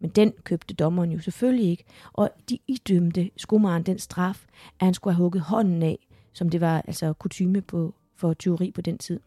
Men 0.00 0.10
den 0.10 0.32
købte 0.44 0.74
dommeren 0.74 1.12
jo 1.12 1.18
selvfølgelig 1.18 1.70
ikke, 1.70 1.84
og 2.12 2.30
de 2.48 2.58
idømte 2.68 3.30
skummeren 3.36 3.82
den 3.82 3.98
straf, 3.98 4.46
at 4.80 4.86
han 4.86 4.94
skulle 4.94 5.14
have 5.14 5.22
hugget 5.22 5.42
hånden 5.42 5.82
af, 5.82 6.08
som 6.32 6.48
det 6.48 6.60
var 6.60 6.82
altså 6.86 7.12
kutyme 7.12 7.60
på, 7.60 7.94
for 8.16 8.34
tyveri 8.34 8.70
på 8.70 8.80
den 8.80 8.98
tid. 8.98 9.20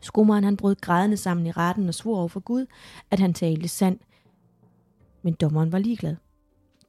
Skummeren 0.00 0.44
han 0.44 0.56
brød 0.56 0.74
grædende 0.74 1.16
sammen 1.16 1.46
i 1.46 1.50
retten 1.50 1.88
og 1.88 1.94
svor 1.94 2.18
over 2.18 2.28
for 2.28 2.40
Gud, 2.40 2.66
at 3.10 3.20
han 3.20 3.34
talte 3.34 3.68
sandt, 3.68 4.02
men 5.22 5.34
dommeren 5.34 5.72
var 5.72 5.78
ligeglad. 5.78 6.16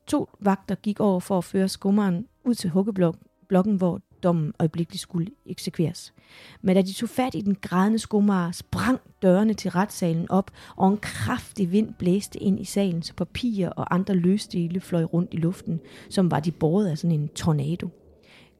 To 0.08 0.30
vagter 0.40 0.76
gik 0.76 1.00
over 1.00 1.20
for 1.20 1.38
at 1.38 1.44
føre 1.44 1.70
skummeren 1.70 2.28
ud 2.44 2.56
til 2.56 2.70
huggeblokken, 2.70 3.76
hvor 3.76 4.02
dommen 4.24 4.54
øjeblikkeligt 4.60 5.02
skulle 5.02 5.28
eksekveres. 5.46 6.14
Men 6.62 6.76
da 6.76 6.82
de 6.82 6.94
tog 6.94 7.10
fat 7.10 7.36
i 7.36 7.42
den 7.42 7.56
grædende 7.62 8.00
skummer, 8.00 8.52
sprang 8.52 9.00
dørene 9.22 9.54
til 9.54 9.72
retssalen 9.72 10.32
op, 10.32 10.52
og 10.76 10.90
en 10.90 10.98
kraftig 10.98 11.72
vind 11.72 11.94
blæste 12.00 12.40
ind 12.40 12.60
i 12.60 12.66
salen, 12.66 13.02
så 13.02 13.14
papirer 13.14 13.70
og 13.70 13.96
andre 13.96 14.14
løsdele 14.16 14.80
fløj 14.80 15.04
rundt 15.04 15.34
i 15.34 15.38
luften, 15.38 15.80
som 16.10 16.32
var 16.32 16.40
de 16.40 16.52
båret 16.52 16.88
af 16.88 16.98
sådan 16.98 17.20
en 17.20 17.28
tornado. 17.28 17.90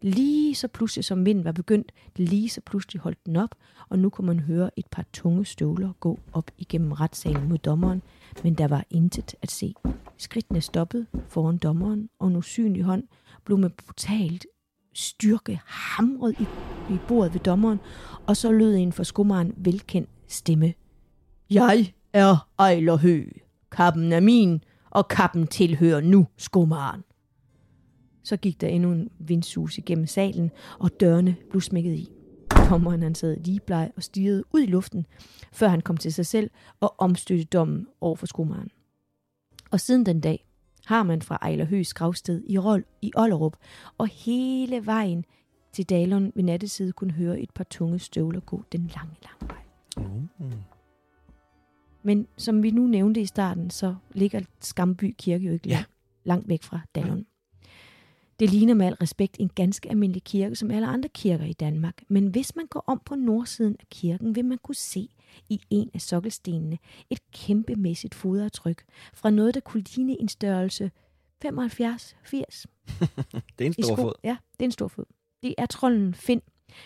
Lige 0.06 0.56
så 0.56 0.68
pludselig 0.68 1.06
som 1.06 1.26
vinden 1.26 1.46
var 1.46 1.52
begyndt, 1.52 1.92
lige 2.16 2.50
så 2.50 2.62
pludselig 2.62 3.02
holdt 3.02 3.26
den 3.26 3.36
op, 3.36 3.56
og 3.90 4.00
nu 4.00 4.10
kunne 4.10 4.28
man 4.28 4.40
høre 4.40 4.80
et 4.80 4.86
par 4.92 5.06
tunge 5.14 5.46
støvler 5.46 5.94
gå 6.00 6.20
op 6.34 6.52
igennem 6.58 6.92
retssalen 6.92 7.50
mod 7.50 7.58
dommeren, 7.58 8.02
men 8.44 8.54
der 8.54 8.68
var 8.68 8.86
intet 8.90 9.36
at 9.42 9.52
se. 9.52 9.74
Skridtene 10.18 10.62
stoppede 10.62 11.06
foran 11.28 11.58
dommeren, 11.58 12.10
og 12.20 12.28
en 12.28 12.36
usynlig 12.36 12.84
hånd 12.84 13.04
blev 13.46 13.58
med 13.58 13.70
brutalt 13.70 14.46
styrke 14.94 15.60
hamret 15.66 16.36
i, 16.40 16.44
i 16.94 16.98
bordet 17.08 17.34
ved 17.34 17.42
dommeren, 17.42 17.80
og 18.28 18.38
så 18.38 18.52
lød 18.52 18.76
en 18.76 18.94
for 18.94 19.04
skummeren 19.04 19.54
velkendt 19.58 20.10
stemme. 20.28 20.74
Jeg 21.50 21.94
er 22.14 22.48
Ejlerhø. 22.60 23.26
Kappen 23.72 24.14
er 24.14 24.20
min, 24.20 24.64
og 24.90 25.08
kappen 25.08 25.48
tilhører 25.48 26.02
nu 26.02 26.28
skummeren. 26.38 27.04
Så 28.24 28.38
gik 28.38 28.62
der 28.62 28.68
endnu 28.68 28.92
en 28.92 29.10
vindsus 29.20 29.78
igennem 29.78 30.08
salen, 30.08 30.52
og 30.80 31.00
dørene 31.00 31.36
blev 31.50 31.62
smækket 31.62 31.94
i. 31.96 32.10
Dommeren 32.70 33.04
han 33.04 33.16
sad 33.16 33.38
lige 33.38 33.60
bleg 33.60 33.92
og 33.96 34.04
stirrede 34.04 34.44
ud 34.54 34.62
i 34.62 34.66
luften, 34.66 35.06
før 35.52 35.68
han 35.68 35.82
kom 35.82 35.98
til 35.98 36.14
sig 36.14 36.26
selv 36.26 36.52
og 36.80 36.96
omstødte 36.98 37.44
dommen 37.44 37.88
over 38.02 38.16
for 38.16 38.26
skummeren. 38.26 38.70
Og 39.72 39.80
siden 39.80 40.06
den 40.06 40.20
dag 40.20 40.46
har 40.86 41.04
man 41.04 41.22
fra 41.22 41.38
Ejler 41.42 41.66
Høs 41.66 41.94
gravsted 41.94 42.44
i, 42.48 42.58
Rol, 42.58 42.86
i 43.02 43.12
Ollerup, 43.16 43.58
og 43.98 44.08
hele 44.08 44.86
vejen 44.86 45.26
til 45.72 45.90
Dalon 45.90 46.32
ved 46.36 46.44
natteside 46.44 46.92
kunne 46.92 47.14
høre 47.14 47.40
et 47.40 47.52
par 47.52 47.64
tunge 47.64 48.00
støvler 48.00 48.40
gå 48.40 48.64
den 48.72 48.92
lange, 48.96 49.16
lange 49.24 49.48
vej. 49.48 49.64
Mm. 49.98 50.54
Men 52.04 52.28
som 52.38 52.64
vi 52.64 52.72
nu 52.72 52.88
nævnte 52.88 53.22
i 53.22 53.26
starten, 53.26 53.70
så 53.70 53.96
ligger 54.14 54.42
Skamby 54.60 55.16
Kirke 55.18 55.46
jo 55.46 55.54
ikke 55.54 55.70
ja. 55.70 55.84
langt 56.24 56.48
væk 56.48 56.64
fra 56.64 56.80
Dalon. 56.96 57.26
Det 58.44 58.52
ligner 58.52 58.74
med 58.74 58.86
al 58.86 58.94
respekt 58.94 59.38
en 59.40 59.50
ganske 59.56 59.90
almindelig 59.90 60.24
kirke, 60.24 60.56
som 60.56 60.72
alle 60.72 60.88
andre 60.88 61.10
kirker 61.10 61.46
i 61.46 61.54
Danmark. 61.54 62.04
Men 62.08 62.28
hvis 62.28 62.56
man 62.56 62.68
går 62.68 62.84
om 62.88 63.02
på 63.06 63.16
nordsiden 63.16 63.76
af 63.80 63.86
kirken, 63.90 64.36
vil 64.36 64.46
man 64.46 64.58
kunne 64.58 64.76
se 64.76 65.10
i 65.50 65.62
en 65.70 65.90
af 65.94 66.02
sokkelstenene 66.02 66.78
et 67.10 67.32
kæmpemæssigt 67.32 68.16
fodaftryk 68.16 68.84
fra 69.14 69.30
noget, 69.30 69.54
der 69.54 69.60
kunne 69.60 69.84
ligne 69.96 70.22
en 70.22 70.28
størrelse 70.28 70.92
75-80. 71.46 71.48
det 73.58 73.66
er 73.66 73.66
en 73.66 73.74
stor 73.74 73.96
fod. 73.96 74.14
Ja, 74.24 74.38
det 74.54 74.60
er 74.60 74.66
en 74.66 74.72
stor 74.72 74.88
fod. 74.88 75.06
Det 75.44 75.56
er 75.58 75.66
trolden 75.66 76.14
Finn, 76.14 76.42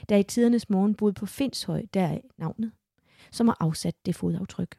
der 0.09 0.17
i 0.17 0.23
tidernes 0.23 0.69
morgen 0.69 0.95
boede 0.95 1.13
på 1.13 1.25
Finshøj, 1.25 1.85
der 1.93 2.01
er 2.01 2.19
navnet, 2.37 2.71
som 3.31 3.47
har 3.47 3.57
afsat 3.59 3.95
det 4.05 4.15
fodaftryk. 4.15 4.75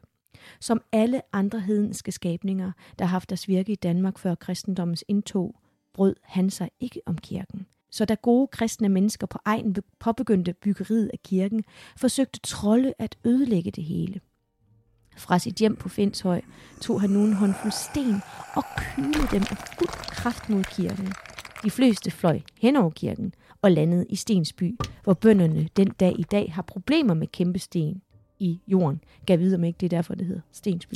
Som 0.59 0.81
alle 0.91 1.21
andre 1.33 1.59
hedenske 1.59 2.11
skabninger, 2.11 2.71
der 2.99 3.05
har 3.05 3.11
haft 3.11 3.29
deres 3.29 3.47
virke 3.47 3.71
i 3.71 3.75
Danmark 3.75 4.17
før 4.17 4.35
kristendommens 4.35 5.03
indtog, 5.07 5.55
brød 5.93 6.15
han 6.23 6.49
sig 6.49 6.69
ikke 6.79 7.01
om 7.05 7.17
kirken. 7.17 7.65
Så 7.91 8.05
da 8.05 8.15
gode 8.21 8.47
kristne 8.47 8.89
mennesker 8.89 9.27
på 9.27 9.39
egen 9.45 9.75
påbegyndte 9.99 10.53
byggeriet 10.53 11.09
af 11.13 11.19
kirken, 11.23 11.63
forsøgte 11.97 12.39
trolde 12.39 12.93
at 12.99 13.17
ødelægge 13.25 13.71
det 13.71 13.83
hele. 13.83 14.19
Fra 15.17 15.39
sit 15.39 15.55
hjem 15.55 15.75
på 15.75 15.89
Finshøj 15.89 16.41
tog 16.81 17.01
han 17.01 17.09
nu 17.09 17.25
en 17.25 17.33
håndfuld 17.33 17.71
sten 17.71 18.21
og 18.55 18.63
kylede 18.77 19.27
dem 19.31 19.41
af 19.41 19.57
fuld 19.57 19.89
kraft 19.89 20.49
mod 20.49 20.63
kirken. 20.63 21.13
De 21.63 21.71
fleste 21.71 22.11
fløj 22.11 22.39
hen 22.61 22.75
over 22.75 22.89
kirken 22.89 23.33
og 23.61 23.71
landede 23.71 24.05
i 24.09 24.15
Stensby, 24.15 24.77
hvor 25.03 25.13
bønderne 25.13 25.69
den 25.77 25.87
dag 25.87 26.19
i 26.19 26.23
dag 26.23 26.53
har 26.53 26.61
problemer 26.61 27.13
med 27.13 27.27
kæmpe 27.27 27.59
sten 27.59 28.01
i 28.39 28.59
jorden. 28.67 29.01
Gav 29.25 29.39
videre 29.39 29.57
med 29.57 29.67
ikke, 29.67 29.77
det 29.77 29.85
er 29.85 29.97
derfor, 29.97 30.15
det 30.15 30.27
hedder 30.27 30.41
Stensby. 30.51 30.95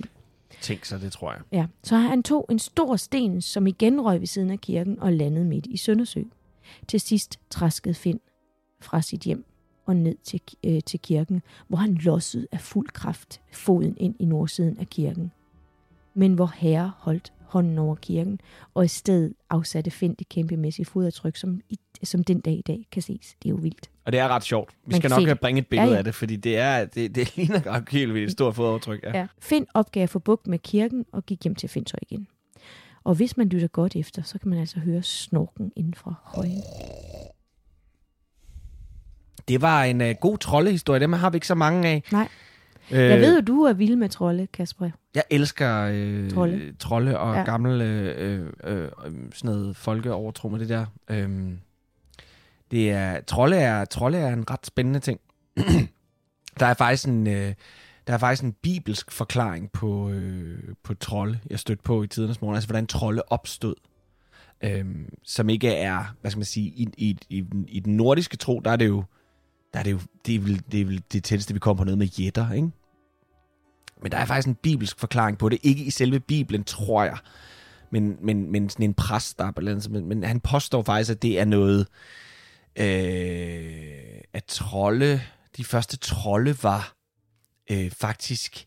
Tænk 0.62 0.86
sig, 0.86 1.02
det 1.02 1.12
tror 1.12 1.32
jeg. 1.32 1.42
Ja, 1.52 1.66
så 1.84 1.96
han 1.96 2.24
tog 2.24 2.46
en 2.50 2.60
stor 2.60 2.96
sten, 2.96 3.42
som 3.42 3.68
igen 3.68 4.02
røg 4.02 4.20
ved 4.20 4.28
siden 4.28 4.50
af 4.50 4.60
kirken 4.60 5.00
og 5.00 5.14
landede 5.14 5.46
midt 5.46 5.66
i 5.66 5.78
Søndersø. 5.78 6.24
Til 6.88 7.00
sidst 7.00 7.40
træskede 7.50 7.94
Finn 7.94 8.20
fra 8.82 9.02
sit 9.02 9.22
hjem 9.22 9.46
og 9.86 9.96
ned 9.96 10.16
til, 10.24 10.42
øh, 10.64 10.82
til 10.86 11.00
kirken, 11.00 11.42
hvor 11.68 11.78
han 11.78 11.94
lossede 11.94 12.48
af 12.52 12.60
fuld 12.60 12.88
kraft 12.90 13.42
foden 13.52 13.98
ind 13.98 14.16
i 14.20 14.26
nordsiden 14.26 14.78
af 14.78 14.90
kirken. 14.90 15.32
Men 16.14 16.34
hvor 16.34 16.52
herre 16.56 16.92
holdt 16.98 17.34
hånden 17.54 17.78
over 17.78 17.96
kirken, 17.96 18.40
og 18.74 18.86
i 18.86 18.88
stedet 18.88 19.34
afsatte 19.50 19.92
Finn 19.92 20.14
det 20.14 20.30
kæmpemæssige 20.30 20.86
fodaftryk, 20.86 21.36
som, 21.38 21.62
i, 21.70 21.80
som 22.04 22.24
den 22.24 22.40
dag 22.40 22.54
i 22.54 22.62
dag 22.62 22.88
kan 22.92 23.02
ses. 23.02 23.36
Det 23.44 23.50
er 23.50 23.50
jo 23.50 23.56
vildt. 23.56 23.90
Og 24.06 24.12
det 24.12 24.20
er 24.20 24.28
ret 24.28 24.44
sjovt. 24.44 24.70
Vi 24.86 24.92
Man 24.92 25.02
skal 25.02 25.26
nok 25.28 25.40
bringe 25.40 25.60
et 25.60 25.68
billede 25.68 25.88
ja, 25.88 25.94
ja. 25.94 25.98
af 25.98 26.04
det, 26.04 26.16
fordi 26.16 26.36
det, 26.36 26.58
er, 26.58 26.86
det, 26.86 27.16
det 27.16 27.32
ligner 27.38 27.92
helt 27.92 28.14
vildt 28.14 28.26
et 28.26 28.32
stort 28.32 28.56
fodaftryk. 28.56 29.04
Ja. 29.04 29.18
Ja. 29.18 29.28
Finn 29.40 29.66
opgav 29.74 30.08
for 30.08 30.20
bugt 30.20 30.48
med 30.48 30.60
kirken 30.60 31.06
og 31.12 31.26
gik 31.26 31.44
hjem 31.44 31.56
til 31.56 31.70
Finshøj 31.70 32.00
igen. 32.02 32.28
Og 33.04 33.16
hvis 33.16 33.38
man 33.38 33.48
lytter 33.48 33.68
godt 33.68 33.96
efter, 33.96 34.22
så 34.22 34.40
kan 34.40 34.50
man 34.50 34.60
altså 34.60 34.80
høre 34.80 35.04
snorken 35.04 35.72
inden 35.76 35.94
fra 35.94 36.14
højen. 36.24 36.64
Det 39.48 39.48
det 39.48 39.62
var 39.62 39.84
en 39.84 40.02
uh, 40.02 40.08
god 40.22 40.38
troldehistorie. 40.38 41.00
Dem 41.00 41.14
har 41.14 41.30
vi 41.30 41.36
ikke 41.36 41.48
så 41.48 41.56
mange 41.56 41.88
af. 41.88 42.04
Nej. 42.12 42.28
Øh, 42.94 43.10
Jeg 43.10 43.20
ved 43.20 43.36
jo, 43.36 43.42
du 43.42 43.62
er 43.62 43.74
vild 43.74 43.96
med 43.96 44.10
trolde, 44.10 44.48
Kasper. 44.48 44.90
Jeg 45.16 45.24
elsker 45.30 45.90
øh, 45.94 46.32
Trolde. 46.32 46.74
trolde. 46.80 47.20
og 47.20 47.36
Ja. 47.36 47.44
gammel 47.44 47.82
øh, 47.82 48.42
øh, 48.42 48.48
øh, 48.64 48.90
sådan 49.34 49.56
noget 49.56 49.76
folkeovertro 49.76 50.50
med 50.50 50.60
det 50.60 50.70
der. 50.70 50.86
Øhm, 51.10 51.60
det 52.72 52.92
er, 52.92 53.22
trolde, 53.22 53.58
er, 53.58 53.86
trolde 53.86 54.18
er 54.18 54.34
en 54.34 54.50
ret 54.50 54.66
spændende 54.66 55.00
ting. 55.00 55.20
der 56.60 56.66
er 56.66 56.74
faktisk 56.74 57.08
en, 57.08 57.28
øh, 57.28 57.54
der 58.08 58.14
er 58.14 58.18
faktisk 58.18 58.44
en 58.44 58.54
bibelsk 58.62 59.12
forklaring 59.12 59.72
på, 59.72 60.10
øh, 60.10 60.60
på 60.84 60.94
trolde, 60.94 61.40
jeg 61.50 61.60
stødte 61.60 61.84
på 61.84 62.04
i 62.04 62.08
tidernes 62.08 62.42
morgen. 62.42 62.56
Altså, 62.56 62.68
hvordan 62.68 62.88
trolde 62.88 63.22
opstod. 63.28 63.76
Øhm, 64.64 65.14
som 65.24 65.50
ikke 65.50 65.70
er, 65.70 66.16
hvad 66.22 66.32
skal 66.32 66.40
man 66.40 66.46
sige, 66.46 66.68
i, 66.68 66.88
i, 66.98 67.18
i, 67.30 67.44
i 67.68 67.80
den 67.80 67.98
nordiske 67.98 68.38
tro, 68.38 68.60
der 68.66 68.72
er 68.72 68.76
det 68.76 68.88
jo, 68.88 69.04
der 69.74 69.80
er 69.80 69.84
det 69.84 69.92
jo, 69.92 70.00
det 70.26 70.36
er 70.36 70.40
vel 70.40 70.62
det, 70.72 70.82
er 70.82 70.86
vel 70.86 71.04
det 71.14 71.24
tætteste, 71.24 71.54
vi 71.54 71.60
kommer 71.60 71.78
på 71.78 71.84
noget 71.84 71.98
med 71.98 72.08
jætter, 72.08 72.52
ikke? 72.52 72.70
Men 74.04 74.12
der 74.12 74.18
er 74.18 74.26
faktisk 74.26 74.48
en 74.48 74.56
bibelsk 74.56 75.00
forklaring 75.00 75.38
på 75.38 75.50
det. 75.50 75.60
Ikke 75.64 75.84
i 75.84 75.90
selve 75.90 76.20
Bibelen, 76.20 76.64
tror 76.64 77.04
jeg. 77.04 77.18
Men, 77.92 78.18
men, 78.22 78.52
men 78.52 78.70
sådan 78.70 78.84
en 78.84 78.94
præst, 78.94 79.38
der 79.38 79.46
er 79.46 79.52
balance. 79.52 79.92
men, 79.92 80.06
men 80.06 80.24
han 80.24 80.40
påstår 80.40 80.84
faktisk, 80.84 81.12
at 81.12 81.22
det 81.22 81.40
er 81.40 81.46
noget... 81.46 81.88
Øh, 82.76 84.22
at 84.34 84.44
trolde... 84.44 85.22
De 85.58 85.64
første 85.64 85.98
trolde 85.98 86.64
var 86.64 86.96
øh, 87.72 87.92
faktisk 87.92 88.66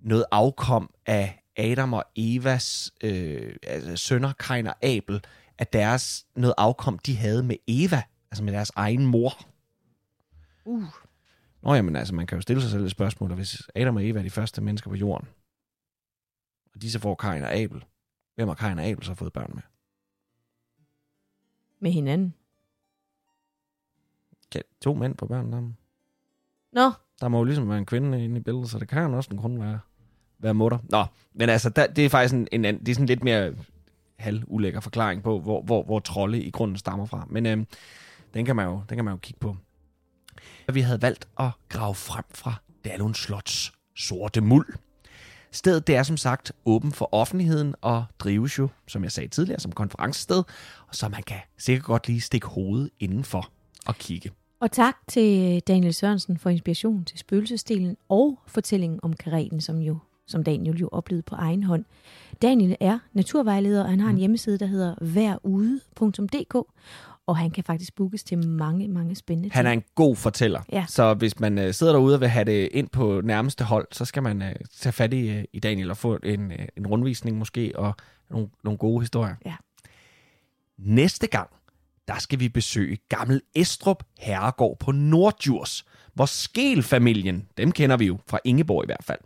noget 0.00 0.24
afkom 0.30 0.90
af 1.06 1.42
Adam 1.56 1.92
og 1.92 2.04
Evas 2.16 2.92
øh, 3.02 3.54
altså 3.62 3.96
sønner, 3.96 4.32
Kain 4.32 4.66
og 4.66 4.84
Abel, 4.84 5.20
at 5.58 5.72
deres 5.72 6.26
noget 6.36 6.54
afkom, 6.58 6.98
de 6.98 7.16
havde 7.16 7.42
med 7.42 7.56
Eva, 7.68 8.02
altså 8.30 8.44
med 8.44 8.52
deres 8.52 8.72
egen 8.76 9.06
mor. 9.06 9.48
Uh. 10.64 11.01
Nå 11.62 11.74
jamen 11.74 11.96
altså, 11.96 12.14
man 12.14 12.26
kan 12.26 12.38
jo 12.38 12.42
stille 12.42 12.62
sig 12.62 12.70
selv 12.70 12.84
et 12.84 12.90
spørgsmål, 12.90 13.30
og 13.30 13.36
hvis 13.36 13.62
Adam 13.74 13.96
og 13.96 14.08
Eva 14.08 14.18
er 14.18 14.22
de 14.22 14.30
første 14.30 14.60
mennesker 14.60 14.90
på 14.90 14.96
jorden, 14.96 15.28
og 16.74 16.82
de 16.82 16.90
så 16.90 16.98
får 16.98 17.14
Kain 17.14 17.42
og 17.42 17.54
Abel, 17.54 17.84
hvem 18.34 18.48
har 18.48 18.54
Kain 18.54 18.78
og 18.78 18.84
Abel 18.84 19.04
så 19.04 19.14
fået 19.14 19.32
børn 19.32 19.50
med? 19.54 19.62
Med 21.80 21.90
hinanden. 21.90 22.34
Kan 24.50 24.62
to 24.80 24.94
mænd 24.94 25.14
få 25.18 25.26
børn 25.26 25.52
sammen? 25.52 25.76
Nå, 26.72 26.92
Der 27.20 27.28
må 27.28 27.38
jo 27.38 27.44
ligesom 27.44 27.68
være 27.68 27.78
en 27.78 27.86
kvinde 27.86 28.24
inde 28.24 28.36
i 28.36 28.42
billedet, 28.42 28.70
så 28.70 28.78
det 28.78 28.88
kan 28.88 29.10
jo 29.10 29.16
også 29.16 29.36
kun 29.36 29.60
være, 29.60 29.80
være 30.38 30.54
mutter. 30.54 30.78
Nå, 30.90 31.04
men 31.32 31.48
altså, 31.48 31.70
der, 31.70 31.86
det 31.86 32.04
er 32.04 32.08
faktisk 32.08 32.34
en, 32.34 32.48
en, 32.52 32.64
det 32.64 32.88
er 32.88 32.94
sådan 32.94 33.06
lidt 33.06 33.24
mere 33.24 33.54
halv 34.16 34.42
ulækker 34.46 34.80
forklaring 34.80 35.22
på, 35.22 35.40
hvor, 35.40 35.62
hvor, 35.62 35.82
hvor 35.82 35.98
trolde 36.00 36.42
i 36.42 36.50
grunden 36.50 36.76
stammer 36.76 37.06
fra. 37.06 37.26
Men 37.30 37.46
øhm, 37.46 37.66
den, 38.34 38.44
kan 38.44 38.56
man 38.56 38.66
jo, 38.66 38.82
den 38.88 38.96
kan 38.96 39.04
man 39.04 39.14
jo 39.14 39.18
kigge 39.18 39.40
på. 39.40 39.56
Vi 40.72 40.80
havde 40.80 41.02
valgt 41.02 41.28
at 41.38 41.50
grave 41.68 41.94
frem 41.94 42.24
fra 42.34 42.54
Dalun 42.84 43.14
Slots 43.14 43.72
sorte 43.96 44.40
muld. 44.40 44.66
Stedet 45.52 45.86
det 45.86 45.96
er 45.96 46.02
som 46.02 46.16
sagt 46.16 46.52
åben 46.64 46.92
for 46.92 47.08
offentligheden 47.14 47.74
og 47.80 48.04
drives 48.18 48.58
jo, 48.58 48.68
som 48.88 49.04
jeg 49.04 49.12
sagde 49.12 49.28
tidligere, 49.28 49.60
som 49.60 49.72
konferencested, 49.72 50.42
og 50.88 50.94
så 50.94 51.08
man 51.08 51.22
kan 51.22 51.40
sikkert 51.58 51.84
godt 51.84 52.08
lige 52.08 52.20
stikke 52.20 52.46
hovedet 52.46 52.90
indenfor 53.00 53.50
og 53.86 53.94
kigge. 53.94 54.30
og 54.60 54.72
tak 54.72 54.96
til 55.08 55.60
Daniel 55.60 55.94
Sørensen 55.94 56.38
for 56.38 56.50
inspiration 56.50 57.04
til 57.04 57.18
spøgelsesdelen 57.18 57.96
og 58.08 58.38
fortællingen 58.46 59.00
om 59.02 59.12
kareten, 59.12 59.60
som 59.60 59.78
jo 59.78 59.98
som 60.26 60.44
Daniel 60.44 60.78
jo 60.78 60.88
oplevede 60.92 61.22
på 61.22 61.34
egen 61.34 61.62
hånd. 61.62 61.84
Daniel 62.42 62.76
er 62.80 62.98
naturvejleder, 63.12 63.82
og 63.82 63.90
han 63.90 64.00
har 64.00 64.10
en 64.10 64.16
hjemmeside, 64.16 64.58
der 64.58 64.66
hedder 64.66 64.94
værude.dk, 65.00 66.56
og 67.26 67.36
han 67.36 67.50
kan 67.50 67.64
faktisk 67.64 67.94
bookes 67.94 68.24
til 68.24 68.48
mange, 68.48 68.88
mange 68.88 69.14
spændende 69.14 69.50
Han 69.52 69.64
ting. 69.64 69.68
er 69.68 69.72
en 69.72 69.84
god 69.94 70.16
fortæller. 70.16 70.62
Ja. 70.72 70.84
Så 70.88 71.14
hvis 71.14 71.40
man 71.40 71.58
øh, 71.58 71.74
sidder 71.74 71.92
derude 71.92 72.14
og 72.14 72.20
vil 72.20 72.28
have 72.28 72.44
det 72.44 72.68
ind 72.72 72.88
på 72.88 73.20
nærmeste 73.24 73.64
hold, 73.64 73.88
så 73.92 74.04
skal 74.04 74.22
man 74.22 74.42
øh, 74.42 74.54
tage 74.76 74.92
fat 74.92 75.14
i, 75.14 75.28
øh, 75.28 75.44
i 75.52 75.60
Daniel 75.60 75.90
og 75.90 75.96
få 75.96 76.18
en, 76.24 76.52
øh, 76.52 76.68
en 76.76 76.86
rundvisning 76.86 77.38
måske, 77.38 77.72
og 77.74 77.94
nogle, 78.30 78.48
nogle 78.64 78.78
gode 78.78 79.00
historier. 79.00 79.34
Ja. 79.46 79.54
Næste 80.78 81.26
gang, 81.26 81.50
der 82.08 82.18
skal 82.18 82.40
vi 82.40 82.48
besøge 82.48 82.98
Gammel 83.08 83.40
Estrup 83.54 84.04
Herregård 84.18 84.78
på 84.78 84.92
Nordjurs, 84.92 85.84
hvor 86.14 86.26
Skel-familien, 86.26 87.48
dem 87.56 87.72
kender 87.72 87.96
vi 87.96 88.06
jo 88.06 88.18
fra 88.28 88.38
Ingeborg 88.44 88.84
i 88.84 88.86
hvert 88.86 89.04
fald, 89.04 89.20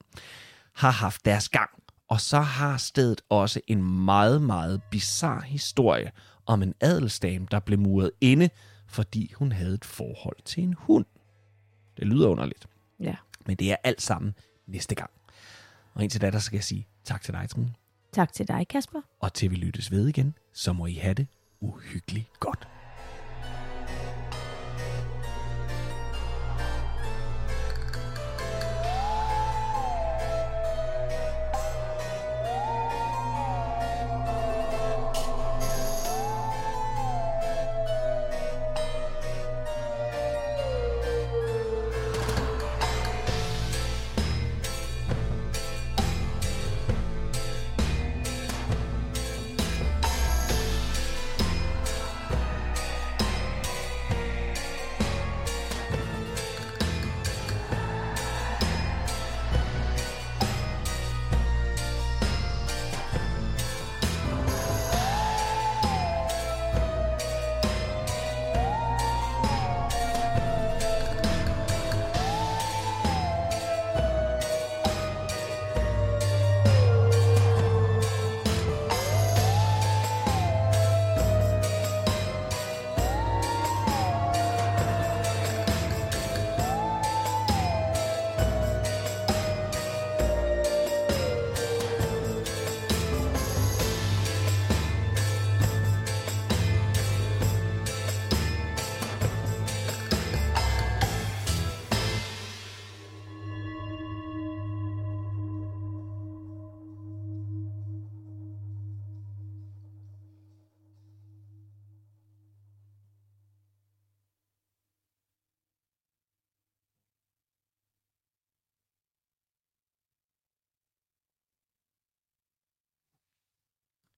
har 0.75 0.91
haft 0.91 1.25
deres 1.25 1.49
gang. 1.49 1.71
Og 2.09 2.21
så 2.21 2.41
har 2.41 2.77
stedet 2.77 3.21
også 3.29 3.61
en 3.67 4.05
meget, 4.05 4.43
meget 4.43 4.83
bizarre 4.91 5.43
historie 5.47 6.11
om 6.47 6.63
en 6.63 6.75
adelsdame, 6.81 7.47
der 7.51 7.61
blev 7.61 7.79
muret 7.79 8.11
inde, 8.21 8.51
fordi 8.87 9.33
hun 9.33 9.53
havde 9.53 9.75
et 9.75 9.85
forhold 9.85 10.37
til 10.45 10.63
en 10.63 10.73
hund. 10.79 11.05
Det 11.97 12.07
lyder 12.07 12.29
underligt, 12.29 12.67
Ja. 13.01 13.15
men 13.47 13.57
det 13.57 13.71
er 13.73 13.77
alt 13.85 14.03
sammen 14.03 14.35
næste 14.67 14.95
gang. 14.95 15.11
Og 15.95 16.03
indtil 16.03 16.21
da, 16.21 16.31
der 16.31 16.39
skal 16.39 16.57
jeg 16.57 16.65
sige 16.65 16.87
tak 17.05 17.23
til 17.23 17.35
dig, 17.35 17.49
Trine. 17.51 17.75
Tak 18.13 18.33
til 18.33 18.49
dig, 18.49 18.69
Kasper. 18.69 19.01
Og 19.21 19.33
til 19.33 19.51
vi 19.51 19.57
lyttes 19.57 19.91
ved 19.91 20.09
igen, 20.09 20.35
så 20.53 20.73
må 20.73 20.87
I 20.87 20.95
have 20.95 21.15
det 21.15 21.27
uhyggeligt 21.61 22.41
godt. 22.41 22.69